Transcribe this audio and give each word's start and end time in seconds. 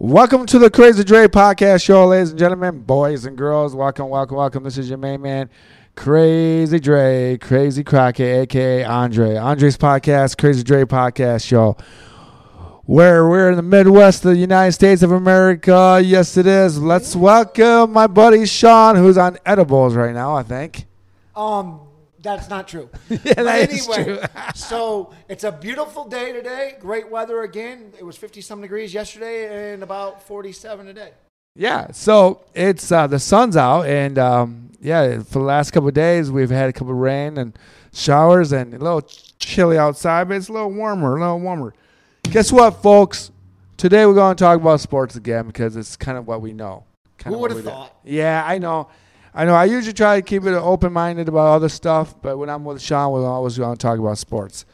Welcome 0.00 0.46
to 0.46 0.60
the 0.60 0.70
Crazy 0.70 1.02
Dre 1.02 1.26
podcast 1.26 1.82
show, 1.82 2.06
ladies 2.06 2.30
and 2.30 2.38
gentlemen, 2.38 2.82
boys 2.82 3.24
and 3.24 3.36
girls. 3.36 3.74
Welcome, 3.74 4.08
welcome, 4.08 4.36
welcome. 4.36 4.62
This 4.62 4.78
is 4.78 4.88
your 4.88 4.96
main 4.96 5.20
man, 5.20 5.50
Crazy 5.96 6.78
Dre, 6.78 7.36
Crazy 7.36 7.82
Crockett, 7.82 8.42
aka 8.42 8.84
Andre. 8.84 9.34
Andre's 9.34 9.76
podcast, 9.76 10.38
Crazy 10.38 10.62
Dre 10.62 10.84
podcast 10.84 11.44
show, 11.44 11.76
where 12.84 13.28
we're 13.28 13.50
in 13.50 13.56
the 13.56 13.62
Midwest 13.62 14.24
of 14.24 14.30
the 14.30 14.38
United 14.38 14.70
States 14.70 15.02
of 15.02 15.10
America. 15.10 16.00
Yes, 16.00 16.36
it 16.36 16.46
is. 16.46 16.78
Let's 16.78 17.16
welcome 17.16 17.92
my 17.92 18.06
buddy 18.06 18.46
Sean, 18.46 18.94
who's 18.94 19.18
on 19.18 19.36
edibles 19.44 19.96
right 19.96 20.14
now, 20.14 20.36
I 20.36 20.44
think. 20.44 20.86
Um, 21.34 21.87
that's 22.20 22.48
not 22.48 22.68
true. 22.68 22.88
Yeah, 23.08 23.34
But 23.36 23.70
is 23.70 23.86
true. 23.86 24.20
so 24.54 25.12
it's 25.28 25.44
a 25.44 25.52
beautiful 25.52 26.04
day 26.04 26.32
today. 26.32 26.76
Great 26.80 27.10
weather 27.10 27.42
again. 27.42 27.92
It 27.98 28.04
was 28.04 28.16
50 28.16 28.40
some 28.40 28.60
degrees 28.60 28.92
yesterday 28.92 29.72
and 29.72 29.82
about 29.82 30.22
47 30.26 30.86
today. 30.86 31.12
Yeah, 31.54 31.90
so 31.90 32.44
it's 32.54 32.92
uh, 32.92 33.06
the 33.08 33.18
sun's 33.18 33.56
out, 33.56 33.86
and 33.86 34.16
um, 34.16 34.70
yeah, 34.80 35.18
for 35.22 35.40
the 35.40 35.44
last 35.44 35.72
couple 35.72 35.88
of 35.88 35.94
days 35.94 36.30
we've 36.30 36.50
had 36.50 36.68
a 36.68 36.72
couple 36.72 36.92
of 36.92 36.98
rain 36.98 37.36
and 37.36 37.58
showers, 37.92 38.52
and 38.52 38.74
a 38.74 38.78
little 38.78 39.02
chilly 39.40 39.76
outside, 39.76 40.28
but 40.28 40.36
it's 40.36 40.48
a 40.48 40.52
little 40.52 40.70
warmer, 40.72 41.16
a 41.16 41.20
little 41.20 41.40
warmer. 41.40 41.74
Guess 42.24 42.52
what, 42.52 42.80
folks? 42.82 43.32
Today 43.76 44.06
we're 44.06 44.14
going 44.14 44.36
to 44.36 44.40
talk 44.44 44.60
about 44.60 44.80
sports 44.80 45.16
again 45.16 45.46
because 45.48 45.74
it's 45.74 45.96
kind 45.96 46.16
of 46.16 46.28
what 46.28 46.40
we 46.40 46.52
know. 46.52 46.84
Kind 47.16 47.34
Who 47.34 47.40
would've 47.40 47.56
we 47.56 47.62
do. 47.62 47.68
thought? 47.70 47.96
Yeah, 48.04 48.44
I 48.46 48.58
know. 48.58 48.88
I 49.38 49.44
know. 49.44 49.54
I 49.54 49.66
usually 49.66 49.92
try 49.92 50.16
to 50.16 50.22
keep 50.22 50.44
it 50.46 50.52
open 50.52 50.92
minded 50.92 51.28
about 51.28 51.46
other 51.54 51.68
stuff, 51.68 52.20
but 52.20 52.38
when 52.38 52.50
I'm 52.50 52.64
with 52.64 52.82
Sean, 52.82 53.12
we're 53.12 53.24
always 53.24 53.56
going 53.56 53.76
to 53.76 53.80
talk 53.80 53.96
about 53.96 54.18
sports. 54.18 54.66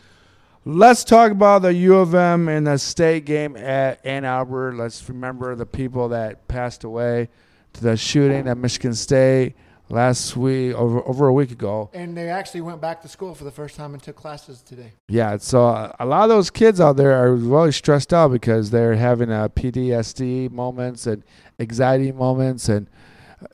Let's 0.64 1.04
talk 1.04 1.32
about 1.32 1.60
the 1.60 1.74
U 1.74 1.96
of 1.96 2.14
M 2.14 2.48
and 2.48 2.66
the 2.66 2.78
state 2.78 3.26
game 3.26 3.58
at 3.58 4.00
Ann 4.06 4.24
Arbor. 4.24 4.74
Let's 4.74 5.06
remember 5.06 5.54
the 5.54 5.66
people 5.66 6.08
that 6.08 6.48
passed 6.48 6.82
away 6.82 7.28
to 7.74 7.82
the 7.82 7.94
shooting 7.98 8.48
at 8.48 8.56
Michigan 8.56 8.94
State 8.94 9.54
last 9.90 10.34
week, 10.34 10.74
over, 10.76 11.06
over 11.06 11.28
a 11.28 11.32
week 11.34 11.50
ago. 11.50 11.90
And 11.92 12.16
they 12.16 12.30
actually 12.30 12.62
went 12.62 12.80
back 12.80 13.02
to 13.02 13.08
school 13.08 13.34
for 13.34 13.44
the 13.44 13.50
first 13.50 13.76
time 13.76 13.92
and 13.92 14.02
took 14.02 14.16
classes 14.16 14.62
today. 14.62 14.92
Yeah, 15.08 15.36
so 15.36 15.94
a 16.00 16.06
lot 16.06 16.22
of 16.22 16.30
those 16.30 16.48
kids 16.48 16.80
out 16.80 16.96
there 16.96 17.12
are 17.12 17.34
really 17.34 17.70
stressed 17.70 18.14
out 18.14 18.32
because 18.32 18.70
they're 18.70 18.94
having 18.94 19.30
a 19.30 19.50
PTSD 19.54 20.50
moments 20.50 21.06
and 21.06 21.22
anxiety 21.60 22.12
moments 22.12 22.70
and 22.70 22.88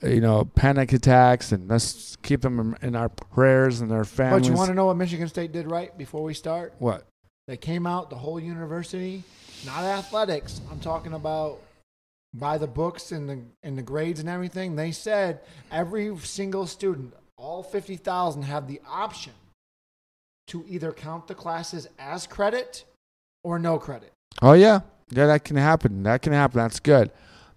you 0.03 0.21
know 0.21 0.45
panic 0.45 0.93
attacks, 0.93 1.53
and 1.53 1.69
let's 1.69 2.17
keep 2.23 2.43
them 2.43 2.77
in, 2.83 2.95
our 2.95 3.09
prayers 3.09 3.81
and 3.81 3.91
their 3.91 4.05
families. 4.05 4.43
But 4.43 4.51
you 4.51 4.57
want 4.57 4.69
to 4.69 4.75
know 4.75 4.87
what 4.87 4.97
Michigan 4.97 5.29
State 5.29 5.53
did 5.53 5.71
right 5.71 5.97
before 5.97 6.23
we 6.23 6.35
start? 6.35 6.75
what? 6.79 7.07
They 7.49 7.57
came 7.57 7.85
out, 7.85 8.11
the 8.11 8.17
whole 8.17 8.39
university, 8.39 9.25
not 9.67 9.83
athletics. 9.83 10.61
I'm 10.71 10.79
talking 10.79 11.15
about 11.15 11.59
by 12.33 12.59
the 12.59 12.67
books 12.67 13.11
and 13.11 13.29
the 13.29 13.41
and 13.63 13.77
the 13.77 13.83
grades 13.83 14.21
and 14.21 14.29
everything. 14.29 14.77
They 14.77 14.93
said 14.93 15.41
every 15.73 16.17
single 16.19 16.67
student, 16.67 17.15
all 17.37 17.63
50,000, 17.63 18.43
have 18.43 18.69
the 18.69 18.81
option 18.89 19.33
to 20.49 20.65
either 20.69 20.93
count 20.93 21.27
the 21.27 21.35
classes 21.35 21.89
as 21.99 22.27
credit 22.27 22.85
or 23.43 23.59
no 23.59 23.79
credit. 23.79 24.13
Oh 24.43 24.53
yeah, 24.53 24.81
yeah, 25.11 25.27
that 25.27 25.45
can 25.45 25.57
happen. 25.57 26.03
That 26.05 26.23
can 26.23 26.33
happen. 26.33 26.59
That's 26.59 26.81
good. 26.81 27.11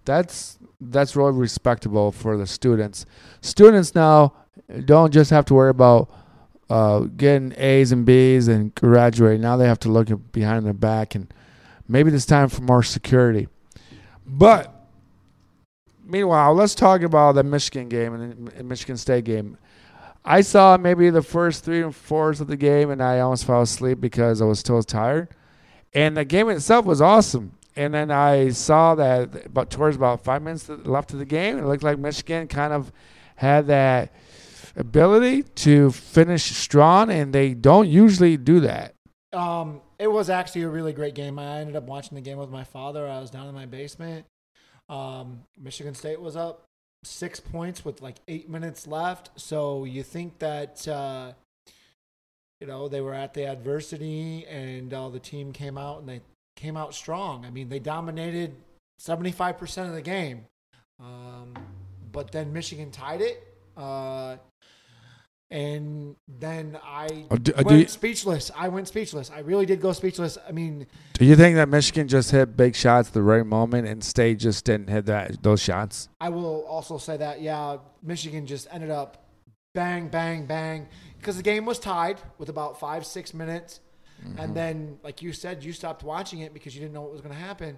That's 0.05 0.57
that's 0.91 1.15
really 1.15 1.33
respectable 1.33 2.11
for 2.11 2.37
the 2.37 2.47
students. 2.47 3.05
Students 3.41 3.95
now 3.95 4.33
don't 4.85 5.11
just 5.13 5.29
have 5.31 5.45
to 5.45 5.53
worry 5.53 5.69
about 5.69 6.11
uh, 6.69 7.01
getting 7.01 7.53
A's 7.57 7.91
and 7.91 8.05
B's 8.05 8.47
and 8.47 8.73
graduating. 8.75 9.41
Now 9.41 9.57
they 9.57 9.67
have 9.67 9.79
to 9.79 9.89
look 9.89 10.09
behind 10.31 10.65
their 10.65 10.73
back 10.73 11.15
and 11.15 11.33
maybe 11.87 12.11
it's 12.11 12.25
time 12.25 12.49
for 12.49 12.61
more 12.61 12.83
security. 12.83 13.47
But 14.25 14.73
meanwhile, 16.03 16.53
let's 16.53 16.75
talk 16.75 17.01
about 17.01 17.35
the 17.35 17.43
Michigan 17.43 17.89
game 17.89 18.13
and 18.13 18.47
the 18.47 18.63
Michigan 18.63 18.97
State 18.97 19.25
game. 19.25 19.57
I 20.25 20.41
saw 20.41 20.77
maybe 20.77 21.09
the 21.09 21.21
first 21.21 21.65
three 21.65 21.83
and 21.83 21.93
fours 21.93 22.39
of 22.39 22.47
the 22.47 22.55
game, 22.55 22.89
and 22.89 23.03
I 23.03 23.19
almost 23.19 23.45
fell 23.45 23.61
asleep 23.61 23.99
because 23.99 24.41
I 24.41 24.45
was 24.45 24.59
still 24.59 24.81
tired. 24.81 25.27
And 25.93 26.15
the 26.15 26.23
game 26.23 26.49
itself 26.49 26.85
was 26.85 27.01
awesome. 27.01 27.57
And 27.75 27.93
then 27.93 28.11
I 28.11 28.49
saw 28.49 28.95
that 28.95 29.47
about 29.47 29.71
towards 29.71 29.95
about 29.95 30.23
five 30.23 30.41
minutes 30.41 30.69
left 30.69 31.13
of 31.13 31.19
the 31.19 31.25
game, 31.25 31.57
it 31.57 31.65
looked 31.65 31.83
like 31.83 31.97
Michigan 31.97 32.47
kind 32.47 32.71
of 32.71 32.91
had 33.35 33.67
that 33.67 34.13
ability 34.75 35.43
to 35.43 35.91
finish 35.91 36.43
strong, 36.43 37.09
and 37.09 37.33
they 37.33 37.53
don't 37.53 37.87
usually 37.87 38.37
do 38.37 38.59
that. 38.61 38.93
Um, 39.31 39.81
it 39.97 40.11
was 40.11 40.29
actually 40.29 40.63
a 40.63 40.69
really 40.69 40.93
great 40.93 41.15
game. 41.15 41.39
I 41.39 41.59
ended 41.59 41.75
up 41.75 41.85
watching 41.85 42.15
the 42.15 42.21
game 42.21 42.37
with 42.37 42.49
my 42.49 42.63
father. 42.63 43.07
I 43.07 43.19
was 43.19 43.31
down 43.31 43.47
in 43.47 43.55
my 43.55 43.65
basement. 43.65 44.25
Um, 44.89 45.43
Michigan 45.59 45.95
State 45.95 46.21
was 46.21 46.35
up 46.35 46.65
six 47.03 47.39
points 47.39 47.83
with 47.83 48.01
like 48.01 48.17
eight 48.27 48.49
minutes 48.49 48.87
left. 48.87 49.31
So 49.35 49.85
you 49.85 50.03
think 50.03 50.39
that 50.39 50.87
uh, 50.87 51.33
you 52.59 52.67
know 52.67 52.87
they 52.87 53.01
were 53.01 53.13
at 53.13 53.33
the 53.33 53.45
adversity, 53.45 54.45
and 54.45 54.93
uh, 54.93 55.09
the 55.09 55.19
team 55.19 55.51
came 55.51 55.77
out 55.77 55.99
and 55.99 56.09
they 56.09 56.21
came 56.55 56.77
out 56.77 56.93
strong. 56.93 57.45
I 57.45 57.49
mean, 57.49 57.69
they 57.69 57.79
dominated 57.79 58.55
seventy 58.97 59.31
five 59.31 59.57
percent 59.57 59.89
of 59.89 59.95
the 59.95 60.01
game, 60.01 60.45
um, 60.99 61.53
but 62.11 62.31
then 62.31 62.53
Michigan 62.53 62.91
tied 62.91 63.21
it. 63.21 63.45
Uh, 63.75 64.37
and 65.51 66.15
then 66.27 66.79
I 66.83 67.27
Oh, 67.29 67.37
do- 67.37 67.51
uh, 67.53 67.57
went 67.57 67.67
do 67.69 67.77
you- 67.79 67.87
speechless. 67.87 68.49
I 68.55 68.69
went 68.69 68.87
speechless. 68.87 69.29
I 69.29 69.39
really 69.39 69.67
did 69.67 69.81
go 69.81 69.91
speechless. 69.93 70.37
I 70.47 70.51
mean, 70.51 70.87
Do 71.13 71.25
you 71.25 71.35
think 71.35 71.55
that 71.57 71.69
Michigan 71.69 72.07
just 72.07 72.31
hit 72.31 72.57
big 72.57 72.75
shots 72.75 73.09
at 73.09 73.13
the 73.13 73.21
right 73.21 73.45
moment, 73.45 73.87
and 73.87 74.03
State 74.03 74.39
just 74.39 74.65
didn't 74.65 74.89
hit 74.89 75.05
that 75.05 75.43
those 75.43 75.61
shots? 75.61 76.09
I 76.19 76.29
will 76.29 76.61
also 76.65 76.97
say 76.97 77.17
that 77.17 77.41
yeah, 77.41 77.77
Michigan 78.01 78.47
just 78.47 78.67
ended 78.71 78.89
up 78.89 79.27
bang, 79.75 80.07
bang, 80.07 80.45
bang 80.45 80.87
because 81.19 81.37
the 81.37 81.43
game 81.43 81.65
was 81.65 81.77
tied 81.79 82.19
with 82.37 82.49
about 82.49 82.79
five, 82.79 83.05
six 83.05 83.33
minutes, 83.33 83.79
and 84.23 84.37
mm-hmm. 84.37 84.53
then 84.53 84.97
like 85.03 85.21
you 85.21 85.33
said, 85.33 85.63
you 85.63 85.73
stopped 85.73 86.03
watching 86.03 86.39
it 86.39 86.53
because 86.53 86.75
you 86.75 86.81
didn't 86.81 86.93
know 86.93 87.01
what 87.01 87.11
was 87.11 87.21
going 87.21 87.33
to 87.33 87.41
happen. 87.41 87.77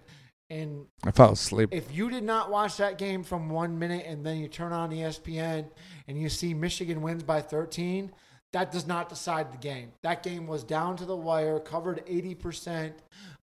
And 0.49 0.85
I 1.03 1.11
fell 1.11 1.31
asleep. 1.31 1.69
if 1.71 1.93
you 1.93 2.09
did 2.09 2.23
not 2.23 2.51
watch 2.51 2.77
that 2.77 2.99
game 2.99 3.23
from 3.23 3.49
one 3.49 3.79
minute 3.79 4.05
and 4.05 4.23
then 4.23 4.37
you 4.37 4.47
turn 4.47 4.73
on 4.73 4.91
ESPN 4.91 5.65
and 6.07 6.21
you 6.21 6.29
see 6.29 6.53
Michigan 6.53 7.01
wins 7.01 7.23
by 7.23 7.41
13, 7.41 8.11
that 8.53 8.71
does 8.71 8.85
not 8.85 9.09
decide 9.09 9.51
the 9.51 9.57
game. 9.57 9.91
That 10.03 10.21
game 10.21 10.45
was 10.45 10.63
down 10.63 10.97
to 10.97 11.05
the 11.05 11.15
wire, 11.15 11.59
covered 11.59 12.05
80%. 12.05 12.93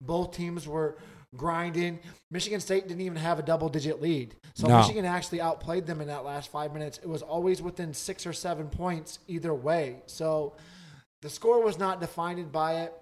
Both 0.01 0.37
teams 0.37 0.69
were 0.69 0.97
grinding. 1.37 1.99
Michigan 2.31 2.61
State 2.61 2.87
didn't 2.87 3.01
even 3.01 3.19
have 3.19 3.39
a 3.39 3.43
double 3.43 3.69
digit 3.69 4.01
lead. 4.01 4.37
So 4.55 4.69
No. 4.69 4.79
Michigan 4.79 5.05
actually 5.05 5.41
outplayed 5.41 5.87
them 5.87 6.01
in 6.01 6.07
that 6.07 6.25
last 6.25 6.51
five 6.51 6.73
minutes. 6.73 6.99
It 6.99 7.09
was 7.09 7.23
always 7.23 7.61
within 7.61 7.93
six 7.93 8.27
or 8.27 8.33
seven 8.33 8.69
points 8.69 9.19
either 9.27 9.53
way. 9.53 10.03
So 10.07 10.55
the 11.23 11.31
score 11.31 11.63
was 11.63 11.79
not 11.79 12.01
defined 12.01 12.53
by 12.53 12.83
it. 12.83 12.93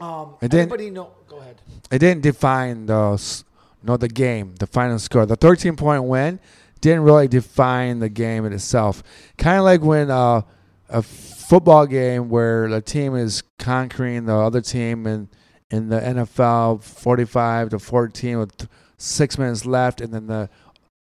Um, 0.00 0.34
It 0.42 0.52
everybody 0.52 0.90
know. 0.90 1.12
Go 1.26 1.38
ahead. 1.38 1.62
it 1.90 2.00
didn't 2.00 2.22
define 2.22 2.84
the 2.86 3.42
no 3.82 3.96
the 3.96 4.08
game, 4.08 4.54
the 4.56 4.66
final 4.66 4.98
score. 4.98 5.24
The 5.24 5.36
13 5.36 5.76
point 5.76 6.04
win 6.04 6.38
didn't 6.82 7.02
really 7.02 7.28
define 7.28 8.00
the 8.00 8.10
game 8.10 8.44
in 8.44 8.52
itself. 8.52 9.02
Kind 9.38 9.58
of 9.58 9.64
like 9.64 9.80
when 9.80 10.10
uh, 10.10 10.42
a 10.90 11.02
football 11.02 11.86
game 11.86 12.28
where 12.28 12.68
the 12.68 12.82
team 12.82 13.14
is 13.14 13.42
conquering 13.58 14.26
the 14.26 14.34
other 14.34 14.60
team 14.60 15.06
in 15.06 15.28
in 15.70 15.88
the 15.88 15.98
NFL 15.98 16.82
45 16.82 17.70
to 17.70 17.78
14 17.80 18.38
with 18.38 18.68
6 18.98 19.38
minutes 19.38 19.66
left 19.66 20.00
and 20.00 20.14
then 20.14 20.28
the 20.28 20.48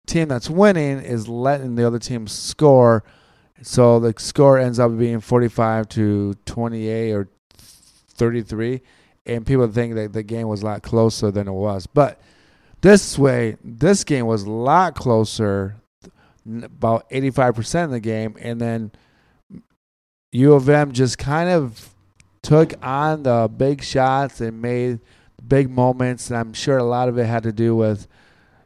team 0.06 0.28
that's 0.28 0.48
winning 0.48 1.00
is 1.00 1.28
letting 1.28 1.74
the 1.74 1.86
other 1.86 1.98
team 1.98 2.26
score 2.26 3.04
so 3.64 3.98
the 3.98 4.14
score 4.18 4.58
ends 4.58 4.78
up 4.78 4.96
being 4.96 5.20
45 5.20 5.88
to 5.90 6.34
28 6.44 7.12
or 7.12 7.28
33 8.16 8.82
and 9.26 9.46
people 9.46 9.66
think 9.68 9.94
that 9.94 10.12
the 10.12 10.22
game 10.22 10.48
was 10.48 10.62
a 10.62 10.66
lot 10.66 10.82
closer 10.82 11.30
than 11.30 11.48
it 11.48 11.52
was. 11.52 11.86
But 11.86 12.20
this 12.80 13.18
way, 13.18 13.56
this 13.64 14.04
game 14.04 14.26
was 14.26 14.42
a 14.42 14.50
lot 14.50 14.94
closer, 14.94 15.76
about 16.46 17.08
85% 17.10 17.84
of 17.84 17.90
the 17.90 18.00
game, 18.00 18.36
and 18.38 18.60
then 18.60 18.92
U 20.32 20.52
of 20.52 20.68
M 20.68 20.92
just 20.92 21.16
kind 21.16 21.48
of 21.48 21.94
took 22.42 22.74
on 22.84 23.22
the 23.22 23.50
big 23.54 23.82
shots 23.82 24.40
and 24.40 24.60
made 24.60 25.00
big 25.46 25.70
moments, 25.70 26.28
and 26.28 26.38
I'm 26.38 26.52
sure 26.52 26.76
a 26.76 26.84
lot 26.84 27.08
of 27.08 27.18
it 27.18 27.24
had 27.24 27.44
to 27.44 27.52
do 27.52 27.74
with 27.74 28.06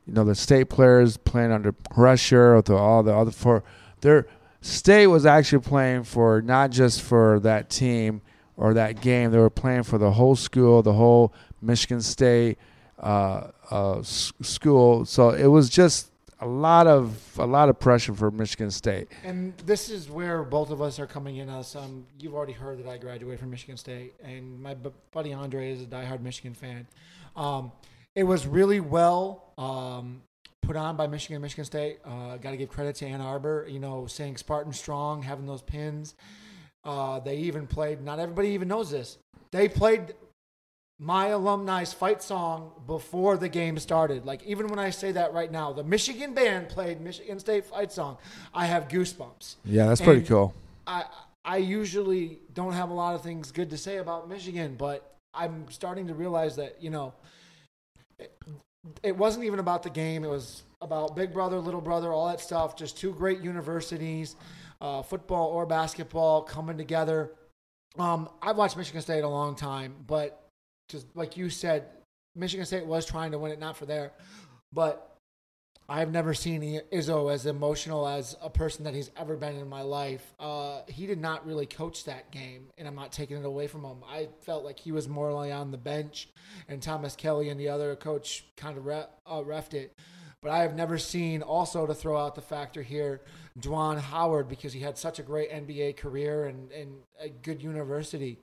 you 0.06 0.14
know 0.14 0.24
the 0.24 0.34
state 0.34 0.68
players 0.70 1.16
playing 1.16 1.52
under 1.52 1.70
pressure 1.70 2.56
with 2.56 2.70
all 2.70 3.02
the 3.02 3.14
other 3.14 3.30
for 3.30 3.62
their 4.00 4.26
state 4.68 5.06
was 5.06 5.26
actually 5.26 5.60
playing 5.60 6.04
for 6.04 6.42
not 6.42 6.70
just 6.70 7.02
for 7.02 7.40
that 7.40 7.70
team 7.70 8.20
or 8.56 8.74
that 8.74 9.00
game. 9.00 9.30
They 9.30 9.38
were 9.38 9.50
playing 9.50 9.84
for 9.84 9.98
the 9.98 10.10
whole 10.10 10.36
school, 10.36 10.82
the 10.82 10.92
whole 10.92 11.32
Michigan 11.62 12.00
State 12.00 12.58
uh, 12.98 13.48
uh, 13.70 14.02
school. 14.02 15.04
So 15.04 15.30
it 15.30 15.46
was 15.46 15.68
just 15.68 16.10
a 16.40 16.46
lot 16.46 16.86
of 16.86 17.18
a 17.38 17.46
lot 17.46 17.68
of 17.68 17.80
pressure 17.80 18.14
for 18.14 18.30
Michigan 18.30 18.70
State. 18.70 19.08
And 19.24 19.56
this 19.58 19.88
is 19.90 20.10
where 20.10 20.44
both 20.44 20.70
of 20.70 20.80
us 20.82 20.98
are 20.98 21.06
coming 21.06 21.36
in. 21.36 21.48
As 21.48 21.74
um, 21.74 22.06
you've 22.18 22.34
already 22.34 22.52
heard 22.52 22.78
that 22.78 22.88
I 22.88 22.98
graduated 22.98 23.40
from 23.40 23.50
Michigan 23.50 23.76
State, 23.76 24.14
and 24.22 24.60
my 24.60 24.74
bu- 24.74 24.92
buddy 25.12 25.32
Andre 25.32 25.72
is 25.72 25.82
a 25.82 25.86
diehard 25.86 26.20
Michigan 26.20 26.54
fan. 26.54 26.86
Um, 27.36 27.72
it 28.14 28.24
was 28.24 28.46
really 28.46 28.80
well 28.80 29.52
um, 29.58 30.22
put 30.62 30.76
on 30.76 30.96
by 30.96 31.06
Michigan, 31.06 31.40
Michigan 31.40 31.64
State. 31.64 31.98
Uh, 32.04 32.36
Got 32.36 32.50
to 32.50 32.56
give 32.56 32.68
credit 32.68 32.96
to 32.96 33.06
Ann 33.06 33.20
Arbor, 33.20 33.66
you 33.68 33.80
know, 33.80 34.06
saying 34.06 34.36
Spartan 34.36 34.72
strong, 34.72 35.22
having 35.22 35.46
those 35.46 35.62
pins. 35.62 36.14
Uh, 36.84 37.20
they 37.20 37.36
even 37.36 37.66
played. 37.66 38.02
Not 38.02 38.18
everybody 38.18 38.48
even 38.50 38.68
knows 38.68 38.90
this. 38.90 39.18
They 39.50 39.68
played 39.68 40.14
my 40.98 41.28
alumni's 41.28 41.92
fight 41.92 42.22
song 42.22 42.72
before 42.86 43.36
the 43.36 43.48
game 43.48 43.78
started. 43.78 44.26
Like 44.26 44.42
even 44.44 44.66
when 44.66 44.78
I 44.78 44.90
say 44.90 45.12
that 45.12 45.32
right 45.32 45.50
now, 45.50 45.72
the 45.72 45.84
Michigan 45.84 46.34
band 46.34 46.68
played 46.68 47.00
Michigan 47.00 47.38
State 47.38 47.66
fight 47.66 47.92
song. 47.92 48.18
I 48.52 48.66
have 48.66 48.88
goosebumps. 48.88 49.56
Yeah, 49.64 49.86
that's 49.86 50.00
pretty 50.00 50.22
cool. 50.22 50.54
I 50.86 51.04
I 51.44 51.58
usually 51.58 52.40
don't 52.52 52.72
have 52.72 52.90
a 52.90 52.94
lot 52.94 53.14
of 53.14 53.22
things 53.22 53.52
good 53.52 53.70
to 53.70 53.78
say 53.78 53.98
about 53.98 54.28
Michigan, 54.28 54.74
but 54.76 55.14
I'm 55.32 55.66
starting 55.70 56.08
to 56.08 56.14
realize 56.14 56.56
that 56.56 56.82
you 56.82 56.90
know 56.90 57.14
it, 59.02 59.16
wasn't 59.16 59.44
even 59.44 59.58
about 59.58 59.82
the 59.82 59.90
game. 59.90 60.24
It 60.24 60.30
was 60.30 60.62
about 60.80 61.16
Big 61.16 61.32
Brother, 61.32 61.58
Little 61.58 61.80
Brother, 61.80 62.12
all 62.12 62.28
that 62.28 62.40
stuff. 62.40 62.76
Just 62.76 62.98
two 62.98 63.12
great 63.12 63.40
universities, 63.40 64.36
uh, 64.80 65.02
football 65.02 65.48
or 65.48 65.66
basketball 65.66 66.42
coming 66.42 66.76
together. 66.76 67.32
Um, 67.98 68.28
I've 68.42 68.56
watched 68.56 68.76
Michigan 68.76 69.00
State 69.00 69.24
a 69.24 69.28
long 69.28 69.56
time, 69.56 69.94
but 70.06 70.48
just 70.88 71.06
like 71.14 71.36
you 71.36 71.50
said, 71.50 71.86
Michigan 72.36 72.64
State 72.66 72.86
was 72.86 73.04
trying 73.04 73.32
to 73.32 73.38
win 73.38 73.52
it, 73.52 73.58
not 73.58 73.76
for 73.76 73.86
there, 73.86 74.12
but 74.72 75.07
I've 75.90 76.12
never 76.12 76.34
seen 76.34 76.82
Izzo 76.92 77.32
as 77.32 77.46
emotional 77.46 78.06
as 78.06 78.36
a 78.42 78.50
person 78.50 78.84
that 78.84 78.92
he's 78.92 79.10
ever 79.16 79.36
been 79.36 79.56
in 79.56 79.70
my 79.70 79.80
life. 79.80 80.34
Uh, 80.38 80.82
he 80.86 81.06
did 81.06 81.18
not 81.18 81.46
really 81.46 81.64
coach 81.64 82.04
that 82.04 82.30
game, 82.30 82.66
and 82.76 82.86
I'm 82.86 82.94
not 82.94 83.10
taking 83.10 83.38
it 83.38 83.44
away 83.46 83.68
from 83.68 83.84
him. 83.84 83.98
I 84.06 84.28
felt 84.42 84.64
like 84.64 84.78
he 84.78 84.92
was 84.92 85.08
more 85.08 85.32
like 85.32 85.50
on 85.50 85.70
the 85.70 85.78
bench, 85.78 86.28
and 86.68 86.82
Thomas 86.82 87.16
Kelly 87.16 87.48
and 87.48 87.58
the 87.58 87.70
other 87.70 87.96
coach 87.96 88.44
kind 88.54 88.76
of 88.76 88.84
re- 88.84 89.06
uh, 89.26 89.40
refed 89.40 89.72
it. 89.72 89.96
But 90.42 90.50
I 90.50 90.58
have 90.58 90.76
never 90.76 90.98
seen, 90.98 91.40
also 91.40 91.86
to 91.86 91.94
throw 91.94 92.18
out 92.18 92.34
the 92.34 92.42
factor 92.42 92.82
here, 92.82 93.22
Juwan 93.58 93.98
Howard, 93.98 94.46
because 94.46 94.74
he 94.74 94.80
had 94.80 94.98
such 94.98 95.18
a 95.18 95.22
great 95.22 95.50
NBA 95.50 95.96
career 95.96 96.44
and, 96.44 96.70
and 96.70 96.92
a 97.18 97.30
good 97.30 97.62
university. 97.62 98.38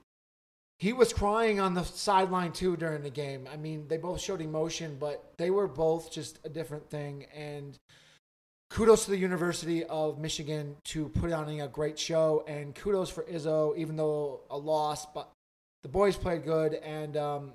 He 0.78 0.92
was 0.92 1.12
crying 1.12 1.58
on 1.58 1.72
the 1.74 1.84
sideline 1.84 2.52
too 2.52 2.76
during 2.76 3.02
the 3.02 3.10
game. 3.10 3.48
I 3.50 3.56
mean, 3.56 3.88
they 3.88 3.96
both 3.96 4.20
showed 4.20 4.42
emotion, 4.42 4.98
but 5.00 5.32
they 5.38 5.50
were 5.50 5.68
both 5.68 6.12
just 6.12 6.38
a 6.44 6.50
different 6.50 6.90
thing. 6.90 7.26
And 7.34 7.78
kudos 8.68 9.06
to 9.06 9.10
the 9.10 9.16
University 9.16 9.84
of 9.84 10.18
Michigan 10.18 10.76
to 10.86 11.08
put 11.08 11.32
on 11.32 11.48
a 11.48 11.68
great 11.68 11.98
show, 11.98 12.44
and 12.46 12.74
kudos 12.74 13.08
for 13.08 13.22
Izzo, 13.24 13.76
even 13.76 13.96
though 13.96 14.40
a 14.50 14.58
loss, 14.58 15.06
but 15.06 15.30
the 15.82 15.88
boys 15.88 16.16
played 16.16 16.44
good, 16.44 16.74
and 16.74 17.16
um, 17.16 17.52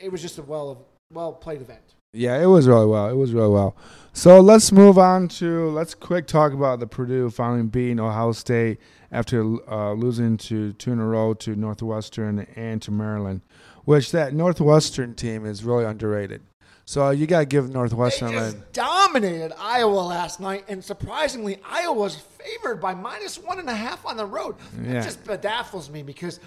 it 0.00 0.10
was 0.10 0.22
just 0.22 0.38
a 0.38 0.42
well 0.42 0.86
well 1.12 1.32
played 1.32 1.60
event. 1.60 1.94
Yeah, 2.12 2.40
it 2.42 2.46
was 2.46 2.66
really 2.66 2.86
well. 2.86 3.08
It 3.08 3.14
was 3.16 3.32
really 3.32 3.50
well. 3.52 3.76
So 4.12 4.40
let's 4.40 4.72
move 4.72 4.98
on 4.98 5.28
to 5.28 5.68
let's 5.70 5.94
quick 5.94 6.26
talk 6.26 6.52
about 6.52 6.80
the 6.80 6.86
Purdue 6.86 7.30
finally 7.30 7.62
beating 7.62 8.00
Ohio 8.00 8.32
State 8.32 8.78
after 9.12 9.42
uh, 9.70 9.92
losing 9.92 10.36
to 10.38 10.72
two 10.74 10.92
in 10.92 10.98
a 10.98 11.04
row 11.06 11.34
to 11.34 11.54
Northwestern 11.54 12.40
and 12.56 12.80
to 12.82 12.90
Maryland, 12.90 13.42
which 13.84 14.10
that 14.12 14.32
Northwestern 14.34 15.14
team 15.14 15.44
is 15.46 15.62
really 15.64 15.84
underrated. 15.84 16.42
So 16.86 17.10
you 17.10 17.26
got 17.26 17.40
to 17.40 17.44
give 17.44 17.68
They 17.68 17.74
Northwestern. 17.74 18.28
a- 18.30 18.32
just 18.32 18.72
dominated 18.72 19.52
Iowa 19.60 20.00
last 20.00 20.40
night, 20.40 20.64
and 20.68 20.82
surprisingly, 20.82 21.58
Iowa 21.68 21.92
was 21.92 22.16
favored 22.16 22.80
by 22.80 22.94
minus 22.94 23.38
one 23.38 23.58
and 23.58 23.68
a 23.68 23.74
half 23.74 24.04
on 24.06 24.16
the 24.16 24.24
road. 24.26 24.56
Yeah. 24.82 24.94
That 24.94 25.04
just 25.04 25.22
bedazzles 25.24 25.90
me 25.90 26.02
because 26.02 26.40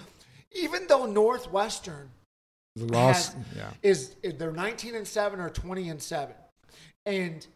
even 0.50 0.88
though 0.88 1.06
Northwestern 1.06 2.10
the 2.76 2.86
loss. 2.86 3.34
has- 3.34 3.36
Yeah. 3.56 3.70
is, 3.82 4.16
is 4.22 4.34
they're 4.34 4.52
19 4.52 4.94
and 4.94 5.06
7 5.06 5.40
or 5.40 5.50
20 5.50 5.88
and 5.88 6.00
7 6.02 6.34
and 7.04 7.46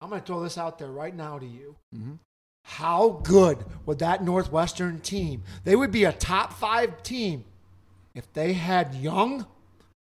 i'm 0.00 0.10
going 0.10 0.20
to 0.20 0.26
throw 0.26 0.40
this 0.42 0.58
out 0.58 0.78
there 0.78 0.90
right 0.90 1.14
now 1.14 1.38
to 1.38 1.46
you 1.46 1.74
Mhm. 1.94 2.18
how 2.64 3.20
good 3.24 3.64
would 3.86 3.98
that 4.00 4.22
northwestern 4.22 5.00
team 5.00 5.42
they 5.64 5.74
would 5.74 5.90
be 5.90 6.04
a 6.04 6.12
top 6.12 6.52
five 6.52 7.02
team 7.02 7.44
if 8.14 8.30
they 8.34 8.52
had 8.52 8.94
young 8.94 9.46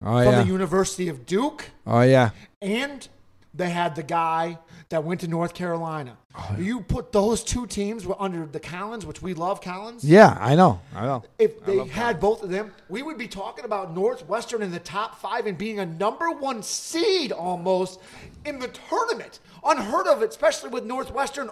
Oh 0.02 0.22
from 0.24 0.32
yeah. 0.32 0.42
the 0.42 0.48
university 0.48 1.08
of 1.08 1.26
duke 1.26 1.70
oh 1.86 2.00
yeah. 2.02 2.30
and 2.62 3.08
they 3.54 3.70
had 3.70 3.94
the 3.96 4.02
guy 4.02 4.58
that 4.90 5.04
went 5.04 5.20
to 5.20 5.28
north 5.28 5.54
carolina 5.54 6.16
Oh, 6.32 6.56
you 6.60 6.80
put 6.80 7.10
those 7.10 7.42
two 7.42 7.66
teams 7.66 8.06
were 8.06 8.14
under 8.20 8.46
the 8.46 8.60
collins 8.60 9.04
which 9.04 9.20
we 9.20 9.34
love 9.34 9.60
collins 9.60 10.04
Yeah, 10.04 10.36
I 10.40 10.54
know. 10.54 10.80
I 10.94 11.04
know. 11.04 11.24
if 11.40 11.64
they 11.64 11.84
had 11.88 12.20
both 12.20 12.44
of 12.44 12.50
them, 12.50 12.72
we 12.88 13.02
would 13.02 13.18
be 13.18 13.26
talking 13.26 13.64
about 13.64 13.92
Northwestern 13.96 14.62
in 14.62 14.70
the 14.70 14.78
top 14.78 15.20
five 15.20 15.46
and 15.46 15.58
being 15.58 15.80
a 15.80 15.86
number 15.86 16.30
one 16.30 16.62
seed 16.62 17.32
almost 17.32 17.98
in 18.44 18.60
the 18.60 18.68
tournament. 18.68 19.40
Unheard 19.64 20.06
of, 20.06 20.22
especially 20.22 20.70
with 20.70 20.84
Northwestern 20.84 21.50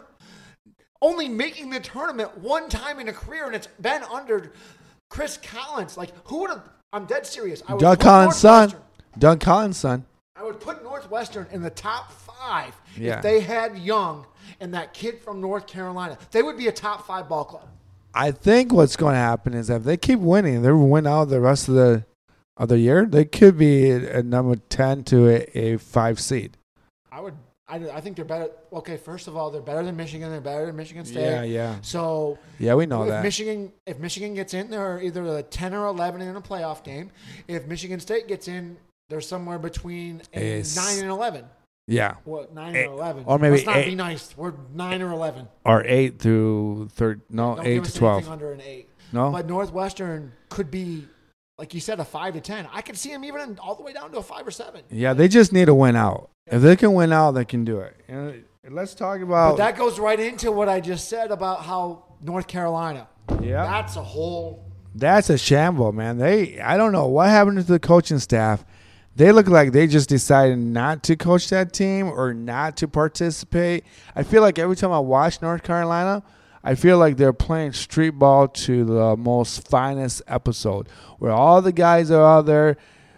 only 1.02 1.28
making 1.28 1.70
the 1.70 1.80
tournament 1.80 2.38
one 2.38 2.68
time 2.68 3.00
in 3.00 3.08
a 3.08 3.12
career, 3.12 3.46
and 3.46 3.54
it's 3.56 3.68
been 3.80 4.02
under 4.04 4.52
Chris 5.10 5.38
Collins. 5.38 5.96
Like, 5.96 6.10
who 6.28 6.42
would 6.42 6.50
have? 6.50 6.68
I'm 6.92 7.06
dead 7.06 7.26
serious. 7.26 7.62
I 7.68 7.76
Doug 7.76 7.98
Collins' 8.00 8.36
son. 8.36 8.72
Doug 9.18 9.40
Collins' 9.40 9.76
son. 9.76 10.04
I 10.38 10.44
would 10.44 10.60
put 10.60 10.84
Northwestern 10.84 11.46
in 11.50 11.62
the 11.62 11.70
top 11.70 12.12
five 12.12 12.72
Yeah. 12.96 13.16
if 13.16 13.22
they 13.22 13.40
had 13.40 13.76
Young 13.76 14.24
and 14.60 14.72
that 14.74 14.94
kid 14.94 15.20
from 15.20 15.40
North 15.40 15.66
Carolina. 15.66 16.16
They 16.30 16.42
would 16.42 16.56
be 16.56 16.68
a 16.68 16.72
top 16.72 17.06
five 17.06 17.28
ball 17.28 17.44
club. 17.44 17.66
I 18.14 18.30
think 18.30 18.72
what's 18.72 18.96
going 18.96 19.14
to 19.14 19.18
happen 19.20 19.52
is 19.52 19.68
if 19.68 19.82
they 19.82 19.96
keep 19.96 20.20
winning, 20.20 20.62
they 20.62 20.70
win 20.70 21.06
out 21.06 21.26
the 21.26 21.40
rest 21.40 21.68
of 21.68 21.74
the 21.74 22.04
of 22.56 22.68
the 22.68 22.78
year. 22.78 23.04
They 23.06 23.24
could 23.24 23.56
be 23.58 23.90
a, 23.90 24.22
number 24.22 24.56
ten 24.68 25.04
to 25.04 25.28
a, 25.28 25.58
a 25.58 25.76
five 25.78 26.18
seed. 26.20 26.56
I 27.12 27.20
would. 27.20 27.34
I, 27.68 27.76
I 27.90 28.00
think 28.00 28.16
they're 28.16 28.24
better. 28.24 28.50
Okay, 28.72 28.96
first 28.96 29.28
of 29.28 29.36
all, 29.36 29.50
they're 29.50 29.60
better 29.60 29.84
than 29.84 29.94
Michigan. 29.96 30.30
They're 30.30 30.40
better 30.40 30.66
than 30.66 30.74
Michigan 30.76 31.04
State. 31.04 31.20
Yeah, 31.20 31.42
yeah, 31.42 31.76
So 31.82 32.38
yeah. 32.58 32.74
We 32.74 32.86
know 32.86 33.02
if 33.02 33.08
that. 33.10 33.22
Michigan, 33.22 33.72
if 33.86 33.98
Michigan 33.98 34.34
gets 34.34 34.54
in, 34.54 34.70
they're 34.70 35.00
either 35.02 35.24
a 35.36 35.42
ten 35.42 35.74
or 35.74 35.86
eleven 35.86 36.20
in 36.22 36.34
a 36.34 36.40
playoff 36.40 36.82
game. 36.82 37.10
If 37.46 37.66
Michigan 37.66 38.00
State 38.00 38.26
gets 38.26 38.48
in, 38.48 38.78
they're 39.08 39.20
somewhere 39.20 39.58
between 39.58 40.22
Is- 40.32 40.76
nine 40.76 40.98
and 41.00 41.08
eleven. 41.10 41.44
yeah, 41.86 42.14
What 42.24 42.54
nine 42.54 42.76
Eight- 42.76 42.86
or 42.86 42.92
eleven? 42.92 43.24
or 43.26 43.38
maybe 43.38 43.56
Let's 43.56 43.66
not 43.66 43.76
eight. 43.78 43.86
be 43.90 43.94
nice. 43.94 44.34
We're 44.36 44.52
nine 44.74 45.00
or 45.02 45.12
eleven. 45.12 45.48
or 45.64 45.82
eight 45.86 46.18
through 46.18 46.88
third. 46.92 47.22
No, 47.30 47.56
Don't 47.56 47.66
eight 47.66 47.84
to 47.84 47.94
twelve. 47.94 48.28
under 48.28 48.52
an 48.52 48.60
eight. 48.60 48.88
No, 49.12 49.30
But 49.32 49.46
Northwestern 49.46 50.32
could 50.50 50.70
be, 50.70 51.08
like 51.56 51.72
you 51.72 51.80
said, 51.80 51.98
a 51.98 52.04
five 52.04 52.34
to 52.34 52.40
ten. 52.42 52.66
I 52.72 52.82
could 52.82 52.98
see 52.98 53.10
them 53.10 53.24
even 53.24 53.58
all 53.58 53.74
the 53.74 53.82
way 53.82 53.94
down 53.94 54.12
to 54.12 54.18
a 54.18 54.22
five 54.22 54.46
or 54.46 54.50
seven. 54.50 54.82
yeah. 54.90 55.14
They 55.14 55.28
just 55.28 55.52
need 55.52 55.64
to 55.66 55.74
win 55.74 55.96
out. 55.96 56.28
If 56.46 56.60
they 56.62 56.76
can 56.76 56.92
win 56.94 57.12
out, 57.12 57.32
they 57.32 57.44
can 57.46 57.64
do 57.64 57.80
it. 57.80 57.96
And 58.08 58.44
let's 58.70 58.94
talk 58.94 59.18
But 59.20 59.24
about 59.24 59.56
that 59.56 59.76
goes 59.76 59.98
right 59.98 60.18
into 60.20 60.52
what 60.52 60.68
I 60.68 60.80
just 60.80 61.08
said 61.08 61.30
about 61.30 61.62
how 61.62 62.04
North 62.20 62.46
Carolina. 62.46 63.08
yeah. 63.40 63.64
That's 63.64 63.96
a 63.96 64.02
whole 64.02 64.64
That's 64.94 65.30
a 65.30 65.38
shamble, 65.38 65.92
man. 65.92 66.18
They 66.18 66.60
I 66.60 66.76
don't 66.76 66.92
know 66.92 67.06
what 67.06 67.30
happened 67.30 67.56
to 67.58 67.62
the 67.64 67.78
coaching 67.78 68.18
staff. 68.18 68.64
They 69.18 69.32
look 69.32 69.48
like 69.48 69.72
they 69.72 69.88
just 69.88 70.08
decided 70.08 70.60
not 70.60 71.02
to 71.02 71.16
coach 71.16 71.48
that 71.48 71.72
team 71.72 72.06
or 72.06 72.32
not 72.32 72.76
to 72.76 72.86
participate. 72.86 73.84
I 74.14 74.22
feel 74.22 74.42
like 74.42 74.60
every 74.60 74.76
time 74.76 74.92
I 74.92 75.00
watch 75.00 75.42
North 75.42 75.64
Carolina, 75.64 76.22
I 76.62 76.76
feel 76.76 76.98
like 76.98 77.16
they're 77.16 77.32
playing 77.32 77.72
street 77.72 78.10
ball 78.10 78.46
to 78.46 78.84
the 78.84 79.16
most 79.16 79.66
finest 79.68 80.22
episode 80.28 80.88
where 81.18 81.32
all 81.32 81.60
the 81.60 81.72
guys 81.72 82.12
are 82.12 82.24
out 82.24 82.46
there 82.46 82.76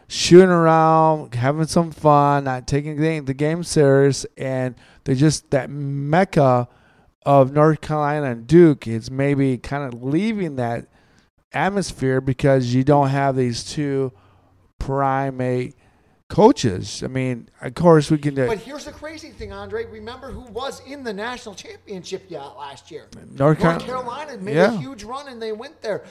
shooting 0.08 0.48
around, 0.48 1.34
having 1.34 1.66
some 1.66 1.90
fun, 1.90 2.44
not 2.44 2.66
taking 2.66 2.96
the 3.26 3.34
game 3.34 3.62
serious, 3.62 4.24
and 4.38 4.76
they're 5.04 5.14
just 5.14 5.50
that 5.50 5.68
mecca 5.68 6.66
of 7.26 7.52
North 7.52 7.82
Carolina 7.82 8.30
and 8.30 8.46
Duke 8.46 8.86
is 8.88 9.10
maybe 9.10 9.58
kind 9.58 9.92
of 9.92 10.02
leaving 10.02 10.56
that 10.56 10.86
atmosphere 11.52 12.22
because 12.22 12.74
you 12.74 12.84
don't 12.84 13.10
have 13.10 13.36
these 13.36 13.64
two 13.64 14.12
primate 14.78 15.74
coaches. 16.30 17.02
I 17.02 17.08
mean, 17.08 17.48
of 17.60 17.74
course 17.74 18.10
we 18.10 18.16
can 18.16 18.34
But 18.34 18.58
here's 18.58 18.86
the 18.86 18.92
crazy 18.92 19.30
thing, 19.30 19.52
Andre. 19.52 19.84
Remember 19.84 20.30
who 20.30 20.42
was 20.52 20.80
in 20.86 21.04
the 21.04 21.12
national 21.12 21.54
championship 21.54 22.24
yeah, 22.28 22.44
uh, 22.44 22.54
last 22.54 22.90
year? 22.90 23.08
North, 23.32 23.62
North 23.62 23.84
Carolina 23.84 24.38
made 24.38 24.56
Yeah. 24.56 24.74
a 24.74 24.78
huge 24.78 25.04
run 25.04 25.28
and 25.28 25.42
they 25.42 25.52
went 25.52 25.82
there, 25.82 26.04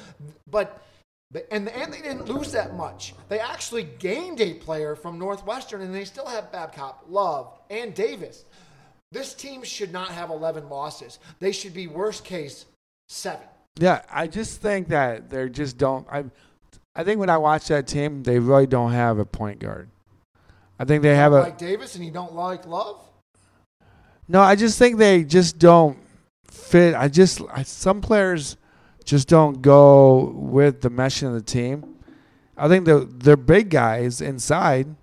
but 0.52 0.84
and 1.52 1.70
and 1.70 1.94
they 1.94 2.02
didn't 2.02 2.28
lose 2.28 2.52
that 2.52 2.76
much. 2.76 3.14
They 3.30 3.40
actually 3.40 3.84
gained 3.84 4.42
a 4.42 4.56
player 4.56 4.96
from 4.96 5.18
Northwestern, 5.20 5.82
and 5.82 5.94
they 5.94 6.06
still 6.06 6.26
have 6.26 6.52
Babcock, 6.52 7.06
Love, 7.08 7.54
and 7.70 7.94
Davis. 7.94 8.46
This 9.12 9.34
team 9.34 9.64
should 9.64 9.92
not 9.92 10.10
have 10.10 10.30
11 10.30 10.70
losses. 10.70 11.20
They 11.40 11.52
should 11.52 11.74
be 11.74 11.88
worst 11.88 12.24
case 12.24 12.66
seven. 13.08 13.46
Yeah, 13.80 14.02
I 14.12 14.28
just 14.28 14.62
think 14.62 14.90
that 14.90 15.30
they 15.30 15.50
just 15.50 15.78
don't. 15.78 16.08
I, 16.12 16.26
I 16.96 17.04
think 17.04 17.20
when 17.20 17.30
I 17.30 17.38
watch 17.38 17.68
that 17.68 17.88
team, 17.88 18.24
they 18.24 18.40
really 18.40 18.68
don't 18.68 18.92
have 18.92 19.20
a 19.20 19.26
point 19.26 19.60
guard. 19.60 19.90
I 20.80 20.86
think 20.86 21.04
they 21.04 21.16
have 21.16 21.34
a 21.34 21.42
like 21.42 21.58
Davis, 21.58 21.96
and 21.96 22.06
you 22.06 22.12
don't 22.12 22.34
like 22.34 22.66
Love. 22.66 23.02
no. 24.28 24.42
I 24.42 24.56
just 24.56 24.80
think 24.80 24.98
they 24.98 25.24
just 25.24 25.60
don't 25.60 25.98
fit. 26.46 26.96
I 26.96 27.10
just 27.10 27.42
I, 27.52 27.64
some 27.64 28.00
players 28.02 28.56
just 29.04 29.28
don't 29.28 29.62
go 29.62 30.32
with 30.36 30.82
the 30.82 30.90
meshing 30.90 31.28
of 31.28 31.34
the 31.34 31.42
team. 31.42 31.96
I 32.58 32.68
think 32.70 32.86
the 32.86 33.00
their 33.12 33.38
big 33.38 33.70
guys 33.70 34.22
inside. 34.22 34.96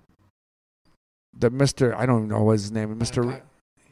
The 1.39 1.51
Mister, 1.51 1.95
I 1.95 2.07
don't 2.07 2.27
know 2.27 2.41
what 2.41 2.53
his 2.53 2.71
name 2.71 2.91
is. 2.93 2.97
Mister, 2.97 3.43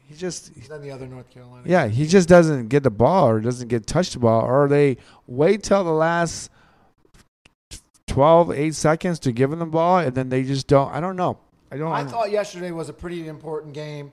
he 0.08 0.16
just 0.16 0.50
He's 0.56 0.68
on 0.70 0.82
the 0.82 0.90
other 0.90 1.06
North 1.06 1.30
Carolina. 1.30 1.62
yeah, 1.64 1.86
he 1.86 2.06
just 2.06 2.28
doesn't 2.28 2.66
get 2.68 2.82
the 2.82 2.90
ball 2.90 3.28
or 3.28 3.40
doesn't 3.40 3.68
get 3.68 3.86
touched 3.86 4.14
the 4.14 4.18
ball, 4.18 4.42
or 4.42 4.66
they 4.66 4.96
wait 5.28 5.62
till 5.62 5.84
the 5.84 5.92
last 5.92 6.50
12, 8.08 8.50
8 8.50 8.74
seconds 8.74 9.18
to 9.20 9.30
give 9.30 9.52
him 9.52 9.60
the 9.60 9.66
ball, 9.66 9.98
and 9.98 10.14
then 10.14 10.28
they 10.28 10.42
just 10.42 10.66
don't. 10.66 10.92
I 10.92 10.98
don't 10.98 11.14
know. 11.14 11.38
I 11.70 11.76
don't. 11.76 11.92
I 11.92 12.04
thought 12.04 12.30
yesterday 12.30 12.70
was 12.70 12.88
a 12.88 12.92
pretty 12.92 13.28
important 13.28 13.74
game, 13.74 14.12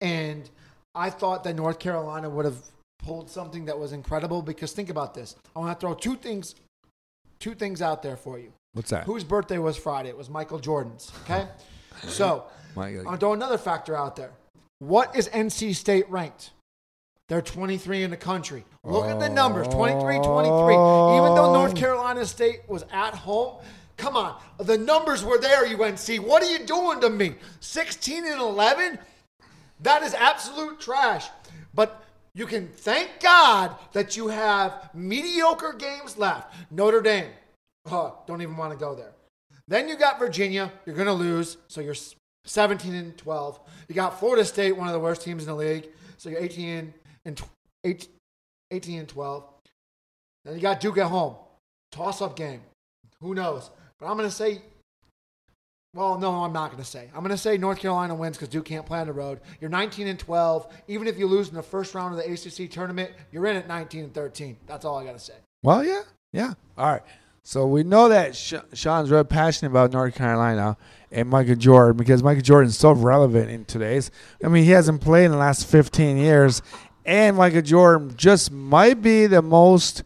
and 0.00 0.48
I 0.94 1.10
thought 1.10 1.44
that 1.44 1.54
North 1.54 1.78
Carolina 1.78 2.28
would 2.30 2.44
have 2.44 2.58
pulled 2.98 3.28
something 3.30 3.66
that 3.66 3.78
was 3.78 3.92
incredible. 3.92 4.42
Because 4.42 4.72
think 4.72 4.90
about 4.90 5.14
this: 5.14 5.36
I 5.54 5.58
want 5.58 5.78
to 5.78 5.80
throw 5.86 5.94
two 5.94 6.16
things, 6.16 6.54
two 7.40 7.54
things 7.54 7.82
out 7.82 8.02
there 8.02 8.16
for 8.16 8.38
you. 8.38 8.52
What's 8.72 8.90
that? 8.90 9.04
Whose 9.04 9.24
birthday 9.24 9.58
was 9.58 9.76
Friday? 9.76 10.08
It 10.08 10.16
was 10.16 10.30
Michael 10.30 10.58
Jordan's. 10.58 11.12
Okay, 11.24 11.46
so 12.02 12.46
I'm 12.76 13.04
gonna 13.04 13.18
throw 13.18 13.32
another 13.32 13.58
factor 13.58 13.96
out 13.96 14.16
there. 14.16 14.32
What 14.78 15.16
is 15.16 15.28
NC 15.28 15.74
State 15.74 16.08
ranked? 16.10 16.50
They're 17.28 17.40
23 17.40 18.02
in 18.02 18.10
the 18.10 18.18
country. 18.18 18.64
Look 18.82 19.06
at 19.06 19.18
the 19.18 19.30
numbers 19.30 19.66
23 19.68 20.18
23. 20.18 20.74
Even 20.74 21.34
though 21.34 21.54
North 21.54 21.72
oh. 21.72 21.74
Carolina 21.74 22.26
State 22.26 22.60
was 22.68 22.84
at 22.92 23.14
home, 23.14 23.62
come 23.96 24.16
on. 24.16 24.40
The 24.58 24.78
numbers 24.78 25.24
were 25.24 25.38
there, 25.38 25.64
UNC. 25.64 26.26
What 26.26 26.42
are 26.42 26.50
you 26.50 26.66
doing 26.66 27.00
to 27.00 27.10
me? 27.10 27.34
16 27.60 28.24
and 28.26 28.40
11? 28.40 28.98
That 29.80 30.02
is 30.02 30.14
absolute 30.14 30.80
trash. 30.80 31.28
But 31.74 32.04
you 32.34 32.46
can 32.46 32.68
thank 32.68 33.20
God 33.20 33.76
that 33.92 34.16
you 34.16 34.28
have 34.28 34.90
mediocre 34.94 35.72
games 35.72 36.18
left. 36.18 36.54
Notre 36.70 37.00
Dame, 37.00 37.30
oh, 37.90 38.18
don't 38.26 38.42
even 38.42 38.56
want 38.56 38.72
to 38.72 38.78
go 38.78 38.94
there. 38.94 39.12
Then 39.68 39.88
you 39.88 39.96
got 39.96 40.18
Virginia. 40.18 40.72
You're 40.84 40.96
going 40.96 41.06
to 41.06 41.12
lose, 41.12 41.56
so 41.68 41.80
you're 41.80 41.94
17 42.44 42.94
and 42.94 43.16
12. 43.16 43.60
You 43.88 43.94
got 43.94 44.18
Florida 44.18 44.44
State, 44.44 44.76
one 44.76 44.88
of 44.88 44.92
the 44.92 45.00
worst 45.00 45.22
teams 45.22 45.44
in 45.44 45.48
the 45.48 45.54
league, 45.54 45.88
so 46.18 46.28
you're 46.28 46.40
18 46.40 46.92
and 47.24 47.36
tw- 47.36 48.08
18 48.70 48.98
and 48.98 49.08
12. 49.08 49.44
Then 50.44 50.54
you 50.54 50.60
got 50.60 50.80
Duke 50.80 50.98
at 50.98 51.06
home. 51.06 51.36
Toss 51.90 52.20
up 52.20 52.36
game. 52.36 52.60
Who 53.20 53.34
knows? 53.34 53.70
But 54.04 54.10
I'm 54.10 54.18
going 54.18 54.28
to 54.28 54.36
say, 54.36 54.60
well, 55.94 56.18
no, 56.18 56.44
I'm 56.44 56.52
not 56.52 56.70
going 56.70 56.82
to 56.82 56.86
say. 56.86 57.08
I'm 57.14 57.20
going 57.20 57.30
to 57.30 57.38
say 57.38 57.56
North 57.56 57.78
Carolina 57.78 58.14
wins 58.14 58.36
because 58.36 58.50
Duke 58.50 58.66
can't 58.66 58.84
play 58.84 58.98
on 58.98 59.06
the 59.06 59.14
road. 59.14 59.40
You're 59.62 59.70
19 59.70 60.08
and 60.08 60.18
12. 60.18 60.66
Even 60.88 61.08
if 61.08 61.16
you 61.16 61.26
lose 61.26 61.48
in 61.48 61.54
the 61.54 61.62
first 61.62 61.94
round 61.94 62.12
of 62.14 62.22
the 62.22 62.30
ACC 62.30 62.70
tournament, 62.70 63.12
you're 63.32 63.46
in 63.46 63.56
at 63.56 63.66
19 63.66 64.04
and 64.04 64.12
13. 64.12 64.58
That's 64.66 64.84
all 64.84 64.98
I 64.98 65.06
got 65.06 65.12
to 65.12 65.18
say. 65.18 65.32
Well, 65.62 65.82
yeah, 65.82 66.02
yeah. 66.34 66.52
All 66.76 66.92
right. 66.92 67.00
So 67.44 67.66
we 67.66 67.82
know 67.82 68.10
that 68.10 68.36
Sean's 68.36 69.10
really 69.10 69.24
passionate 69.24 69.70
about 69.70 69.94
North 69.94 70.14
Carolina 70.14 70.76
and 71.10 71.30
Michael 71.30 71.54
Jordan 71.54 71.96
because 71.96 72.22
Michael 72.22 72.42
Jordan's 72.42 72.76
so 72.76 72.92
relevant 72.92 73.48
in 73.48 73.64
today's. 73.64 74.10
I 74.44 74.48
mean, 74.48 74.64
he 74.64 74.72
hasn't 74.72 75.00
played 75.00 75.24
in 75.24 75.30
the 75.30 75.38
last 75.38 75.66
15 75.66 76.18
years, 76.18 76.60
and 77.06 77.38
Michael 77.38 77.62
Jordan 77.62 78.14
just 78.18 78.52
might 78.52 79.00
be 79.00 79.26
the 79.26 79.40
most 79.40 80.02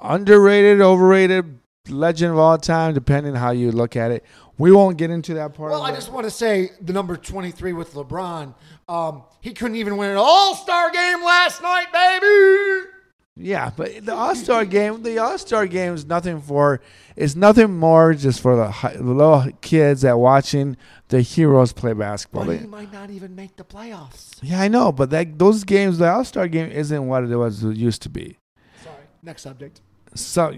underrated, 0.00 0.80
overrated 0.80 1.58
legend 1.88 2.32
of 2.32 2.38
all 2.38 2.58
time, 2.58 2.94
depending 2.94 3.34
how 3.34 3.50
you 3.50 3.70
look 3.72 3.96
at 3.96 4.10
it. 4.10 4.24
We 4.56 4.70
won't 4.72 4.96
get 4.96 5.10
into 5.10 5.34
that 5.34 5.54
part. 5.54 5.72
Well, 5.72 5.82
I 5.82 5.92
just 5.92 6.12
want 6.12 6.24
to 6.24 6.30
say 6.30 6.70
the 6.80 6.92
number 6.92 7.16
23 7.16 7.72
with 7.72 7.92
LeBron. 7.94 8.54
Um, 8.88 9.22
he 9.40 9.52
couldn't 9.52 9.76
even 9.76 9.96
win 9.96 10.10
an 10.10 10.16
All 10.16 10.54
Star 10.54 10.90
game 10.90 11.22
last 11.24 11.60
night, 11.62 11.86
baby. 11.92 12.90
Yeah, 13.36 13.70
but 13.76 14.06
the 14.06 14.14
All 14.14 14.34
Star 14.36 14.64
game, 14.64 15.02
the 15.02 15.18
All 15.18 15.36
Star 15.38 15.66
game 15.66 15.92
is 15.94 16.06
nothing 16.06 16.40
for. 16.40 16.80
It's 17.16 17.34
nothing 17.34 17.76
more 17.76 18.14
just 18.14 18.40
for 18.40 18.54
the, 18.56 18.90
the 18.96 19.02
little 19.02 19.46
kids 19.60 20.02
that 20.02 20.16
watching 20.18 20.76
the 21.08 21.20
heroes 21.20 21.72
play 21.72 21.92
basketball. 21.92 22.44
They- 22.44 22.58
he 22.58 22.66
might 22.66 22.92
not 22.92 23.10
even 23.10 23.34
make 23.34 23.56
the 23.56 23.64
playoffs. 23.64 24.38
yeah, 24.40 24.60
I 24.60 24.68
know, 24.68 24.92
but 24.92 25.10
that 25.10 25.36
those 25.38 25.64
games, 25.64 25.98
the 25.98 26.08
All 26.08 26.24
Star 26.24 26.46
game, 26.46 26.70
isn't 26.70 27.06
what 27.08 27.24
it 27.24 27.34
was 27.36 27.64
it 27.64 27.76
used 27.76 28.02
to 28.02 28.08
be. 28.08 28.38
Sorry. 28.84 29.02
Next 29.24 29.42
subject. 29.42 29.80
So, 30.14 30.54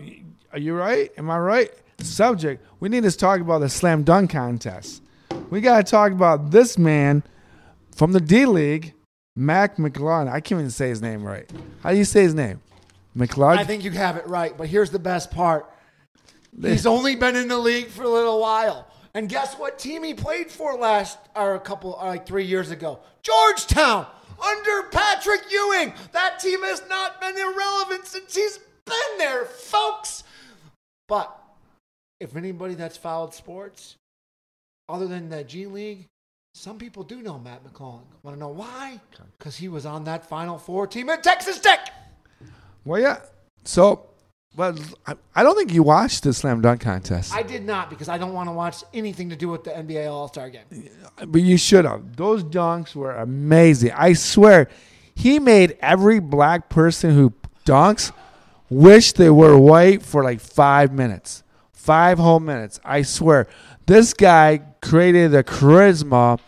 are 0.52 0.58
you 0.58 0.74
right? 0.74 1.10
Am 1.18 1.30
I 1.30 1.38
right? 1.38 1.70
Subject. 2.00 2.64
We 2.80 2.88
need 2.88 3.04
to 3.04 3.12
talk 3.12 3.40
about 3.40 3.60
the 3.60 3.68
slam 3.68 4.02
dunk 4.02 4.30
contest. 4.30 5.02
We 5.50 5.60
got 5.60 5.84
to 5.84 5.90
talk 5.90 6.12
about 6.12 6.50
this 6.50 6.76
man 6.76 7.22
from 7.94 8.12
the 8.12 8.20
D 8.20 8.46
League, 8.46 8.94
Mac 9.34 9.78
McLaughlin. 9.78 10.28
I 10.28 10.40
can't 10.40 10.60
even 10.60 10.70
say 10.70 10.88
his 10.88 11.00
name 11.00 11.22
right. 11.22 11.50
How 11.82 11.90
do 11.90 11.96
you 11.96 12.04
say 12.04 12.22
his 12.22 12.34
name? 12.34 12.60
McLaughlin. 13.14 13.58
I 13.58 13.64
think 13.64 13.84
you 13.84 13.90
have 13.92 14.16
it 14.16 14.26
right, 14.26 14.56
but 14.56 14.68
here's 14.68 14.90
the 14.90 14.98
best 14.98 15.30
part. 15.30 15.70
He's 16.60 16.86
only 16.86 17.16
been 17.16 17.36
in 17.36 17.48
the 17.48 17.58
league 17.58 17.88
for 17.88 18.02
a 18.02 18.08
little 18.08 18.40
while. 18.40 18.88
And 19.14 19.28
guess 19.28 19.54
what 19.54 19.78
team 19.78 20.02
he 20.02 20.12
played 20.12 20.50
for 20.50 20.76
last, 20.76 21.18
or 21.34 21.54
a 21.54 21.60
couple, 21.60 21.92
or 21.92 22.08
like 22.08 22.26
three 22.26 22.44
years 22.44 22.70
ago? 22.70 23.00
Georgetown, 23.22 24.06
under 24.42 24.88
Patrick 24.90 25.40
Ewing. 25.50 25.94
That 26.12 26.38
team 26.38 26.62
has 26.62 26.82
not 26.88 27.20
been 27.20 27.36
irrelevant 27.36 28.06
since 28.06 28.34
he's 28.34 28.58
been 28.86 29.18
there, 29.18 29.44
folks. 29.44 30.24
But 31.08 31.36
if 32.20 32.36
anybody 32.36 32.74
that's 32.74 32.96
followed 32.96 33.34
sports, 33.34 33.96
other 34.88 35.06
than 35.06 35.28
the 35.28 35.44
G 35.44 35.66
League, 35.66 36.06
some 36.54 36.78
people 36.78 37.02
do 37.02 37.20
know 37.20 37.38
Matt 37.38 37.62
McClellan. 37.64 38.04
Want 38.22 38.36
to 38.36 38.40
know 38.40 38.48
why? 38.48 39.00
Because 39.38 39.56
he 39.56 39.68
was 39.68 39.84
on 39.84 40.04
that 40.04 40.26
Final 40.26 40.58
Four 40.58 40.86
team 40.86 41.10
at 41.10 41.22
Texas 41.22 41.60
Tech. 41.60 41.90
Well, 42.84 43.00
yeah. 43.00 43.18
So, 43.64 44.06
well, 44.56 44.74
I, 45.06 45.16
I 45.34 45.42
don't 45.42 45.56
think 45.56 45.74
you 45.74 45.82
watched 45.82 46.22
the 46.22 46.32
slam 46.32 46.62
dunk 46.62 46.80
contest, 46.80 47.34
I 47.34 47.42
did 47.42 47.66
not 47.66 47.90
because 47.90 48.08
I 48.08 48.16
don't 48.16 48.32
want 48.32 48.48
to 48.48 48.52
watch 48.52 48.84
anything 48.94 49.28
to 49.30 49.36
do 49.36 49.48
with 49.48 49.64
the 49.64 49.70
NBA 49.70 50.10
All 50.10 50.28
Star 50.28 50.48
game. 50.48 50.64
but 51.26 51.42
you 51.42 51.58
should 51.58 51.84
have. 51.84 52.16
Those 52.16 52.42
dunks 52.42 52.94
were 52.94 53.12
amazing. 53.16 53.92
I 53.92 54.14
swear, 54.14 54.70
he 55.14 55.38
made 55.38 55.76
every 55.80 56.20
black 56.20 56.70
person 56.70 57.14
who 57.14 57.34
dunks 57.66 58.12
wish 58.70 59.12
they 59.12 59.30
were 59.30 59.58
white 59.58 60.02
for 60.02 60.22
like 60.24 60.40
five 60.40 60.92
minutes, 60.92 61.42
five 61.72 62.18
whole 62.18 62.40
minutes. 62.40 62.80
I 62.84 63.02
swear, 63.02 63.46
this 63.86 64.14
guy 64.14 64.62
created 64.82 65.32
the 65.32 65.44
charisma 65.44 66.38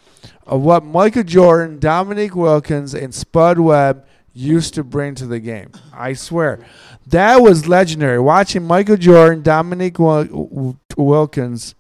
of 0.47 0.63
what 0.63 0.85
Michael 0.85 1.23
Jordan, 1.23 1.79
Dominique 1.79 2.35
Wilkins, 2.35 2.95
and 2.95 3.15
Spud 3.15 3.59
Webb 3.59 4.07
used 4.33 4.75
to 4.75 4.85
bring 4.85 5.15
to 5.17 5.27
the 5.27 5.41
game. 5.41 5.71
I 5.93 6.13
swear. 6.13 6.65
That 7.07 7.43
was 7.43 7.67
legendary. 7.69 8.19
Watching 8.19 8.65
Michael 8.65 8.97
Jordan, 8.97 9.43
Dominique 9.43 9.99
Wilkins, 9.99 11.75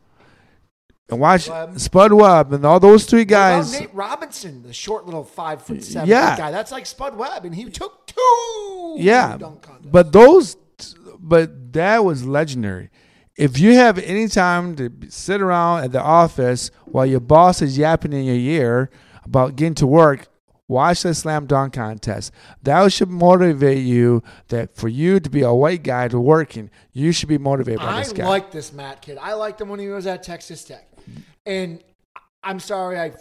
and 1.10 1.20
watch 1.20 1.48
Webb. 1.48 1.70
Um, 1.70 1.78
Spud 1.78 2.12
Webb 2.12 2.52
and 2.52 2.64
all 2.64 2.80
those 2.80 3.04
three 3.06 3.24
guys. 3.24 3.72
Nate 3.78 3.94
Robinson, 3.94 4.62
the 4.62 4.72
short 4.72 5.06
little 5.06 5.24
five 5.24 5.62
foot 5.62 5.82
seven 5.82 6.08
Yeah. 6.08 6.36
guy. 6.36 6.50
That's 6.50 6.70
like 6.72 6.86
Spud 6.86 7.16
Webb, 7.16 7.44
and 7.44 7.54
he 7.54 7.64
took 7.70 8.06
two. 8.06 8.94
Yeah, 8.98 9.38
but 9.84 10.12
those, 10.12 10.56
but 11.18 11.72
that 11.72 12.04
was 12.04 12.26
legendary. 12.26 12.90
If 13.36 13.58
you 13.58 13.74
have 13.74 13.98
any 13.98 14.26
time 14.28 14.74
to 14.76 14.90
sit 15.08 15.40
around 15.40 15.84
at 15.84 15.92
the 15.92 16.02
office 16.02 16.70
while 16.86 17.06
your 17.06 17.20
boss 17.20 17.62
is 17.62 17.78
yapping 17.78 18.12
in 18.12 18.24
your 18.24 18.34
ear 18.34 18.90
about 19.24 19.54
getting 19.54 19.74
to 19.76 19.86
work, 19.86 20.26
watch 20.66 21.02
the 21.04 21.14
slam 21.14 21.46
dunk 21.46 21.74
contest. 21.74 22.32
That 22.64 22.90
should 22.92 23.10
motivate 23.10 23.84
you. 23.84 24.24
That 24.48 24.74
for 24.76 24.88
you 24.88 25.20
to 25.20 25.30
be 25.30 25.42
a 25.42 25.54
white 25.54 25.84
guy 25.84 26.08
to 26.08 26.18
working, 26.18 26.68
you 26.92 27.12
should 27.12 27.28
be 27.28 27.38
motivated 27.38 27.78
by 27.78 27.86
I 27.86 28.00
this 28.00 28.12
guy. 28.12 28.24
I 28.24 28.28
like 28.28 28.50
this 28.50 28.72
Matt 28.72 29.02
kid. 29.02 29.18
I 29.22 29.34
liked 29.34 29.60
him 29.60 29.68
when 29.68 29.78
he 29.78 29.86
was 29.88 30.06
at 30.08 30.24
Texas 30.24 30.64
Tech, 30.64 30.88
and 31.48 31.82
I'm 32.44 32.60
sorry 32.60 32.98
I 33.00 33.12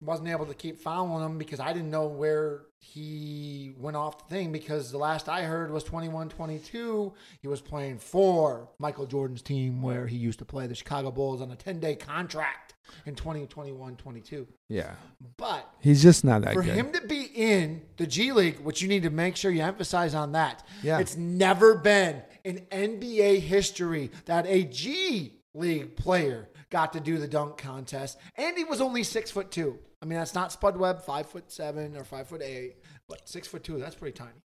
wasn't 0.00 0.28
able 0.28 0.46
to 0.46 0.54
keep 0.54 0.78
following 0.80 1.24
him 1.24 1.38
because 1.38 1.60
I 1.60 1.72
didn't 1.72 1.90
know 1.90 2.06
where 2.06 2.62
he 2.78 3.72
went 3.78 3.96
off 3.96 4.28
the 4.28 4.34
thing 4.34 4.52
because 4.52 4.90
the 4.92 4.98
last 4.98 5.28
I 5.28 5.44
heard 5.44 5.70
was 5.70 5.84
21-22. 5.84 7.12
He 7.40 7.48
was 7.48 7.60
playing 7.62 7.98
for 7.98 8.68
Michael 8.78 9.06
Jordan's 9.06 9.40
team 9.40 9.80
where 9.80 10.06
he 10.06 10.16
used 10.16 10.38
to 10.40 10.44
play 10.44 10.66
the 10.66 10.74
Chicago 10.74 11.10
Bulls 11.10 11.40
on 11.40 11.50
a 11.50 11.56
10-day 11.56 11.96
contract 11.96 12.74
in 13.06 13.14
2021-22. 13.14 14.46
yeah, 14.68 14.92
But 15.38 15.66
he's 15.80 16.02
just 16.02 16.24
not 16.24 16.42
that 16.42 16.52
for 16.54 16.62
good. 16.62 16.74
him 16.74 16.92
to 16.92 17.00
be 17.06 17.22
in 17.34 17.82
the 17.96 18.06
G 18.06 18.32
League, 18.32 18.60
which 18.60 18.82
you 18.82 18.88
need 18.88 19.04
to 19.04 19.10
make 19.10 19.36
sure 19.36 19.50
you 19.50 19.62
emphasize 19.62 20.14
on 20.14 20.32
that. 20.32 20.62
Yeah. 20.82 20.98
It's 20.98 21.16
never 21.16 21.76
been 21.76 22.22
in 22.44 22.66
NBA 22.70 23.40
history 23.40 24.10
that 24.26 24.46
a 24.46 24.64
G 24.64 25.40
League 25.54 25.96
player 25.96 26.48
got 26.74 26.92
to 26.92 26.98
do 26.98 27.18
the 27.18 27.28
dunk 27.28 27.56
contest. 27.56 28.18
And 28.34 28.56
he 28.58 28.64
was 28.64 28.80
only 28.80 29.04
six 29.04 29.30
foot 29.30 29.52
two. 29.52 29.78
I 30.02 30.06
mean, 30.06 30.18
that's 30.18 30.34
not 30.34 30.50
Spud 30.50 30.76
Webb, 30.76 31.02
five 31.02 31.26
foot 31.28 31.52
seven 31.52 31.96
or 31.96 32.02
five 32.02 32.26
foot 32.26 32.42
eight, 32.42 32.78
but 33.08 33.28
six 33.28 33.46
foot 33.46 33.62
two, 33.62 33.78
that's 33.78 33.94
pretty 33.94 34.16
tiny. 34.18 34.40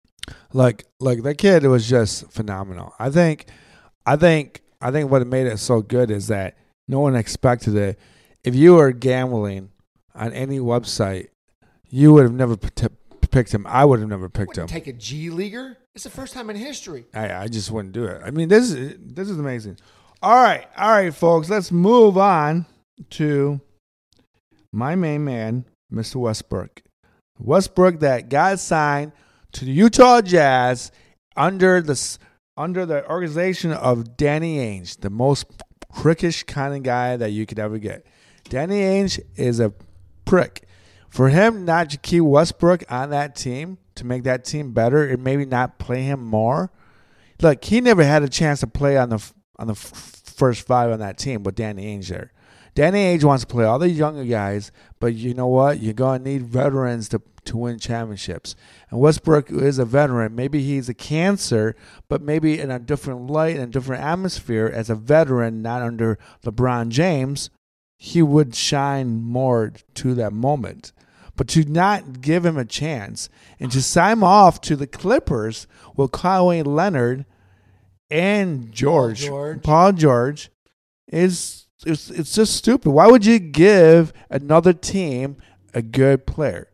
like 0.53 0.85
like 1.01 1.23
that 1.23 1.39
kid 1.39 1.65
was 1.65 1.89
just 1.89 2.31
phenomenal. 2.31 2.93
I 2.99 3.09
think 3.09 3.47
I 4.05 4.17
think 4.17 4.61
I 4.83 4.91
think 4.91 5.11
what 5.11 5.27
made 5.27 5.47
it 5.47 5.59
so 5.59 5.81
good 5.81 6.11
is 6.11 6.27
that 6.27 6.59
no 6.87 7.01
one 7.01 7.17
expected 7.17 7.75
it. 7.75 7.99
If 8.45 8.55
you 8.55 8.75
were 8.75 8.93
gambling 8.93 9.71
on 10.15 10.35
any 10.35 10.59
website, 10.59 11.29
you 11.89 12.13
would 12.13 12.25
have 12.25 12.35
never 12.35 12.59
p- 12.59 12.89
picked 13.31 13.55
him. 13.55 13.67
I 13.67 13.87
would 13.87 14.01
have 14.01 14.09
never 14.11 14.29
picked 14.29 14.59
him. 14.59 14.67
Take 14.67 14.87
a 14.87 14.93
G 14.93 15.31
Leaguer. 15.31 15.79
It's 15.95 16.05
the 16.05 16.11
first 16.11 16.35
time 16.35 16.51
in 16.51 16.57
history. 16.57 17.07
I, 17.15 17.33
I 17.45 17.49
just 17.49 17.71
wouldn't 17.71 17.95
do 17.95 18.05
it. 18.05 18.21
I 18.23 18.31
mean, 18.31 18.49
this 18.49 18.71
is 18.71 18.97
this 19.01 19.31
is 19.31 19.39
amazing. 19.39 19.79
All 20.21 20.35
right, 20.35 20.67
all 20.77 20.91
right, 20.91 21.15
folks. 21.15 21.49
Let's 21.49 21.71
move 21.71 22.19
on 22.19 22.67
to 23.11 23.61
my 24.73 24.97
main 24.97 25.25
man, 25.25 25.65
Mr. 25.93 26.17
Westbrook. 26.17 26.83
Westbrook 27.39 28.01
that 28.01 28.29
got 28.29 28.59
signed 28.59 29.13
to 29.53 29.65
the 29.65 29.71
Utah 29.71 30.21
Jazz 30.21 30.91
under 31.37 31.81
the 31.81 32.19
under 32.57 32.85
the 32.85 33.09
organization 33.09 33.71
of 33.71 34.17
Danny 34.17 34.59
Ainge, 34.59 34.99
the 35.01 35.11
most 35.11 35.47
prickish 35.95 36.45
kind 36.49 36.75
of 36.75 36.83
guy 36.83 37.17
that 37.17 37.31
you 37.31 37.47
could 37.47 37.61
ever 37.61 37.79
get. 37.79 38.05
Danny 38.49 38.81
Ainge 38.81 39.21
is 39.37 39.61
a 39.61 39.73
prick. 40.25 40.67
For 41.09 41.29
him 41.29 41.65
not 41.65 41.91
to 41.91 41.97
keep 41.97 42.25
Westbrook 42.25 42.83
on 42.91 43.11
that 43.11 43.37
team 43.37 43.79
to 43.95 44.05
make 44.05 44.25
that 44.25 44.45
team 44.45 44.73
better 44.73 45.07
and 45.07 45.23
maybe 45.23 45.45
not 45.45 45.79
play 45.79 46.03
him 46.03 46.25
more. 46.25 46.73
Look, 47.41 47.65
he 47.65 47.81
never 47.81 48.03
had 48.03 48.25
a 48.25 48.29
chance 48.29 48.59
to 48.61 48.67
play 48.67 48.97
on 48.97 49.11
the 49.11 49.33
on 49.59 49.67
the 49.67 49.73
f- 49.73 50.23
first 50.25 50.67
five 50.67 50.91
on 50.91 51.01
that 51.01 51.19
team 51.19 51.43
with 51.43 51.55
Danny 51.55 51.97
Ainge 51.97 52.09
there. 52.09 52.33
Danny 52.75 52.99
Ainge 52.99 53.25
wants 53.25 53.45
to 53.45 53.49
play 53.49 53.65
all 53.65 53.79
the 53.79 53.89
younger 53.89 54.25
guys, 54.25 54.71
but 55.01 55.15
you 55.15 55.35
know 55.35 55.49
what? 55.49 55.81
You're 55.81 55.95
gonna 55.95 56.23
need 56.23 56.43
veterans 56.43 57.09
to 57.11 57.21
to 57.49 57.57
win 57.57 57.79
championships. 57.79 58.55
And 58.91 59.01
Westbrook 59.01 59.51
is 59.51 59.79
a 59.79 59.85
veteran. 59.85 60.35
Maybe 60.35 60.63
he's 60.63 60.89
a 60.89 60.95
cancer, 60.95 61.75
but 62.09 62.23
maybe 62.23 62.61
in 62.61 62.71
a 62.71 62.79
different 62.79 63.29
light 63.29 63.57
and 63.57 63.73
different 63.73 64.03
atmosphere 64.05 64.71
as 64.73 64.91
a 64.91 64.95
veteran, 64.95 65.63
not 65.63 65.83
under 65.83 66.19
LeBron 66.45 66.91
James, 66.91 67.51
he 67.97 68.23
would 68.23 68.55
shine 68.55 69.23
more 69.23 69.73
to 69.95 70.15
that 70.15 70.33
moment. 70.33 70.93
But 71.37 71.49
to 71.49 71.65
not 71.65 72.21
give 72.21 72.45
him 72.45 72.57
a 72.57 72.65
chance 72.65 73.29
and 73.59 73.73
to 73.73 73.83
sign 73.83 74.13
him 74.15 74.25
off 74.25 74.61
to 74.63 74.77
the 74.77 74.87
Clippers 74.87 75.67
with 75.97 76.11
Kawhi 76.11 76.67
Leonard 76.67 77.25
and 78.11 78.73
George, 78.73 79.21
George. 79.21 79.63
Paul 79.63 79.93
George, 79.93 80.51
is 81.09 81.67
it's 81.87 82.11
it's 82.11 82.35
just 82.35 82.57
stupid. 82.57 82.91
Why 82.91 83.07
would 83.07 83.25
you 83.25 83.39
give 83.39 84.13
another 84.31 84.73
team 84.73 85.37
a 85.75 85.83
good 85.83 86.27
player? 86.27 86.69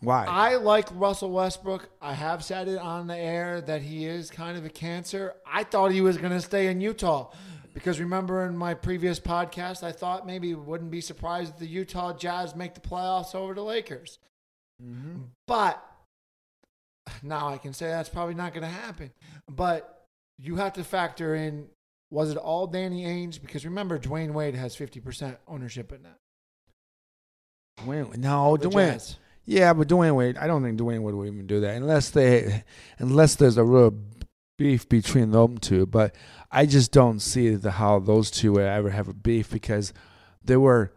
Why? 0.00 0.26
I 0.26 0.56
like 0.56 0.88
Russell 0.92 1.30
Westbrook. 1.30 1.88
I 2.00 2.12
have 2.12 2.44
said 2.44 2.68
it 2.68 2.78
on 2.78 3.06
the 3.06 3.16
air 3.16 3.60
that 3.62 3.82
he 3.82 4.04
is 4.04 4.30
kind 4.30 4.58
of 4.58 4.64
a 4.64 4.68
cancer. 4.68 5.34
I 5.46 5.64
thought 5.64 5.92
he 5.92 6.02
was 6.02 6.18
going 6.18 6.32
to 6.32 6.42
stay 6.42 6.66
in 6.66 6.80
Utah 6.80 7.30
because 7.72 7.98
remember 7.98 8.44
in 8.46 8.56
my 8.56 8.74
previous 8.74 9.18
podcast, 9.18 9.82
I 9.82 9.92
thought 9.92 10.26
maybe 10.26 10.54
wouldn't 10.54 10.90
be 10.90 11.00
surprised 11.00 11.54
if 11.54 11.58
the 11.58 11.66
Utah 11.66 12.12
Jazz 12.16 12.54
make 12.54 12.74
the 12.74 12.80
playoffs 12.80 13.34
over 13.34 13.54
the 13.54 13.64
Lakers. 13.64 14.18
Mm-hmm. 14.82 15.22
But 15.46 15.82
now 17.22 17.48
I 17.48 17.58
can 17.58 17.72
say 17.72 17.86
that's 17.86 18.08
probably 18.08 18.34
not 18.34 18.52
going 18.52 18.62
to 18.62 18.68
happen. 18.68 19.10
But 19.48 19.93
you 20.38 20.56
have 20.56 20.74
to 20.74 20.84
factor 20.84 21.34
in 21.34 21.68
was 22.10 22.30
it 22.30 22.36
all 22.36 22.66
Danny 22.66 23.04
Ainge? 23.04 23.40
Because 23.40 23.64
remember, 23.64 23.98
Dwyane 23.98 24.32
Wade 24.32 24.54
has 24.54 24.76
50% 24.76 25.36
ownership 25.48 25.92
in 25.92 26.04
that. 26.04 26.18
Dwayne, 27.80 28.16
no, 28.16 28.56
The 28.56 28.68
Dwayne. 28.68 28.92
Jazz. 28.92 29.16
Yeah, 29.46 29.72
but 29.72 29.88
Dwyane 29.88 30.14
Wade, 30.14 30.38
I 30.38 30.46
don't 30.46 30.62
think 30.62 30.78
Dwyane 30.78 31.02
Wade 31.02 31.14
would 31.14 31.26
even 31.26 31.46
do 31.46 31.60
that 31.60 31.76
unless 31.76 32.10
they, 32.10 32.62
unless 32.98 33.34
there's 33.34 33.56
a 33.56 33.64
real 33.64 33.94
beef 34.56 34.88
between 34.88 35.32
them 35.32 35.58
two. 35.58 35.86
But 35.86 36.14
I 36.50 36.66
just 36.66 36.92
don't 36.92 37.20
see 37.20 37.54
the 37.56 37.72
how 37.72 37.98
those 37.98 38.30
two 38.30 38.52
would 38.52 38.62
ever 38.62 38.90
have 38.90 39.08
a 39.08 39.14
beef 39.14 39.50
because 39.50 39.92
they 40.44 40.56
were 40.56 40.92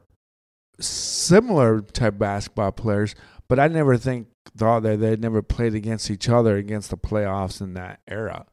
similar 0.79 1.81
type 1.81 2.19
basketball 2.19 2.71
players. 2.71 3.15
But 3.47 3.59
I 3.59 3.67
never 3.69 3.97
think 3.97 4.27
thought 4.55 4.83
that 4.83 4.99
they 4.99 5.15
never 5.15 5.41
played 5.41 5.73
against 5.73 6.11
each 6.11 6.29
other 6.29 6.57
against 6.57 6.89
the 6.89 6.97
playoffs 6.97 7.59
in 7.61 7.73
that 7.73 8.01
era. 8.07 8.45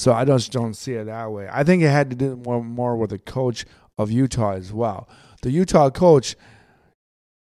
So 0.00 0.14
I 0.14 0.24
just 0.24 0.50
don't 0.50 0.72
see 0.72 0.94
it 0.94 1.04
that 1.04 1.30
way. 1.30 1.46
I 1.52 1.62
think 1.62 1.82
it 1.82 1.90
had 1.90 2.08
to 2.08 2.16
do 2.16 2.34
more 2.34 2.64
more 2.64 2.96
with 2.96 3.10
the 3.10 3.18
coach 3.18 3.66
of 3.98 4.10
Utah 4.10 4.52
as 4.52 4.72
well. 4.72 5.06
The 5.42 5.50
Utah 5.50 5.90
coach, 5.90 6.36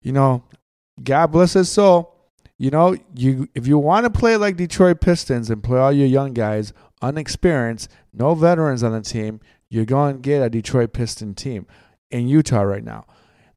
you 0.01 0.13
know, 0.13 0.45
God 1.03 1.27
bless 1.27 1.53
his 1.53 1.71
soul. 1.71 2.17
You 2.57 2.71
know, 2.71 2.97
you 3.15 3.47
if 3.55 3.67
you 3.67 3.77
want 3.77 4.05
to 4.05 4.11
play 4.11 4.39
like 4.39 4.57
Detroit 4.57 5.03
Pistons 5.03 5.51
and 5.51 5.63
play 5.63 5.79
all 5.79 5.93
your 5.93 6.07
young 6.07 6.33
guys, 6.33 6.73
unexperienced, 7.03 7.91
no 8.15 8.35
veterans 8.35 8.83
on 8.83 8.93
the 8.93 9.03
team, 9.03 9.41
you're 9.69 9.85
going 9.85 10.15
to 10.15 10.21
get 10.23 10.43
a 10.43 10.49
Detroit 10.49 10.95
Piston 10.95 11.35
team 11.35 11.67
in 12.11 12.27
Utah 12.27 12.63
right 12.63 12.85
now. 12.85 13.05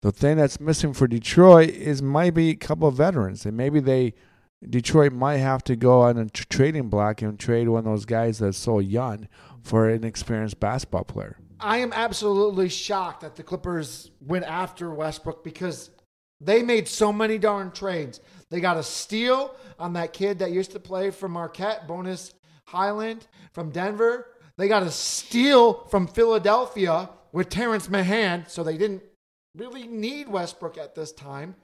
The 0.02 0.12
thing 0.12 0.36
that's 0.36 0.60
missing 0.60 0.92
for 0.94 1.08
Detroit 1.08 1.70
is 1.70 2.02
maybe 2.02 2.50
a 2.50 2.56
couple 2.56 2.90
of 2.90 2.96
veterans, 2.96 3.46
and 3.46 3.56
maybe 3.56 3.80
they 3.80 4.14
Detroit 4.70 5.14
might 5.14 5.38
have 5.38 5.64
to 5.66 5.76
go 5.76 6.02
on 6.02 6.18
a 6.18 6.30
tr- 6.30 6.46
trading 6.50 6.90
block 6.90 7.22
and 7.22 7.40
trade 7.40 7.70
one 7.70 7.80
of 7.80 7.86
those 7.86 8.06
guys 8.06 8.40
that's 8.40 8.58
so 8.58 8.80
young 8.80 9.28
for 9.62 9.90
an 9.90 10.04
experienced 10.04 10.60
basketball 10.60 11.04
player. 11.04 11.38
I 11.60 11.78
am 11.78 11.94
absolutely 11.94 12.70
shocked 12.70 13.22
that 13.22 13.36
the 13.36 13.44
Clippers 13.44 14.12
went 14.20 14.46
after 14.46 14.94
Westbrook 14.94 15.44
because 15.44 15.90
they 16.42 16.62
made 16.62 16.88
so 16.88 17.14
many 17.14 17.38
darn 17.38 17.72
trades. 17.72 18.20
They 18.50 18.60
got 18.60 18.78
a 18.78 18.84
steal 18.84 19.56
on 19.80 19.94
that 19.94 20.14
kid 20.14 20.40
that 20.40 20.52
used 20.52 20.72
to 20.72 20.80
play 20.80 21.10
for 21.10 21.30
Marquette, 21.30 21.88
Bones 21.88 22.34
Hyland 22.66 23.28
from 23.54 23.70
Denver. 23.70 24.28
They 24.58 24.68
got 24.68 24.84
a 24.84 24.92
steal 24.92 25.86
from 25.88 26.08
Philadelphia 26.08 27.10
with 27.32 27.50
Terrence 27.50 27.90
Mahan, 27.90 28.46
so 28.48 28.64
they 28.64 28.78
didn't 28.78 29.04
really 29.56 29.88
need 29.88 30.28
Westbrook 30.28 30.78
at 30.78 30.96
this 30.96 31.12
time. 31.12 31.56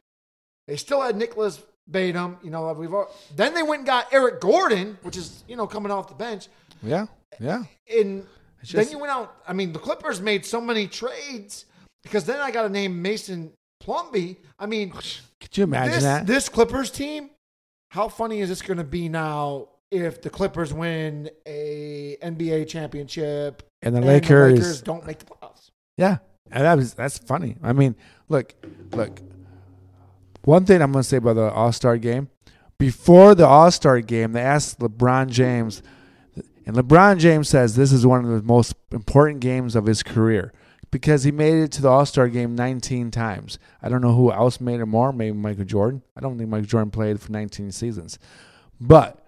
They 0.68 0.78
still 0.78 1.02
had 1.02 1.16
Nicholas 1.16 1.62
Batum. 1.92 2.38
You 2.44 2.50
know, 2.52 2.72
we've 2.74 2.94
al- 2.94 3.12
then 3.36 3.54
they 3.54 3.64
went 3.64 3.80
and 3.80 3.88
got 3.88 4.08
Eric 4.14 4.40
Gordon, 4.42 4.98
which 5.02 5.18
is 5.18 5.44
you 5.48 5.56
know 5.56 5.68
coming 5.68 5.92
off 5.92 6.08
the 6.08 6.16
bench. 6.16 6.48
Yeah, 6.84 7.08
yeah. 7.40 7.64
And 7.94 8.26
It's 8.62 8.72
then 8.72 8.90
you 8.90 9.00
went 9.00 9.12
out. 9.12 9.36
I 9.48 9.54
mean, 9.54 9.74
the 9.74 9.80
Clippers 9.80 10.22
made 10.22 10.46
so 10.46 10.62
many 10.62 10.88
trades 10.88 11.66
because 12.04 12.26
then 12.26 12.40
I 12.40 12.52
got 12.52 12.64
to 12.64 12.70
name 12.70 13.02
Mason 13.02 13.52
Plumlee. 13.84 14.38
I 14.58 14.66
mean, 14.66 14.92
Could 14.92 15.58
you 15.58 15.64
imagine 15.64 15.94
this, 15.94 16.04
that? 16.04 16.28
this 16.28 16.50
Clippers 16.50 16.92
team. 16.92 17.30
How 17.92 18.08
funny 18.08 18.42
is 18.42 18.50
this 18.50 18.62
going 18.62 18.78
to 18.78 18.84
be 18.84 19.10
now 19.10 19.70
if 19.90 20.22
the 20.22 20.30
Clippers 20.30 20.72
win 20.72 21.30
a 21.48 22.18
NBA 22.22 22.68
championship 22.68 23.64
and 23.82 23.96
the 23.96 23.98
and 23.98 24.06
Lakers, 24.08 24.54
the 24.54 24.60
Lakers 24.60 24.82
don't 24.84 25.06
make 25.08 25.18
the 25.20 25.26
playoffs? 25.26 25.70
Yeah, 25.98 26.18
and 26.52 26.66
that 26.66 26.76
was 26.76 26.94
that's 26.94 27.18
funny. 27.18 27.56
I 27.64 27.74
mean, 27.74 27.96
look, 28.30 28.54
look. 28.92 29.20
One 30.50 30.66
thing 30.66 30.82
I'm 30.82 30.92
gonna 30.92 31.04
say 31.04 31.18
about 31.18 31.36
the 31.36 31.52
All 31.52 31.72
Star 31.72 31.96
game, 32.00 32.28
before 32.80 33.36
the 33.36 33.46
All 33.46 33.70
Star 33.70 34.02
game, 34.02 34.32
they 34.32 34.42
asked 34.42 34.80
LeBron 34.80 35.30
James, 35.30 35.84
and 36.66 36.76
LeBron 36.76 37.20
James 37.20 37.48
says 37.48 37.76
this 37.76 37.92
is 37.92 38.04
one 38.04 38.26
of 38.26 38.32
the 38.32 38.42
most 38.42 38.74
important 38.92 39.42
games 39.42 39.76
of 39.76 39.86
his 39.86 40.02
career 40.02 40.52
because 40.90 41.24
he 41.24 41.32
made 41.32 41.54
it 41.54 41.72
to 41.74 41.84
the 41.84 41.88
All 41.88 42.04
Star 42.04 42.28
game 42.28 42.56
19 42.56 43.12
times. 43.12 43.60
I 43.84 43.90
don't 43.90 44.02
know 44.02 44.16
who 44.16 44.32
else 44.32 44.60
made 44.60 44.80
it 44.80 44.88
more. 44.88 45.14
Maybe 45.14 45.38
Michael 45.38 45.66
Jordan. 45.66 46.02
I 46.18 46.20
don't 46.20 46.36
think 46.40 46.50
Michael 46.50 46.66
Jordan 46.66 46.90
played 46.90 47.22
for 47.22 47.32
19 47.32 47.72
seasons, 47.72 48.18
but 48.82 49.24